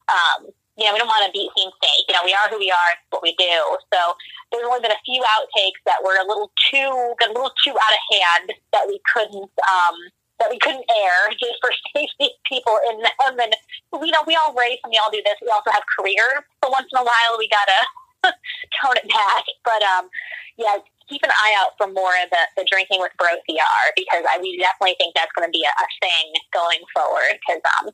Um, 0.05 0.53
you 0.77 0.85
know, 0.85 0.93
we 0.93 0.99
don't 0.99 1.09
want 1.09 1.25
to 1.25 1.33
be 1.33 1.49
team 1.57 1.73
steak. 1.81 2.03
You 2.05 2.13
know, 2.13 2.21
we 2.21 2.37
are 2.37 2.45
who 2.51 2.59
we 2.59 2.69
are. 2.69 2.89
It's 2.93 3.09
what 3.09 3.23
we 3.23 3.33
do. 3.41 3.57
So 3.89 4.13
there's 4.51 4.67
only 4.67 4.85
been 4.85 4.93
a 4.93 5.05
few 5.07 5.23
outtakes 5.23 5.81
that 5.89 6.03
were 6.03 6.19
a 6.19 6.27
little 6.27 6.51
too, 6.69 7.15
got 7.17 7.31
a 7.31 7.33
little 7.33 7.53
too 7.63 7.73
out 7.73 7.95
of 7.95 8.03
hand 8.11 8.53
that 8.75 8.85
we 8.85 9.01
couldn't, 9.13 9.49
um, 9.65 9.97
that 10.39 10.49
we 10.49 10.59
couldn't 10.59 10.85
air 10.89 11.31
just 11.39 11.55
for 11.61 11.71
safety 11.95 12.31
people 12.49 12.77
in 12.91 12.99
them. 13.01 13.39
And 13.39 13.55
you 14.03 14.11
know, 14.11 14.23
we 14.27 14.35
all 14.35 14.53
race 14.53 14.79
and 14.83 14.91
we 14.91 14.99
all 14.99 15.11
do 15.11 15.21
this. 15.23 15.35
We 15.41 15.49
also 15.49 15.71
have 15.71 15.83
career. 15.97 16.45
So 16.63 16.69
once 16.69 16.87
in 16.91 16.99
a 16.99 17.05
while, 17.05 17.37
we 17.37 17.47
gotta 17.49 18.33
tone 18.81 18.97
it 18.97 19.07
back. 19.07 19.43
But 19.63 19.81
um, 19.83 20.09
yeah, 20.57 20.77
keep 21.09 21.23
an 21.23 21.31
eye 21.31 21.55
out 21.61 21.77
for 21.77 21.87
more 21.87 22.15
of 22.23 22.29
the, 22.31 22.43
the 22.57 22.65
drinking 22.69 22.99
with 22.99 23.11
bro 23.17 23.29
CR 23.45 23.85
because 23.95 24.25
I 24.27 24.39
we 24.41 24.57
definitely 24.57 24.95
think 24.97 25.15
that's 25.15 25.31
going 25.33 25.47
to 25.47 25.53
be 25.53 25.63
a, 25.63 25.71
a 25.71 25.87
thing 26.01 26.33
going 26.51 26.81
forward 26.95 27.37
because 27.39 27.61
um, 27.79 27.93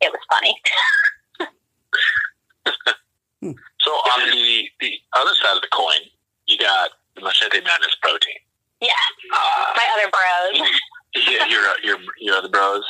it 0.00 0.12
was 0.12 0.22
funny. 0.30 0.54
So 3.84 3.90
on 3.92 4.30
the 4.30 4.64
the 4.80 4.92
other 5.12 5.34
side 5.42 5.56
of 5.56 5.60
the 5.60 5.68
coin, 5.68 6.08
you 6.46 6.56
got 6.56 6.90
the 7.14 7.20
Machete 7.20 7.60
Madness 7.60 7.94
Pro 8.00 8.12
Team. 8.16 8.40
Yeah, 8.80 8.88
Uh, 9.32 9.72
my 9.76 9.84
other 9.92 10.08
bros, 10.08 10.68
yeah, 11.14 11.46
your 11.46 11.62
your 11.82 11.98
your 12.20 12.34
other 12.36 12.48
bros. 12.48 12.84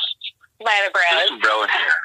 my 0.61 0.73
other 0.83 0.91
There's 0.93 1.29
bros. 1.29 1.29
some 1.29 1.39
bro 1.39 1.63
in 1.63 1.69
here. 1.69 1.99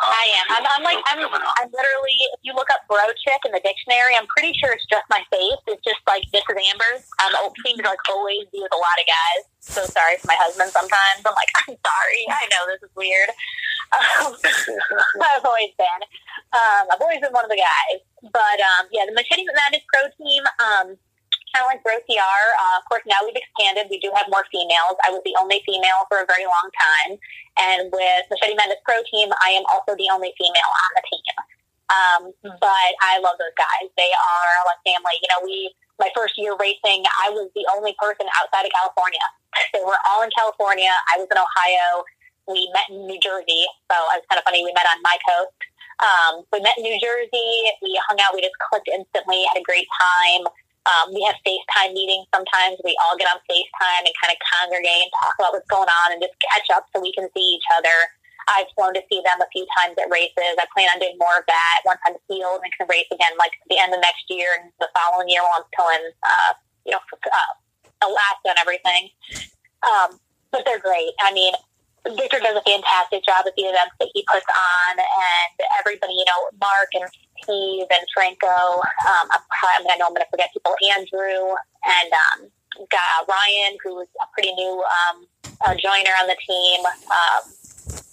Uh, 0.00 0.08
I 0.08 0.24
am. 0.40 0.46
I'm, 0.56 0.64
I'm 0.64 0.84
like 0.84 1.02
I'm. 1.12 1.20
I'm 1.28 1.68
literally. 1.68 2.16
If 2.32 2.40
you 2.42 2.54
look 2.54 2.72
up 2.72 2.88
bro 2.88 3.04
chick 3.20 3.42
in 3.44 3.52
the 3.52 3.60
dictionary, 3.60 4.16
I'm 4.16 4.26
pretty 4.32 4.56
sure 4.56 4.72
it's 4.72 4.86
just 4.88 5.04
my 5.12 5.20
face. 5.28 5.60
It's 5.68 5.82
just 5.84 6.00
like 6.08 6.24
this 6.32 6.40
is 6.40 6.56
Amber's. 6.72 7.04
Um, 7.20 7.36
I 7.36 7.44
seem 7.66 7.76
to 7.78 7.84
like 7.84 8.00
always 8.08 8.48
be 8.48 8.64
with 8.64 8.72
a 8.72 8.80
lot 8.80 8.96
of 8.96 9.06
guys. 9.06 9.42
So 9.60 9.84
sorry 9.84 10.16
for 10.16 10.32
my 10.32 10.38
husband. 10.40 10.72
Sometimes 10.72 11.20
I'm 11.20 11.36
like, 11.36 11.52
I'm 11.68 11.76
sorry. 11.76 12.22
I 12.32 12.44
know 12.48 12.62
this 12.72 12.80
is 12.80 12.92
weird. 12.96 13.30
Um, 13.92 14.32
I've 15.36 15.44
always 15.44 15.74
been. 15.76 16.00
Um, 16.56 16.84
I've 16.88 17.02
always 17.02 17.20
been 17.20 17.34
one 17.36 17.44
of 17.44 17.52
the 17.52 17.60
guys. 17.60 18.00
But 18.24 18.58
um, 18.62 18.88
yeah, 18.90 19.04
the 19.04 19.12
Machete 19.12 19.44
Madness 19.52 19.84
Pro 19.92 20.08
team. 20.16 20.42
Um, 20.64 20.86
like 21.58 21.82
BroCR. 21.82 22.42
Uh, 22.54 22.76
of 22.78 22.84
course, 22.86 23.02
now 23.10 23.18
we've 23.26 23.34
expanded. 23.34 23.90
We 23.90 23.98
do 23.98 24.14
have 24.14 24.30
more 24.30 24.46
females. 24.54 24.94
I 25.02 25.10
was 25.10 25.22
the 25.26 25.34
only 25.42 25.62
female 25.66 26.06
for 26.06 26.22
a 26.22 26.26
very 26.30 26.46
long 26.46 26.68
time. 26.78 27.18
And 27.58 27.90
with 27.90 28.22
Machete 28.30 28.54
Madness 28.54 28.78
Pro 28.86 29.02
Team, 29.10 29.34
I 29.42 29.58
am 29.58 29.66
also 29.66 29.98
the 29.98 30.06
only 30.14 30.30
female 30.38 30.70
on 30.70 30.90
the 30.94 31.04
team. 31.10 31.34
Um, 31.90 32.22
but 32.62 32.90
I 33.02 33.18
love 33.18 33.34
those 33.42 33.54
guys. 33.58 33.90
They 33.98 34.14
are 34.14 34.54
like 34.70 34.78
family. 34.86 35.18
You 35.18 35.28
know, 35.34 35.42
we, 35.42 35.74
my 35.98 36.08
first 36.14 36.38
year 36.38 36.54
racing, 36.54 37.02
I 37.18 37.34
was 37.34 37.50
the 37.58 37.66
only 37.74 37.98
person 37.98 38.30
outside 38.38 38.64
of 38.66 38.72
California. 38.72 39.26
They 39.74 39.82
were 39.82 39.98
all 40.06 40.22
in 40.22 40.30
California. 40.30 40.94
I 41.10 41.18
was 41.18 41.26
in 41.26 41.34
Ohio. 41.34 42.06
We 42.46 42.70
met 42.70 42.86
in 42.86 43.02
New 43.10 43.18
Jersey. 43.18 43.66
So 43.90 43.98
it 44.14 44.22
was 44.22 44.26
kind 44.30 44.38
of 44.38 44.46
funny. 44.46 44.62
We 44.62 44.70
met 44.70 44.86
on 44.86 45.02
my 45.02 45.18
coast. 45.26 45.58
Um, 46.00 46.46
we 46.54 46.62
met 46.62 46.78
in 46.78 46.86
New 46.86 46.98
Jersey. 47.02 47.50
We 47.82 47.98
hung 48.08 48.18
out. 48.22 48.32
We 48.32 48.40
just 48.40 48.56
clicked 48.62 48.88
instantly, 48.88 49.44
had 49.50 49.58
a 49.60 49.66
great 49.66 49.90
time. 49.98 50.46
Um, 50.88 51.12
we 51.12 51.20
have 51.28 51.36
FaceTime 51.44 51.92
meetings 51.92 52.24
sometimes. 52.32 52.80
We 52.84 52.96
all 53.04 53.16
get 53.20 53.28
on 53.28 53.40
FaceTime 53.44 54.04
and 54.08 54.14
kind 54.16 54.32
of 54.32 54.38
congregate 54.40 55.04
and 55.08 55.12
talk 55.20 55.34
about 55.36 55.52
what's 55.52 55.68
going 55.68 55.90
on 56.04 56.16
and 56.16 56.20
just 56.20 56.32
catch 56.40 56.68
up 56.72 56.88
so 56.90 57.04
we 57.04 57.12
can 57.12 57.28
see 57.36 57.46
each 57.52 57.68
other. 57.76 57.92
I've 58.48 58.66
flown 58.74 58.96
to 58.96 59.04
see 59.12 59.20
them 59.20 59.38
a 59.38 59.48
few 59.52 59.68
times 59.76 59.94
at 60.00 60.08
races. 60.10 60.56
I 60.56 60.64
plan 60.72 60.88
on 60.96 60.98
doing 60.98 61.20
more 61.20 61.38
of 61.38 61.46
that 61.46 61.84
once 61.84 62.00
I'm 62.08 62.16
healed 62.26 62.64
and 62.64 62.72
can 62.74 62.88
race 62.88 63.06
again, 63.12 63.36
like 63.38 63.52
the 63.68 63.78
end 63.78 63.92
of 63.92 64.00
next 64.00 64.26
year 64.32 64.56
and 64.58 64.72
the 64.80 64.88
following 64.96 65.28
year 65.28 65.44
while 65.44 65.62
I'm 65.62 65.68
still 65.70 65.90
in, 65.92 66.04
uh, 66.24 66.52
you 66.88 66.92
know, 66.96 67.02
uh, 67.04 67.52
Alaska 68.02 68.56
and 68.56 68.58
everything. 68.58 69.12
Um, 69.84 70.18
but 70.50 70.64
they're 70.64 70.80
great. 70.80 71.12
I 71.20 71.30
mean, 71.36 71.52
Victor 72.16 72.40
does 72.40 72.56
a 72.56 72.64
fantastic 72.64 73.22
job 73.22 73.44
at 73.44 73.54
the 73.54 73.68
events 73.68 73.94
that 74.00 74.08
he 74.16 74.24
puts 74.24 74.48
on, 74.48 74.92
and 74.98 75.54
everybody, 75.78 76.16
you 76.16 76.24
know, 76.24 76.48
Mark 76.58 76.88
and 76.96 77.04
Steve 77.42 77.88
and 77.88 78.04
Franco. 78.14 78.80
Um, 79.06 79.26
I'm 79.32 79.44
probably, 79.48 79.76
I, 79.76 79.80
mean, 79.82 79.92
I 79.92 79.96
know 79.96 80.06
I'm 80.08 80.16
going 80.16 80.26
to 80.26 80.32
forget 80.32 80.52
people. 80.52 80.74
Andrew 80.96 81.54
and 81.84 82.10
um, 82.12 82.38
got 82.90 83.26
Ryan, 83.28 83.76
who's 83.82 84.08
a 84.20 84.26
pretty 84.32 84.52
new 84.52 84.82
um, 84.82 85.26
uh, 85.66 85.74
joiner 85.74 86.14
on 86.20 86.26
the 86.28 86.38
team. 86.40 86.80
Um, 86.84 87.42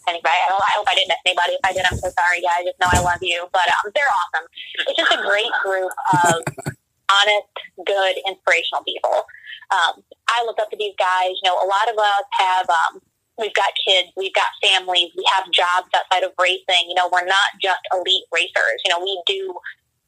anyway, 0.07 0.35
I, 0.35 0.51
I 0.51 0.71
hope 0.75 0.87
I 0.89 0.95
didn't 0.95 1.11
miss 1.11 1.23
anybody. 1.25 1.59
If 1.59 1.63
I 1.63 1.71
did, 1.73 1.85
I'm 1.85 1.99
so 1.99 2.09
sorry, 2.11 2.41
guys. 2.41 2.65
Just 2.65 2.79
know 2.79 2.91
I 2.91 3.01
love 3.03 3.21
you. 3.21 3.47
But 3.51 3.67
um, 3.69 3.91
they're 3.93 4.09
awesome. 4.09 4.47
It's 4.87 4.97
just 4.97 5.13
a 5.13 5.21
great 5.23 5.51
group 5.63 5.91
of 6.23 6.43
honest, 7.11 7.53
good, 7.85 8.15
inspirational 8.27 8.83
people. 8.83 9.27
Um, 9.71 10.03
I 10.31 10.43
look 10.47 10.59
up 10.59 10.71
to 10.71 10.77
these 10.79 10.95
guys. 10.97 11.35
You 11.43 11.51
know, 11.51 11.59
a 11.59 11.67
lot 11.67 11.87
of 11.91 11.97
us 11.99 12.25
have. 12.39 12.67
Um, 12.69 13.01
we've 13.37 13.53
got 13.53 13.71
kids, 13.87 14.09
we've 14.17 14.33
got 14.33 14.47
families, 14.61 15.11
we 15.15 15.23
have 15.33 15.45
jobs 15.51 15.87
outside 15.95 16.23
of 16.23 16.31
racing. 16.41 16.89
You 16.89 16.95
know, 16.95 17.09
we're 17.11 17.25
not 17.25 17.53
just 17.61 17.79
elite 17.93 18.25
racers. 18.33 18.81
You 18.85 18.91
know, 18.91 18.99
we 18.99 19.21
do 19.25 19.53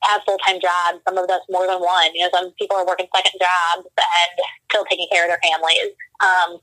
have 0.04 0.22
full 0.26 0.38
time 0.46 0.60
jobs. 0.60 1.04
Some 1.08 1.18
of 1.18 1.30
us 1.30 1.42
more 1.50 1.68
than 1.68 1.80
one. 1.80 2.16
You 2.16 2.26
know, 2.26 2.32
some 2.34 2.52
people 2.58 2.78
are 2.78 2.86
working 2.86 3.08
second 3.16 3.40
jobs 3.40 3.88
and 3.88 4.32
still 4.72 4.86
taking 4.90 5.08
care 5.12 5.26
of 5.26 5.30
their 5.30 5.42
families. 5.44 5.94
Um, 6.20 6.60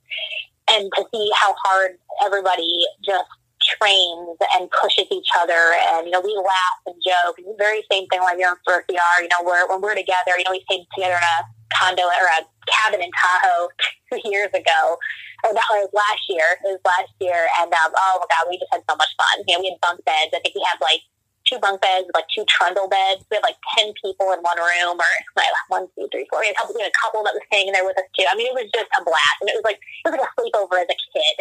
and 0.68 0.90
to 0.96 1.04
see 1.14 1.30
how 1.34 1.54
hard 1.64 1.98
everybody 2.24 2.66
just 3.04 3.30
trains 3.62 4.38
and 4.54 4.70
pushes 4.70 5.06
each 5.10 5.28
other, 5.40 5.74
and 5.90 6.06
you 6.06 6.12
know 6.12 6.20
we 6.20 6.34
laugh 6.36 6.78
and 6.86 6.96
joke. 7.02 7.38
And 7.38 7.46
the 7.46 7.56
very 7.58 7.82
same 7.90 8.06
thing 8.08 8.20
like 8.20 8.36
here 8.36 8.50
in 8.50 8.56
are. 8.66 9.22
You 9.22 9.28
know, 9.28 9.42
we're, 9.44 9.68
when 9.68 9.80
we're 9.80 9.94
together, 9.94 10.34
you 10.38 10.44
know, 10.44 10.50
we 10.50 10.62
stayed 10.70 10.86
together 10.94 11.14
in 11.14 11.22
a 11.22 11.55
condo 11.74 12.02
or 12.02 12.26
a 12.38 12.46
cabin 12.66 13.02
in 13.02 13.10
Tahoe 13.12 13.68
two 14.10 14.20
years 14.30 14.50
ago. 14.54 14.98
Or 15.44 15.52
that 15.52 15.68
was 15.70 15.92
last 15.92 16.24
year. 16.32 16.58
It 16.64 16.80
was 16.80 16.82
last 16.82 17.12
year, 17.20 17.46
and 17.60 17.68
um, 17.68 17.92
oh 17.92 18.24
my 18.24 18.26
god, 18.26 18.48
we 18.48 18.56
just 18.56 18.72
had 18.72 18.82
so 18.88 18.96
much 18.96 19.12
fun. 19.20 19.44
You 19.44 19.54
know, 19.54 19.60
we 19.62 19.70
had 19.70 19.78
bunk 19.84 20.00
beds. 20.08 20.32
I 20.32 20.40
think 20.40 20.56
we 20.56 20.64
had 20.64 20.80
like 20.80 21.04
two 21.44 21.60
bunk 21.62 21.84
beds, 21.84 22.08
like 22.16 22.26
two 22.32 22.42
trundle 22.48 22.88
beds. 22.88 23.22
We 23.30 23.36
had 23.38 23.46
like 23.46 23.60
ten 23.76 23.94
people 24.00 24.32
in 24.34 24.40
one 24.42 24.58
room, 24.58 24.96
or 24.98 25.12
like 25.38 25.52
one, 25.68 25.86
two, 25.94 26.08
three, 26.10 26.26
four. 26.32 26.40
We 26.40 26.50
had 26.50 26.56
a 26.56 26.60
couple, 26.60 26.74
we 26.74 26.82
had 26.82 26.90
a 26.90 26.98
couple 26.98 27.22
that 27.28 27.36
was 27.36 27.44
staying 27.52 27.68
in 27.68 27.76
there 27.76 27.86
with 27.86 28.00
us 28.00 28.08
too. 28.16 28.26
I 28.26 28.34
mean, 28.34 28.48
it 28.48 28.56
was 28.56 28.68
just 28.72 28.90
a 28.96 29.04
blast, 29.04 29.38
and 29.44 29.48
it 29.52 29.56
was 29.56 29.66
like 29.68 29.78
it 29.78 30.08
was 30.08 30.16
like 30.16 30.26
a 30.26 30.32
sleepover 30.40 30.76
as 30.82 30.90
a 30.90 30.98
kid. 31.12 31.36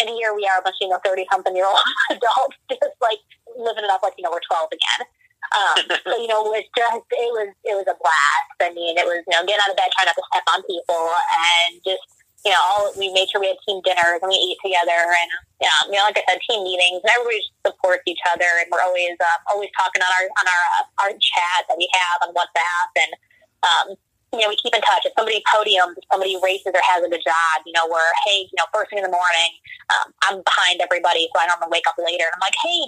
And 0.00 0.08
here 0.16 0.32
we 0.32 0.48
are, 0.48 0.56
a 0.56 0.64
bunch 0.64 0.80
of 0.80 0.88
you 0.88 0.92
know 0.94 1.02
thirty 1.04 1.28
something 1.28 1.52
year 1.52 1.68
old 1.68 1.82
adults, 2.14 2.56
just 2.70 2.96
like 3.02 3.20
living 3.58 3.84
it 3.84 3.92
up 3.92 4.00
like 4.06 4.16
you 4.16 4.24
know 4.24 4.32
we're 4.32 4.44
twelve 4.46 4.72
again. 4.72 5.10
Um, 5.50 5.82
so 6.06 6.14
you 6.18 6.28
know, 6.30 6.46
it 6.46 6.62
was 6.62 6.66
just 6.76 7.04
it 7.10 7.30
was 7.34 7.50
it 7.66 7.74
was 7.74 7.88
a 7.90 7.96
blast. 7.98 8.58
I 8.62 8.70
mean, 8.74 8.96
it 8.98 9.06
was 9.06 9.22
you 9.26 9.34
know 9.34 9.42
getting 9.46 9.62
out 9.62 9.72
of 9.72 9.78
bed, 9.78 9.90
trying 9.94 10.10
not 10.10 10.18
to 10.18 10.26
step 10.30 10.46
on 10.54 10.60
people, 10.66 11.04
and 11.34 11.82
just 11.82 12.06
you 12.44 12.50
know, 12.50 12.62
all 12.72 12.88
we 12.96 13.12
made 13.12 13.28
sure 13.28 13.40
we 13.40 13.52
had 13.52 13.60
team 13.68 13.84
dinners 13.84 14.20
and 14.24 14.30
we 14.32 14.38
ate 14.38 14.60
together, 14.64 14.96
and 14.96 15.28
um, 15.60 15.92
you 15.92 15.96
know, 16.00 16.08
like 16.08 16.16
I 16.16 16.24
said, 16.24 16.40
team 16.40 16.64
meetings, 16.64 17.04
and 17.04 17.10
everybody 17.12 17.44
just 17.44 17.52
supports 17.60 18.04
each 18.08 18.22
other, 18.32 18.48
and 18.64 18.66
we're 18.72 18.80
always 18.80 19.12
uh, 19.20 19.38
always 19.52 19.68
talking 19.76 20.00
on 20.00 20.08
our 20.08 20.24
on 20.40 20.46
our 20.48 20.64
uh, 20.80 20.84
our 21.04 21.12
chat 21.20 21.68
that 21.68 21.76
we 21.76 21.84
have 21.92 22.24
on 22.24 22.32
WhatsApp, 22.32 22.90
and 22.96 23.12
um, 23.60 23.86
you 24.32 24.40
know, 24.40 24.48
we 24.48 24.56
keep 24.56 24.72
in 24.72 24.80
touch. 24.80 25.04
If 25.04 25.12
somebody 25.18 25.44
podiums, 25.52 26.00
if 26.00 26.06
somebody 26.08 26.40
races 26.40 26.72
or 26.72 26.80
has 26.80 27.04
a 27.04 27.10
good 27.12 27.20
job, 27.20 27.54
you 27.68 27.76
know, 27.76 27.84
we're 27.84 28.12
hey, 28.24 28.48
you 28.48 28.56
know, 28.56 28.64
first 28.72 28.88
thing 28.88 29.04
in 29.04 29.06
the 29.06 29.12
morning, 29.12 29.50
um, 29.92 30.06
I'm 30.24 30.36
behind 30.40 30.80
everybody, 30.80 31.28
so 31.28 31.36
I 31.36 31.44
don't 31.44 31.60
want 31.60 31.68
to 31.68 31.76
wake 31.76 31.88
up 31.92 32.00
later, 32.00 32.24
and 32.24 32.34
I'm 32.40 32.44
like, 32.44 32.56
hey, 32.56 32.80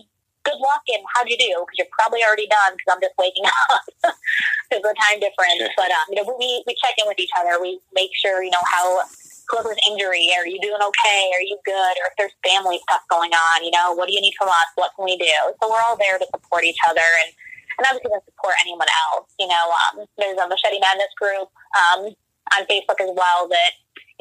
good 0.45 0.59
luck 0.59 0.83
and 0.89 1.03
how'd 1.15 1.31
you 1.31 1.39
do? 1.39 1.53
Because 1.63 1.79
you're 1.79 1.95
probably 1.95 2.21
already 2.27 2.47
done 2.47 2.75
because 2.75 2.91
I'm 2.95 3.03
just 3.03 3.17
waking 3.19 3.47
up 3.71 3.83
because 4.69 4.83
of 4.83 4.91
the 4.91 4.99
time 4.99 5.19
difference. 5.23 5.63
But 5.77 5.91
um, 5.91 6.07
you 6.11 6.17
know, 6.21 6.27
we 6.39 6.63
we 6.67 6.75
check 6.79 6.95
in 6.99 7.07
with 7.07 7.19
each 7.19 7.33
other. 7.39 7.61
We 7.61 7.81
make 7.95 8.11
sure 8.15 8.43
you 8.43 8.51
know 8.51 8.65
how 8.67 9.03
whoever's 9.53 9.77
injury, 9.85 10.33
are 10.33 10.47
you 10.47 10.57
doing 10.61 10.81
okay? 10.81 11.23
Are 11.37 11.45
you 11.45 11.61
good? 11.65 11.95
Or 12.01 12.09
if 12.09 12.17
there's 12.17 12.33
family 12.41 12.81
stuff 12.89 13.03
going 13.13 13.33
on, 13.33 13.65
you 13.65 13.71
know, 13.71 13.93
what 13.93 14.09
do 14.09 14.15
you 14.15 14.21
need 14.21 14.35
from 14.39 14.49
us? 14.49 14.69
What 14.77 14.93
can 14.97 15.05
we 15.05 15.17
do? 15.21 15.37
So 15.61 15.69
we're 15.69 15.83
all 15.85 15.97
there 16.01 16.19
to 16.19 16.27
support 16.33 16.65
each 16.65 16.81
other 16.89 17.05
and, 17.05 17.31
and 17.79 17.85
obviously 17.85 18.11
to 18.17 18.25
support 18.25 18.57
anyone 18.65 18.89
else. 19.13 19.29
You 19.39 19.49
know, 19.49 19.65
um, 19.93 20.09
there's 20.17 20.39
a 20.41 20.49
Machete 20.49 20.81
Madness 20.81 21.13
group 21.21 21.53
um, 21.77 22.17
on 22.57 22.61
Facebook 22.65 23.01
as 23.05 23.13
well 23.13 23.49
that, 23.53 23.73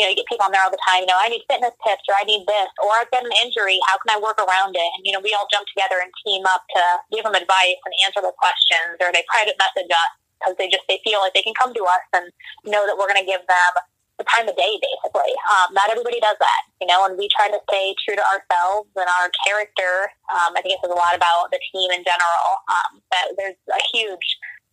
you 0.02 0.10
know, 0.10 0.18
you 0.18 0.18
get 0.18 0.26
people 0.26 0.42
on 0.42 0.50
there 0.50 0.66
all 0.66 0.74
the 0.74 0.82
time, 0.82 1.06
you 1.06 1.10
know, 1.14 1.22
I 1.22 1.30
need 1.30 1.46
fitness 1.46 1.78
tips 1.86 2.10
or 2.10 2.18
I 2.18 2.26
need 2.26 2.42
this 2.50 2.74
or 2.82 2.90
I've 2.98 3.14
got 3.14 3.22
an 3.22 3.30
injury. 3.46 3.78
How 3.86 4.02
can 4.02 4.10
I 4.10 4.18
work 4.18 4.42
around 4.42 4.74
it? 4.74 4.90
And, 4.98 5.06
you 5.06 5.14
know, 5.14 5.22
we 5.22 5.38
all 5.38 5.46
jump 5.54 5.70
together 5.70 6.02
and 6.02 6.10
team 6.26 6.42
up 6.50 6.66
to 6.74 6.82
give 7.14 7.22
them 7.22 7.38
advice 7.38 7.78
and 7.86 7.94
answer 8.02 8.26
the 8.26 8.34
questions 8.34 8.98
or 8.98 9.14
they 9.14 9.22
private 9.30 9.62
message 9.62 9.94
us 9.94 10.12
because 10.42 10.58
they 10.58 10.66
just, 10.74 10.82
they 10.90 10.98
feel 11.06 11.22
like 11.22 11.38
they 11.38 11.46
can 11.46 11.54
come 11.54 11.70
to 11.78 11.86
us 11.86 12.02
and 12.18 12.34
know 12.66 12.82
that 12.90 12.98
we're 12.98 13.06
going 13.06 13.22
to 13.22 13.30
give 13.30 13.46
them 13.46 13.74
the 14.18 14.26
time 14.26 14.50
of 14.50 14.58
day, 14.58 14.78
basically. 14.82 15.34
Um, 15.50 15.74
not 15.78 15.90
everybody 15.90 16.18
does 16.18 16.38
that, 16.38 16.62
you 16.82 16.90
know, 16.90 17.06
and 17.06 17.18
we 17.18 17.30
try 17.30 17.50
to 17.50 17.62
stay 17.70 17.94
true 18.06 18.18
to 18.18 18.26
ourselves 18.26 18.90
and 18.98 19.10
our 19.22 19.30
character. 19.46 20.14
Um, 20.30 20.54
I 20.54 20.62
think 20.62 20.78
it 20.78 20.82
says 20.82 20.94
a 20.94 20.98
lot 20.98 21.14
about 21.14 21.50
the 21.50 21.62
team 21.74 21.90
in 21.90 22.02
general. 22.02 22.50
Um, 22.70 23.02
that 23.10 23.34
there's 23.38 23.58
a 23.70 23.82
huge 23.94 24.26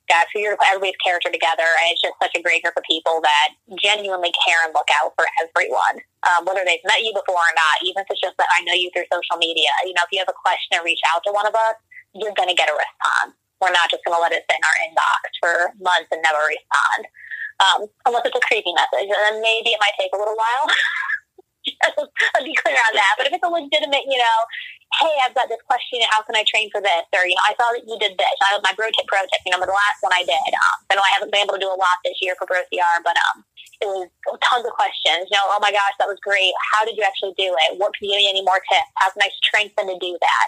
gap 0.08 0.28
for 0.32 0.40
you 0.40 0.50
to 0.50 0.58
everybody's 0.68 0.98
character 1.04 1.30
together, 1.30 1.64
and 1.64 1.86
it's 1.92 2.02
just 2.02 2.16
such 2.18 2.34
a 2.34 2.42
great 2.42 2.64
group 2.64 2.76
of 2.76 2.84
people 2.88 3.20
that 3.22 3.54
genuinely 3.78 4.32
care 4.44 4.64
and 4.64 4.72
look 4.72 4.88
out 5.00 5.12
for 5.14 5.28
everyone, 5.44 6.02
um, 6.26 6.48
whether 6.48 6.64
they've 6.64 6.84
met 6.88 7.04
you 7.04 7.12
before 7.12 7.40
or 7.40 7.54
not. 7.54 7.76
Even 7.84 8.02
if 8.02 8.08
it's 8.10 8.20
just 8.24 8.36
that 8.40 8.50
I 8.52 8.64
know 8.64 8.74
you 8.74 8.90
through 8.92 9.08
social 9.12 9.36
media, 9.36 9.70
you 9.84 9.92
know, 9.92 10.04
if 10.04 10.12
you 10.12 10.20
have 10.20 10.32
a 10.32 10.40
question 10.40 10.80
and 10.80 10.84
reach 10.84 11.00
out 11.12 11.22
to 11.28 11.32
one 11.32 11.46
of 11.46 11.54
us, 11.54 11.76
you're 12.16 12.36
going 12.36 12.50
to 12.50 12.58
get 12.58 12.72
a 12.72 12.76
response. 12.76 13.36
We're 13.60 13.74
not 13.74 13.90
just 13.92 14.02
going 14.06 14.16
to 14.16 14.22
let 14.22 14.32
it 14.32 14.46
sit 14.48 14.56
in 14.56 14.64
our 14.64 14.78
inbox 14.86 15.20
for 15.42 15.54
months 15.82 16.08
and 16.10 16.22
never 16.22 16.40
respond 16.46 17.10
um, 17.60 17.86
unless 18.06 18.24
it's 18.26 18.36
a 18.36 18.46
creepy 18.46 18.72
message, 18.72 19.10
and 19.10 19.18
then 19.18 19.42
maybe 19.42 19.74
it 19.74 19.80
might 19.82 19.96
take 19.98 20.12
a 20.14 20.18
little 20.18 20.36
while. 20.38 20.66
I'll 22.34 22.44
be 22.44 22.54
clear 22.54 22.78
on 22.88 22.94
that. 22.94 23.14
But 23.18 23.26
if 23.26 23.32
it's 23.34 23.44
a 23.44 23.50
legitimate, 23.50 24.06
you 24.06 24.18
know, 24.18 24.38
hey, 24.96 25.14
I've 25.20 25.36
got 25.36 25.52
this 25.52 25.60
question, 25.68 26.00
how 26.08 26.24
can 26.24 26.34
I 26.34 26.42
train 26.48 26.72
for 26.72 26.80
this? 26.80 27.04
Or, 27.12 27.28
you 27.28 27.36
know, 27.36 27.44
I 27.44 27.54
saw 27.60 27.68
that 27.76 27.84
you 27.84 27.96
did 28.00 28.16
this. 28.16 28.36
I 28.40 28.56
my 28.64 28.72
bro 28.72 28.88
tip 28.88 29.04
pro 29.04 29.20
tip, 29.28 29.44
you 29.44 29.52
know, 29.52 29.60
the 29.60 29.68
last 29.68 30.00
one 30.00 30.16
I 30.16 30.24
did. 30.24 30.48
Um, 30.56 30.78
I 30.88 30.96
know 30.96 31.04
I 31.04 31.12
haven't 31.12 31.30
been 31.30 31.44
able 31.44 31.60
to 31.60 31.62
do 31.62 31.70
a 31.70 31.76
lot 31.76 32.00
this 32.02 32.18
year 32.24 32.34
for 32.40 32.48
BroCR, 32.48 33.04
but 33.04 33.16
um, 33.30 33.44
it 33.84 33.86
was 33.86 34.08
tons 34.40 34.64
of 34.64 34.72
questions. 34.72 35.28
You 35.28 35.36
know, 35.36 35.46
oh 35.54 35.60
my 35.60 35.70
gosh, 35.70 35.94
that 36.00 36.08
was 36.08 36.18
great. 36.24 36.50
How 36.74 36.88
did 36.88 36.96
you 36.96 37.04
actually 37.04 37.36
do 37.36 37.52
it? 37.68 37.78
What 37.78 37.92
can 37.94 38.08
you 38.08 38.16
give 38.16 38.24
me 38.24 38.32
any 38.32 38.42
more 38.42 38.58
tips? 38.64 38.90
How 38.96 39.12
can 39.12 39.22
I 39.22 39.30
strengthen 39.44 39.92
to 39.92 39.98
do 40.00 40.16
that? 40.18 40.46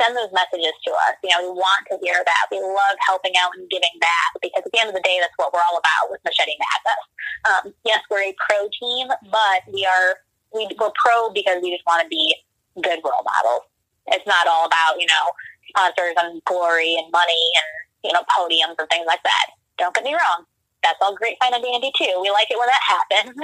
send 0.00 0.16
those 0.16 0.32
messages 0.32 0.72
to 0.88 0.90
us. 1.06 1.14
You 1.22 1.30
know, 1.30 1.52
we 1.52 1.60
want 1.60 1.84
to 1.92 2.00
hear 2.00 2.16
that. 2.24 2.44
We 2.50 2.58
love 2.58 2.96
helping 3.06 3.36
out 3.36 3.52
and 3.54 3.68
giving 3.68 3.92
back 4.00 4.30
because 4.40 4.64
at 4.64 4.72
the 4.72 4.80
end 4.80 4.88
of 4.88 4.96
the 4.96 5.04
day, 5.04 5.18
that's 5.20 5.36
what 5.36 5.52
we're 5.52 5.62
all 5.70 5.78
about 5.78 6.10
with 6.10 6.18
Machete 6.24 6.56
Madness. 6.58 7.02
Um, 7.44 7.64
yes, 7.84 8.00
we're 8.10 8.24
a 8.24 8.34
pro 8.40 8.66
team, 8.72 9.08
but 9.30 9.60
we 9.70 9.86
are 9.86 10.18
we, 10.52 10.68
we're 10.80 10.96
pro 10.96 11.30
because 11.30 11.60
we 11.62 11.70
just 11.70 11.84
want 11.86 12.02
to 12.02 12.08
be 12.08 12.34
good 12.80 13.00
role 13.04 13.24
models. 13.24 13.68
It's 14.06 14.26
not 14.26 14.46
all 14.46 14.66
about 14.66 14.98
you 14.98 15.06
know 15.06 15.24
sponsors 15.68 16.14
and 16.18 16.42
glory 16.44 16.96
and 16.96 17.10
money 17.12 17.44
and 17.58 17.68
you 18.04 18.12
know 18.12 18.24
podiums 18.30 18.76
and 18.78 18.88
things 18.90 19.06
like 19.06 19.22
that. 19.22 19.46
Don't 19.78 19.94
get 19.94 20.04
me 20.04 20.12
wrong. 20.12 20.44
That's 20.82 20.98
all 21.00 21.14
great, 21.14 21.36
fine, 21.38 21.54
and 21.54 21.62
dandy 21.62 21.92
too. 21.96 22.18
We 22.20 22.30
like 22.30 22.50
it 22.50 22.58
when 22.58 22.66
that 22.66 22.90
happens, 22.90 23.36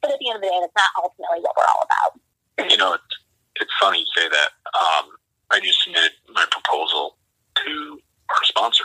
but 0.00 0.10
at 0.10 0.18
the 0.18 0.28
end 0.28 0.36
of 0.36 0.42
the 0.42 0.48
day, 0.48 0.58
that's 0.60 0.76
not 0.76 0.90
ultimately 0.96 1.40
what 1.40 1.52
we're 1.56 1.68
all 1.68 1.84
about. 1.84 2.70
You 2.70 2.76
know, 2.76 2.94
it's 2.94 3.16
it's 3.60 3.72
funny 3.80 4.00
you 4.00 4.06
say 4.16 4.28
that. 4.28 4.50
Um, 4.72 5.10
I 5.50 5.60
just 5.60 5.82
submitted 5.82 6.12
my 6.32 6.44
proposal 6.50 7.16
to 7.64 8.00
our 8.30 8.44
sponsor 8.44 8.84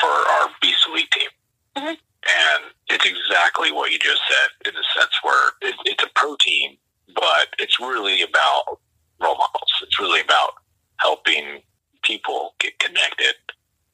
for 0.00 0.08
our 0.08 0.48
Beast 0.60 0.86
Elite 0.88 1.10
team. 1.10 1.30
Mm-hmm. 1.76 1.94
And 2.28 2.62
it's 2.88 3.06
exactly 3.06 3.72
what 3.72 3.90
you 3.92 3.98
just 3.98 4.20
said 4.28 4.68
in 4.68 4.74
the 4.74 4.84
sense 4.96 5.12
where 5.22 5.50
it, 5.62 5.74
it's 5.84 6.02
a 6.02 6.08
pro 6.14 6.36
team, 6.40 6.76
but 7.14 7.48
it's 7.58 7.78
really 7.78 8.22
about 8.22 8.80
role 9.20 9.36
models. 9.36 9.72
It's 9.82 9.98
really 9.98 10.20
about 10.20 10.62
helping 10.98 11.62
people 12.02 12.54
get 12.58 12.78
connected 12.78 13.34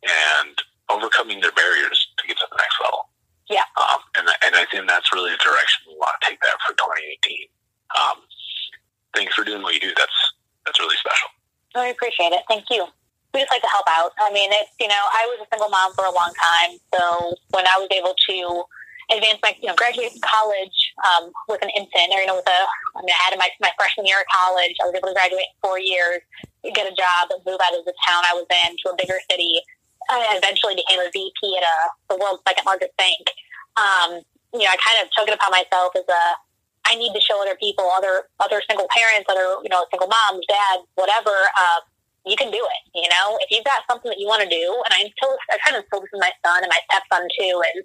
and 0.04 0.56
overcoming 0.90 1.40
their 1.40 1.52
barriers 1.52 2.08
to 2.18 2.26
get 2.26 2.36
to 2.36 2.46
the 2.50 2.56
next 2.56 2.76
level. 2.82 3.08
Yeah. 3.48 3.64
Um, 3.76 4.00
and, 4.16 4.28
and 4.44 4.54
I 4.56 4.64
think 4.70 4.88
that's 4.88 5.12
really 5.12 5.32
the 5.32 5.42
direction 5.42 5.88
we 5.88 5.96
want 5.96 6.16
to 6.20 6.30
take 6.30 6.40
that 6.40 6.56
for 6.66 6.72
2018. 6.76 7.48
Um, 7.96 8.18
thanks 9.14 9.34
for 9.34 9.44
doing 9.44 9.62
what 9.62 9.74
you 9.74 9.80
do. 9.80 9.92
That's, 9.96 10.18
that's 10.64 10.80
really 10.80 10.96
special. 10.96 11.28
I 11.74 11.88
appreciate 11.88 12.32
it. 12.32 12.42
Thank 12.48 12.64
you. 12.70 12.86
We 13.32 13.40
just 13.40 13.50
like 13.50 13.62
to 13.62 13.68
help 13.68 13.86
out. 13.88 14.12
I 14.20 14.32
mean, 14.32 14.50
it's, 14.52 14.70
you 14.78 14.86
know, 14.86 15.04
I 15.12 15.26
was 15.34 15.42
a 15.42 15.48
single 15.50 15.68
mom 15.68 15.92
for 15.92 16.04
a 16.04 16.14
long 16.14 16.32
time. 16.38 16.78
So 16.94 17.34
when 17.50 17.66
I 17.66 17.76
was 17.82 17.88
able 17.90 18.14
to 18.14 18.64
advance 19.10 19.38
my, 19.42 19.56
you 19.60 19.68
know, 19.68 19.76
graduate 19.76 20.12
from 20.12 20.24
college 20.24 20.78
um, 21.04 21.32
with 21.48 21.60
an 21.60 21.70
infant 21.76 22.12
or, 22.12 22.20
you 22.20 22.28
know, 22.28 22.36
with 22.40 22.48
a, 22.48 22.60
I 22.96 23.00
mean, 23.02 23.12
I 23.12 23.20
had 23.30 23.38
my, 23.38 23.50
my 23.60 23.72
freshman 23.76 24.06
year 24.06 24.20
of 24.20 24.28
college. 24.32 24.72
I 24.80 24.88
was 24.88 24.94
able 24.96 25.12
to 25.12 25.16
graduate 25.16 25.44
in 25.44 25.56
four 25.60 25.78
years, 25.78 26.24
get 26.62 26.88
a 26.88 26.94
job, 26.94 27.32
move 27.44 27.60
out 27.60 27.76
of 27.76 27.84
the 27.84 27.94
town 28.08 28.24
I 28.24 28.34
was 28.34 28.48
in 28.48 28.76
to 28.84 28.92
a 28.92 28.96
bigger 28.96 29.20
city. 29.30 29.60
I 30.08 30.36
eventually 30.36 30.76
became 30.76 31.00
a 31.00 31.08
VP 31.12 31.38
at 31.56 31.64
a, 31.64 31.76
the 32.12 32.16
world's 32.20 32.44
second 32.44 32.64
largest 32.64 32.92
bank. 32.96 33.24
Um, 33.76 34.20
you 34.52 34.64
know, 34.64 34.72
I 34.72 34.78
kind 34.80 35.00
of 35.00 35.08
took 35.16 35.28
it 35.28 35.34
upon 35.34 35.50
myself 35.50 35.96
as 35.96 36.04
a, 36.08 36.22
I 36.84 36.94
need 36.96 37.12
to 37.16 37.20
show 37.20 37.40
other 37.40 37.56
people, 37.56 37.88
other 37.96 38.28
other 38.40 38.60
single 38.68 38.86
parents, 38.92 39.24
other 39.28 39.56
you 39.64 39.72
know 39.72 39.88
single 39.90 40.08
moms, 40.08 40.44
dads, 40.44 40.84
whatever. 40.94 41.32
Uh, 41.32 41.80
you 42.26 42.36
can 42.36 42.50
do 42.50 42.60
it. 42.60 42.82
You 42.94 43.08
know, 43.08 43.40
if 43.40 43.50
you've 43.50 43.64
got 43.64 43.84
something 43.88 44.08
that 44.08 44.20
you 44.20 44.28
want 44.28 44.42
to 44.44 44.48
do, 44.48 44.82
and 44.84 44.92
I 44.92 45.08
still 45.16 45.36
I 45.48 45.56
kind 45.64 45.76
of 45.76 45.84
instill 45.84 46.00
this 46.00 46.12
in 46.12 46.20
my 46.20 46.32
son 46.44 46.60
and 46.60 46.72
my 46.72 46.80
stepson 46.88 47.28
too. 47.40 47.62
Is 47.76 47.84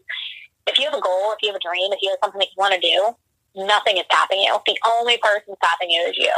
if 0.70 0.78
you 0.78 0.86
have 0.86 0.98
a 0.98 1.02
goal, 1.02 1.34
if 1.34 1.42
you 1.42 1.50
have 1.50 1.60
a 1.60 1.66
dream, 1.66 1.92
if 1.92 2.00
you 2.02 2.14
have 2.14 2.22
something 2.24 2.40
that 2.40 2.54
you 2.54 2.60
want 2.62 2.74
to 2.74 2.82
do, 2.82 3.18
nothing 3.58 3.98
is 3.98 4.06
stopping 4.06 4.40
you. 4.42 4.54
The 4.66 4.78
only 4.98 5.18
person 5.18 5.58
stopping 5.58 5.90
you 5.90 6.02
is 6.08 6.18
you. 6.18 6.34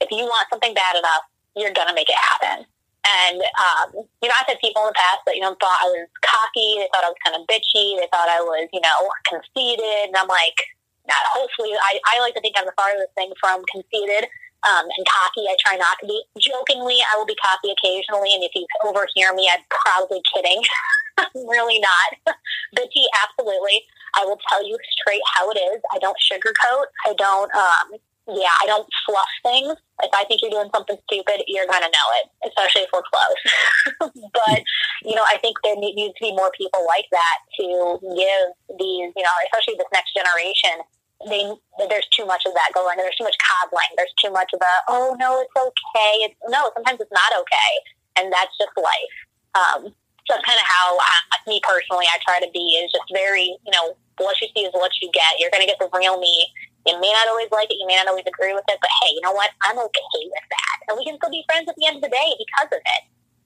If 0.00 0.10
you 0.10 0.26
want 0.26 0.50
something 0.50 0.74
bad 0.74 0.98
enough, 0.98 1.22
you're 1.54 1.72
gonna 1.72 1.94
make 1.94 2.10
it 2.10 2.20
happen. 2.20 2.66
And 3.06 3.38
um, 3.38 4.02
you 4.20 4.28
know, 4.28 4.34
I've 4.34 4.50
had 4.50 4.58
people 4.58 4.82
in 4.82 4.90
the 4.90 4.98
past 4.98 5.22
that 5.26 5.38
you 5.38 5.42
know 5.42 5.54
thought 5.62 5.78
I 5.78 5.88
was 5.94 6.10
cocky. 6.26 6.82
They 6.82 6.90
thought 6.90 7.06
I 7.06 7.14
was 7.14 7.22
kind 7.22 7.38
of 7.38 7.46
bitchy. 7.46 7.94
They 7.96 8.10
thought 8.10 8.26
I 8.26 8.42
was 8.42 8.68
you 8.74 8.82
know 8.82 8.98
conceited. 9.30 10.10
And 10.10 10.16
I'm 10.18 10.28
like, 10.28 10.58
not, 11.06 11.22
hopefully, 11.30 11.70
I, 11.78 12.02
I 12.02 12.20
like 12.20 12.34
to 12.34 12.42
think 12.42 12.58
I'm 12.58 12.66
the 12.66 12.74
farthest 12.74 13.14
thing 13.14 13.30
from 13.38 13.62
conceited 13.70 14.26
um, 14.66 14.90
and 14.90 15.06
cocky. 15.06 15.46
I 15.46 15.54
try 15.62 15.78
not 15.78 16.02
to 16.02 16.06
be. 16.10 16.18
Jokingly, 16.34 16.98
I 17.06 17.14
will 17.16 17.30
be 17.30 17.38
cocky 17.38 17.70
occasionally, 17.70 18.34
and 18.34 18.42
if 18.42 18.50
you 18.58 18.66
overhear 18.82 19.30
me, 19.34 19.46
I'm 19.46 19.62
probably 19.70 20.20
kidding. 20.34 20.62
I'm 21.18 21.26
really 21.48 21.80
not. 21.80 22.36
Bitchy, 22.76 23.04
absolutely. 23.24 23.84
I 24.14 24.24
will 24.24 24.38
tell 24.48 24.66
you 24.66 24.78
straight 24.90 25.22
how 25.34 25.50
it 25.50 25.58
is. 25.58 25.80
I 25.92 25.98
don't 25.98 26.16
sugarcoat. 26.16 26.86
I 27.06 27.14
don't. 27.14 27.54
Um, 27.54 27.98
yeah, 28.28 28.50
I 28.60 28.66
don't 28.66 28.88
fluff 29.06 29.30
things. 29.44 29.78
If 30.02 30.10
I 30.12 30.24
think 30.24 30.42
you're 30.42 30.50
doing 30.50 30.70
something 30.74 30.98
stupid, 31.06 31.46
you're 31.46 31.66
gonna 31.66 31.86
know 31.86 32.08
it, 32.18 32.50
especially 32.50 32.82
if 32.82 32.90
we're 32.92 33.06
close. 33.06 34.10
but 34.34 34.62
you 35.04 35.14
know, 35.14 35.22
I 35.22 35.38
think 35.38 35.56
there 35.62 35.76
needs 35.76 36.18
to 36.18 36.24
be 36.24 36.34
more 36.34 36.50
people 36.58 36.84
like 36.88 37.06
that 37.12 37.38
to 37.60 37.98
give 38.02 38.78
these, 38.78 39.14
you 39.14 39.22
know, 39.22 39.36
especially 39.46 39.78
this 39.78 39.86
next 39.94 40.10
generation, 40.10 40.82
they 41.24 41.46
there's 41.88 42.08
too 42.10 42.26
much 42.26 42.42
of 42.46 42.54
that 42.54 42.74
going. 42.74 42.98
On. 42.98 43.04
There's 43.04 43.14
too 43.14 43.24
much 43.24 43.38
coddling. 43.38 43.94
There's 43.96 44.14
too 44.18 44.32
much 44.32 44.50
of 44.52 44.60
a 44.60 44.74
oh 44.88 45.16
no, 45.18 45.40
it's 45.40 45.54
okay. 45.54 46.26
It's, 46.26 46.34
no, 46.48 46.70
sometimes 46.74 47.00
it's 47.00 47.12
not 47.12 47.30
okay, 47.40 47.72
and 48.18 48.32
that's 48.32 48.52
just 48.58 48.74
life. 48.74 49.16
Um, 49.54 49.94
that's 50.28 50.44
kind 50.44 50.58
of 50.58 50.66
how 50.66 50.98
I, 50.98 51.38
me 51.46 51.60
personally 51.62 52.06
I 52.10 52.18
try 52.22 52.40
to 52.42 52.50
be 52.50 52.82
is 52.82 52.90
just 52.90 53.06
very 53.14 53.54
you 53.54 53.72
know 53.72 53.94
what 54.18 54.40
you 54.40 54.48
see 54.56 54.64
is 54.64 54.72
what 54.72 54.92
you 55.00 55.10
get. 55.12 55.36
You're 55.38 55.52
going 55.52 55.60
to 55.60 55.68
get 55.68 55.78
the 55.78 55.92
real 55.92 56.16
me. 56.18 56.48
You 56.88 56.96
may 57.00 57.12
not 57.12 57.28
always 57.28 57.52
like 57.52 57.68
it. 57.68 57.76
You 57.76 57.86
may 57.86 58.00
not 58.00 58.08
always 58.08 58.24
agree 58.24 58.54
with 58.54 58.64
it, 58.68 58.78
but 58.80 58.90
hey, 59.02 59.12
you 59.12 59.20
know 59.20 59.32
what? 59.32 59.50
I'm 59.60 59.76
okay 59.76 60.22
with 60.24 60.46
that, 60.48 60.76
and 60.88 60.96
we 60.96 61.04
can 61.04 61.18
still 61.18 61.30
be 61.30 61.44
friends 61.50 61.68
at 61.68 61.76
the 61.76 61.84
end 61.86 62.00
of 62.00 62.02
the 62.02 62.12
day 62.12 62.28
because 62.38 62.70
of 62.72 62.80
it, 62.80 63.02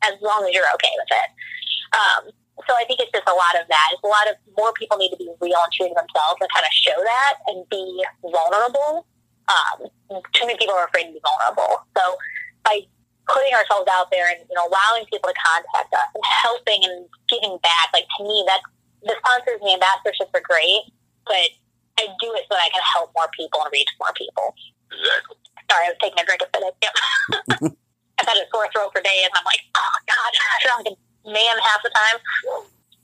as 0.07 0.15
long 0.21 0.45
as 0.47 0.53
you're 0.53 0.69
okay 0.79 0.95
with 0.95 1.11
it. 1.11 1.29
Um, 1.97 2.23
so 2.69 2.77
I 2.77 2.85
think 2.85 3.01
it's 3.01 3.13
just 3.13 3.29
a 3.29 3.33
lot 3.33 3.57
of 3.57 3.65
that. 3.69 3.89
It's 3.93 4.05
a 4.05 4.11
lot 4.11 4.29
of 4.29 4.37
more 4.57 4.73
people 4.77 4.99
need 5.01 5.11
to 5.11 5.17
be 5.17 5.33
real 5.41 5.61
and 5.65 5.73
true 5.73 5.89
to 5.89 5.97
themselves 5.97 6.39
and 6.41 6.49
kind 6.53 6.67
of 6.67 6.73
show 6.77 6.99
that 7.01 7.35
and 7.49 7.65
be 7.73 8.05
vulnerable. 8.21 9.07
Um, 9.49 9.89
too 10.37 10.47
many 10.47 10.59
people 10.59 10.75
are 10.77 10.87
afraid 10.87 11.09
to 11.09 11.15
be 11.17 11.23
vulnerable. 11.25 11.83
So 11.97 12.05
by 12.65 12.85
putting 13.31 13.55
ourselves 13.55 13.87
out 13.87 14.11
there 14.11 14.27
and 14.27 14.43
you 14.51 14.55
know 14.59 14.67
allowing 14.67 15.07
people 15.07 15.31
to 15.31 15.39
contact 15.39 15.91
us 15.95 16.11
and 16.15 16.25
helping 16.43 16.83
and 16.83 17.07
giving 17.31 17.57
back, 17.63 17.95
like 17.95 18.07
to 18.19 18.27
me, 18.27 18.43
that 18.51 18.61
the 19.07 19.15
sponsors 19.23 19.63
and 19.63 19.67
the 19.71 19.75
ambassadorships 19.79 20.35
are 20.35 20.45
great, 20.45 20.91
but 21.25 21.49
I 21.97 22.11
do 22.19 22.35
it 22.35 22.45
so 22.51 22.59
that 22.59 22.67
I 22.67 22.71
can 22.75 22.85
help 22.85 23.15
more 23.17 23.31
people 23.33 23.63
and 23.63 23.71
reach 23.73 23.89
more 24.03 24.13
people. 24.19 24.53
Exactly. 24.91 25.37
Sorry, 25.71 25.87
I 25.87 25.91
was 25.95 26.01
taking 26.03 26.21
a 26.21 26.27
drink 26.27 26.43
of 26.43 26.51
it. 26.51 26.75
Yep. 26.83 26.95
I've 28.21 28.29
had 28.29 28.37
a 28.37 28.45
sore 28.53 28.69
throat 28.75 28.93
for 28.93 29.01
days, 29.01 29.25
and 29.31 29.37
I'm 29.39 29.47
like, 29.49 29.65
oh 29.73 29.97
god, 30.05 30.31
I 30.53 30.57
feel 30.61 30.77
like 30.83 30.91
a 30.93 30.97
man 31.31 31.57
half 31.63 31.81
the 31.81 31.93
time. 31.95 32.19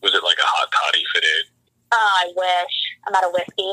Was 0.03 0.13
it 0.13 0.25
like 0.25 0.37
a 0.37 0.49
hot 0.49 0.69
toddy 0.69 1.05
FitAid? 1.15 1.45
Oh, 1.93 2.13
I 2.21 2.27
wish. 2.37 2.77
I'm 3.07 3.15
out 3.15 3.25
of 3.25 3.33
whiskey. 3.33 3.73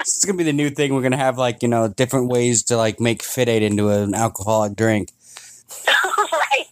This 0.00 0.16
is 0.16 0.24
gonna 0.24 0.38
be 0.38 0.44
the 0.44 0.52
new 0.52 0.70
thing. 0.70 0.94
We're 0.94 1.02
gonna 1.02 1.16
have 1.16 1.36
like 1.38 1.62
you 1.62 1.68
know 1.68 1.88
different 1.88 2.28
ways 2.28 2.62
to 2.64 2.76
like 2.76 3.00
make 3.00 3.22
FitAid 3.22 3.60
into 3.60 3.90
an 3.90 4.14
alcoholic 4.14 4.74
drink. 4.74 5.10
right. 5.86 6.66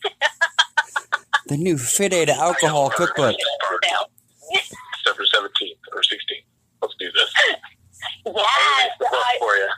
The 1.46 1.56
new 1.56 1.76
FitAid 1.76 2.28
alcohol 2.28 2.90
cookbook. 2.90 3.36
December 5.04 5.24
17th 5.24 5.80
or 5.94 6.00
16th. 6.00 6.44
Let's 6.82 6.94
do 6.98 7.10
this. 7.12 7.34
Yes. 8.26 8.90
I, 9.00 9.36
for 9.40 9.56
you. 9.56 9.68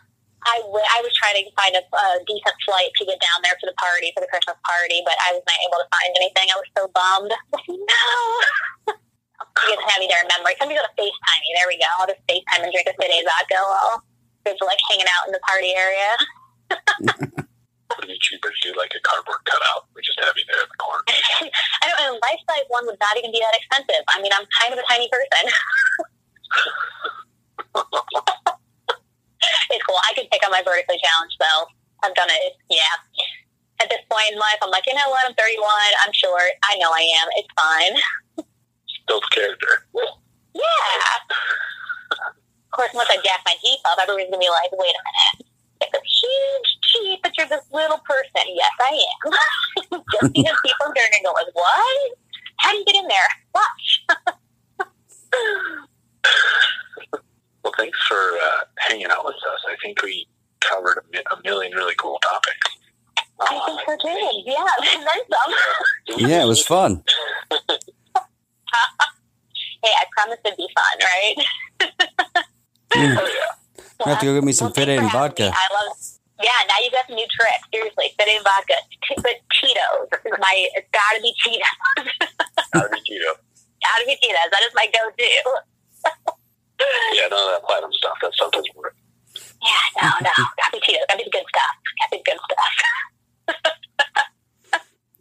I, 0.46 0.58
w- 0.60 0.90
I 0.96 1.00
was 1.02 1.14
trying 1.14 1.44
to 1.44 1.50
find 1.54 1.76
a, 1.76 1.82
a 1.84 2.24
decent 2.26 2.56
flight 2.66 2.90
to 2.98 3.04
get 3.04 3.20
down 3.20 3.42
there 3.42 3.54
for 3.60 3.66
the 3.66 3.74
party, 3.78 4.10
for 4.14 4.20
the 4.20 4.26
Christmas 4.26 4.56
party, 4.66 5.02
but 5.04 5.14
I 5.28 5.32
was 5.32 5.42
not 5.46 5.58
able 5.68 5.78
to 5.84 5.88
find 5.92 6.10
anything. 6.16 6.48
I 6.50 6.56
was 6.58 6.70
so 6.74 6.88
bummed. 6.90 7.32
no. 8.88 8.94
You 9.66 9.76
guys 9.76 9.84
have 9.92 10.00
there 10.00 10.22
in 10.24 10.28
memory. 10.28 10.56
Somebody 10.56 10.80
go 10.80 10.86
to 10.86 10.94
FaceTime 10.96 11.40
me. 11.44 11.50
There 11.56 11.68
we 11.68 11.76
go. 11.76 11.88
I'll 12.00 12.08
just 12.08 12.22
FaceTime 12.24 12.64
and 12.64 12.72
drink 12.72 12.88
a 12.88 12.94
Aid 12.96 13.24
vodka 13.28 13.60
while 13.60 14.04
they're 14.44 14.56
like 14.64 14.80
hanging 14.88 15.10
out 15.10 15.28
in 15.28 15.32
the 15.36 15.42
party 15.44 15.72
area. 15.76 16.10
Would 17.98 18.06
it 18.06 18.14
be 18.14 18.18
cheaper 18.22 18.48
to 18.48 18.60
do 18.62 18.72
like 18.78 18.94
a 18.94 19.02
cardboard 19.02 19.42
cutout? 19.44 19.90
We 19.92 20.00
just 20.00 20.16
have 20.22 20.32
you 20.38 20.46
there 20.46 20.62
in 20.62 20.70
the 20.70 20.80
corner. 20.80 21.02
I 21.82 21.84
don't 21.90 22.00
know. 22.00 22.14
Life 22.22 22.40
size 22.46 22.64
one 22.70 22.86
would 22.86 22.96
not 23.02 23.18
even 23.18 23.34
be 23.34 23.42
that 23.42 23.52
expensive. 23.58 24.04
I 24.08 24.22
mean, 24.22 24.30
I'm 24.32 24.46
kind 24.62 24.72
of 24.72 24.78
a 24.78 24.86
tiny 24.86 25.10
person. 25.10 25.44
it's 29.74 29.84
cool. 29.84 29.98
I 30.06 30.14
can 30.14 30.30
pick 30.30 30.40
up 30.46 30.54
my 30.54 30.62
vertically 30.62 31.02
challenged 31.02 31.36
though. 31.42 31.66
I've 32.06 32.14
done 32.14 32.30
it. 32.30 32.56
Yeah. 32.70 32.94
At 33.82 33.90
this 33.90 34.00
point 34.08 34.32
in 34.32 34.38
life, 34.38 34.60
I'm 34.62 34.70
like, 34.70 34.86
you 34.86 34.94
know 34.94 35.10
what? 35.10 35.26
I'm 35.26 35.34
31. 35.34 35.60
I'm 36.06 36.12
short. 36.14 36.52
I 36.64 36.78
know 36.78 36.92
I 36.94 37.04
am. 37.20 37.28
It's 37.36 37.50
fine. 37.58 37.94
Built 39.10 39.26
character. 39.32 39.66
Yeah. 40.54 40.62
Of 42.14 42.70
course, 42.70 42.90
once 42.94 43.08
I 43.10 43.16
jack 43.24 43.40
my 43.44 43.54
Jeep 43.60 43.80
up, 43.90 43.98
everybody's 44.00 44.30
gonna 44.30 44.38
be 44.38 44.48
like, 44.48 44.70
wait 44.70 44.94
a 44.94 45.02
minute. 45.02 45.50
It's 45.82 45.94
a 45.98 45.98
huge 45.98 46.70
Jeep, 46.86 47.18
but 47.24 47.32
you're 47.36 47.48
this 47.48 47.66
little 47.72 47.98
person. 48.06 48.46
Yes, 48.54 48.70
I 48.78 48.94
am. 48.94 49.32
Just 50.14 50.32
because 50.32 50.58
people 50.62 50.86
are 50.86 50.94
gonna 50.94 51.22
go 51.24 51.32
like, 51.34 51.50
what? 51.54 52.12
How 52.58 52.70
do 52.70 52.78
you 52.78 52.84
get 52.84 52.94
in 53.02 53.08
there? 53.08 53.30
Watch. 53.52 54.06
Well, 57.62 57.74
thanks 57.76 57.98
for 58.08 58.14
uh, 58.16 58.60
hanging 58.78 59.06
out 59.10 59.24
with 59.24 59.34
us. 59.34 59.60
I 59.68 59.76
think 59.84 60.02
we 60.02 60.26
covered 60.60 60.96
a, 60.96 61.02
mi- 61.12 61.22
a 61.30 61.36
million 61.44 61.72
really 61.74 61.94
cool 61.98 62.18
topics. 62.22 62.78
I 63.38 63.60
think 63.66 63.80
so 63.86 63.96
too. 64.00 64.42
Yeah, 64.46 64.64
and 64.94 65.02
then 65.06 65.20
some. 65.30 65.54
Yeah, 66.30 66.42
it 66.42 66.46
was 66.46 66.64
fun. 66.64 67.02
Hey, 69.82 69.92
I 69.96 70.04
promise 70.12 70.36
it'd 70.44 70.58
be 70.58 70.68
fun, 70.76 70.96
right? 71.00 71.36
Mm. 72.90 73.16
Oh, 73.16 73.22
yeah. 73.22 73.54
I 74.04 74.08
have 74.10 74.18
to 74.18 74.26
go 74.26 74.34
get 74.34 74.42
me 74.42 74.50
some 74.50 74.66
Well, 74.74 74.74
FitAid 74.74 74.98
thanks 74.98 75.02
and 75.06 75.12
vodka. 75.14 75.46
me. 75.46 75.54
I 75.54 75.66
love. 75.70 75.94
Yeah, 76.42 76.58
now 76.66 76.74
you 76.82 76.90
got 76.90 77.06
some 77.06 77.14
new 77.14 77.28
tricks. 77.30 77.62
Seriously, 77.72 78.10
FitAid 78.18 78.42
and 78.42 78.44
vodka, 78.44 78.74
T- 79.06 79.14
but 79.22 79.38
Cheetos. 79.54 80.10
Is 80.26 80.34
my. 80.42 80.66
It's 80.74 80.90
got 80.90 81.14
to 81.14 81.22
be 81.22 81.30
Cheetos. 81.38 82.10
How 82.74 82.82
do 82.90 82.98
you 83.06 83.22
do? 83.22 83.30
got 83.78 83.96
to 84.02 84.06
be 84.10 84.18
Cheetos. 84.18 84.50
That 84.50 84.62
is 84.66 84.74
my 84.74 84.90
go-to. 84.90 85.30
Yeah, 87.14 87.28
none 87.30 87.38
of 87.46 87.54
that 87.54 87.62
platinum 87.62 87.92
stuff. 87.94 88.18
That 88.22 88.34
stuff 88.34 88.50
doesn't 88.52 88.74
work. 88.76 88.96
Yeah, 89.62 89.86
no, 90.02 90.08
no. 90.26 90.34
Got 90.34 90.74
to 90.74 90.80
be 90.80 90.80
Cheetos. 90.82 91.06
Got 91.06 91.14
to 91.14 91.22
be 91.22 91.24
the 91.30 91.36
good 91.38 91.46
stuff. 91.46 91.74
Got 91.94 92.06
to 92.10 92.10
be 92.10 92.18
the 92.18 92.26
good 92.26 92.40
stuff. 92.42 92.74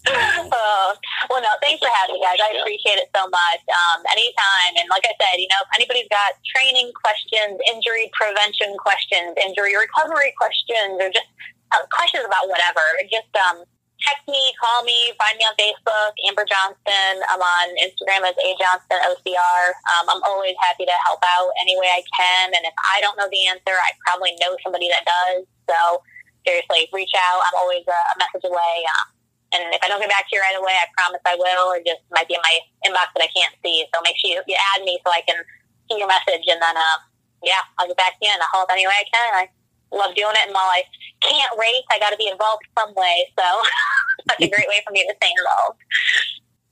oh, 0.10 0.96
well, 1.30 1.42
no, 1.42 1.50
thanks 1.62 1.80
for 1.80 1.90
having 1.94 2.16
me, 2.16 2.19
guys. 2.30 2.54
I 2.54 2.62
appreciate 2.62 3.02
it 3.02 3.10
so 3.16 3.26
much. 3.30 3.62
Um, 3.66 4.06
anytime. 4.14 4.74
And 4.78 4.86
like 4.90 5.06
I 5.06 5.14
said, 5.18 5.42
you 5.42 5.50
know, 5.50 5.62
if 5.66 5.70
anybody's 5.74 6.10
got 6.14 6.38
training 6.46 6.94
questions, 6.94 7.58
injury 7.66 8.14
prevention 8.14 8.78
questions, 8.78 9.34
injury 9.42 9.74
recovery 9.74 10.34
questions, 10.38 11.02
or 11.02 11.10
just 11.10 11.30
uh, 11.74 11.82
questions 11.90 12.26
about 12.26 12.46
whatever, 12.50 12.84
just 13.10 13.30
um, 13.38 13.66
text 14.06 14.26
me, 14.30 14.42
call 14.62 14.86
me, 14.86 14.96
find 15.18 15.36
me 15.42 15.46
on 15.46 15.56
Facebook, 15.58 16.14
Amber 16.30 16.46
Johnston. 16.46 17.14
I'm 17.34 17.42
on 17.42 17.68
Instagram 17.82 18.30
as 18.30 18.38
A 18.38 18.50
Johnston 18.62 19.00
OCR. 19.10 19.64
Um, 19.98 20.06
I'm 20.14 20.24
always 20.30 20.54
happy 20.62 20.86
to 20.86 20.96
help 21.10 21.22
out 21.26 21.50
any 21.66 21.74
way 21.82 21.90
I 21.90 22.06
can. 22.14 22.54
And 22.54 22.64
if 22.64 22.76
I 22.78 23.02
don't 23.02 23.18
know 23.18 23.28
the 23.30 23.44
answer, 23.50 23.74
I 23.74 23.90
probably 24.06 24.38
know 24.38 24.54
somebody 24.62 24.88
that 24.94 25.04
does. 25.04 25.50
So 25.66 26.06
seriously, 26.46 26.90
reach 26.94 27.14
out. 27.18 27.42
I'm 27.50 27.58
always 27.60 27.84
a, 27.90 28.00
a 28.00 28.16
message 28.22 28.46
away. 28.46 28.76
Um, 28.86 29.19
and 29.54 29.74
if 29.74 29.82
I 29.82 29.88
don't 29.90 30.00
get 30.00 30.10
back 30.10 30.30
to 30.30 30.34
you 30.36 30.42
right 30.42 30.58
away, 30.58 30.76
I 30.78 30.86
promise 30.94 31.22
I 31.26 31.36
will. 31.36 31.74
Or 31.74 31.82
just 31.82 32.02
might 32.14 32.28
be 32.30 32.38
in 32.38 32.44
my 32.46 32.56
inbox 32.86 33.10
that 33.18 33.26
I 33.26 33.32
can't 33.34 33.54
see. 33.66 33.86
So 33.94 34.02
make 34.06 34.14
sure 34.22 34.38
you, 34.38 34.42
you 34.46 34.58
add 34.76 34.86
me 34.86 35.02
so 35.02 35.10
I 35.10 35.26
can 35.26 35.42
see 35.90 35.98
your 35.98 36.08
message. 36.08 36.46
And 36.46 36.62
then, 36.62 36.78
uh, 36.78 36.98
yeah, 37.42 37.66
I'll 37.82 37.90
get 37.90 37.98
back 37.98 38.14
to 38.18 38.22
you 38.22 38.30
and 38.30 38.42
I'll 38.42 38.62
help 38.62 38.70
any 38.72 38.86
way 38.86 38.94
I 38.94 39.08
can. 39.10 39.30
I 39.34 39.46
love 39.90 40.14
doing 40.14 40.38
it. 40.38 40.46
And 40.46 40.54
while 40.54 40.70
I 40.70 40.86
can't 41.26 41.54
race, 41.58 41.86
I 41.90 41.98
got 41.98 42.14
to 42.14 42.20
be 42.22 42.30
involved 42.30 42.62
some 42.78 42.94
way. 42.94 43.26
So 43.34 43.46
that's 44.30 44.46
a 44.46 44.50
great 44.54 44.70
way 44.70 44.86
for 44.86 44.94
me 44.94 45.02
to 45.10 45.14
stay 45.18 45.34
involved. 45.34 45.82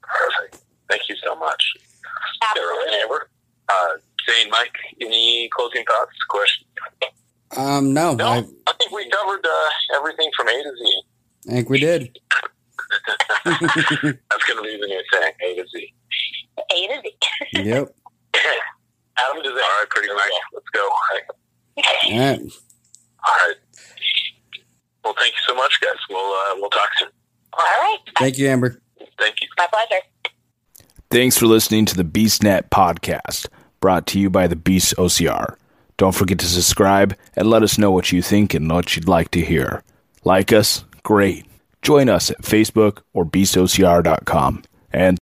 Perfect. 0.06 0.62
Thank 0.90 1.10
you 1.10 1.18
so 1.26 1.34
much. 1.36 1.62
Sarah 2.54 2.62
and 2.62 2.94
Absolutely. 2.94 3.02
Amber. 3.02 3.30
Uh, 3.70 3.90
Zane, 4.30 4.50
Mike, 4.50 4.76
any 5.02 5.50
closing 5.56 5.84
thoughts, 5.84 6.16
questions? 6.30 6.68
Um, 7.56 7.94
no, 7.94 8.14
No, 8.14 8.28
I, 8.28 8.38
I 8.68 8.74
think 8.74 8.92
we 8.92 9.10
covered 9.10 9.46
uh, 9.46 9.70
everything 9.96 10.30
from 10.36 10.48
A 10.48 10.52
to 10.52 10.72
Z. 10.78 11.02
I 11.50 11.52
think 11.54 11.70
we 11.70 11.80
did. 11.80 12.18
That's 13.46 14.44
going 14.46 14.58
to 14.58 14.64
be 14.64 14.78
the 14.80 14.88
new 14.88 15.04
thing, 15.12 15.32
A 15.42 15.56
to 15.56 15.68
Z. 15.68 15.94
A 16.58 16.88
to 16.88 17.02
Z. 17.02 17.16
Yep. 17.54 17.96
Adam 19.18 19.44
to 19.44 19.50
Z. 19.50 19.54
All 19.54 19.56
right, 19.56 19.86
pretty 19.90 20.08
much. 20.14 20.30
Let's 20.54 20.70
go. 20.74 20.82
All 20.82 21.00
right. 21.14 21.24
All 23.28 23.36
right. 23.48 23.56
Well, 25.04 25.16
thank 25.20 25.34
you 25.34 25.40
so 25.48 25.56
much, 25.56 25.80
guys. 25.82 25.96
We'll 26.10 26.20
uh, 26.20 26.56
we'll 26.56 26.70
talk 26.70 26.90
soon. 27.00 27.10
All 27.54 27.66
right. 27.66 27.98
Thank 28.18 28.38
you, 28.38 28.48
Amber. 28.48 28.82
Thank 29.20 29.42
you. 29.42 29.48
My 29.58 29.68
pleasure. 29.72 30.04
Thanks 31.10 31.38
for 31.38 31.46
listening 31.46 31.86
to 31.86 31.96
the 31.96 32.04
BeastNet 32.04 32.70
podcast, 32.70 33.48
brought 33.80 34.06
to 34.08 34.20
you 34.20 34.30
by 34.30 34.48
the 34.48 34.58
Beast 34.58 34.96
OCR. 34.98 35.56
Don't 35.96 36.14
forget 36.14 36.38
to 36.40 36.46
subscribe 36.46 37.16
and 37.36 37.50
let 37.50 37.64
us 37.64 37.78
know 37.78 37.92
what 37.92 38.12
you 38.12 38.22
think 38.22 38.54
and 38.54 38.70
what 38.70 38.96
you'd 38.96 39.08
like 39.08 39.32
to 39.32 39.42
hear. 39.42 39.84
Like 40.24 40.52
us? 40.52 40.84
Great. 41.04 41.47
Join 41.88 42.10
us 42.10 42.30
at 42.30 42.42
Facebook 42.42 43.04
or 43.14 43.26
beastocr.com. 43.26 44.64
And 44.92 45.16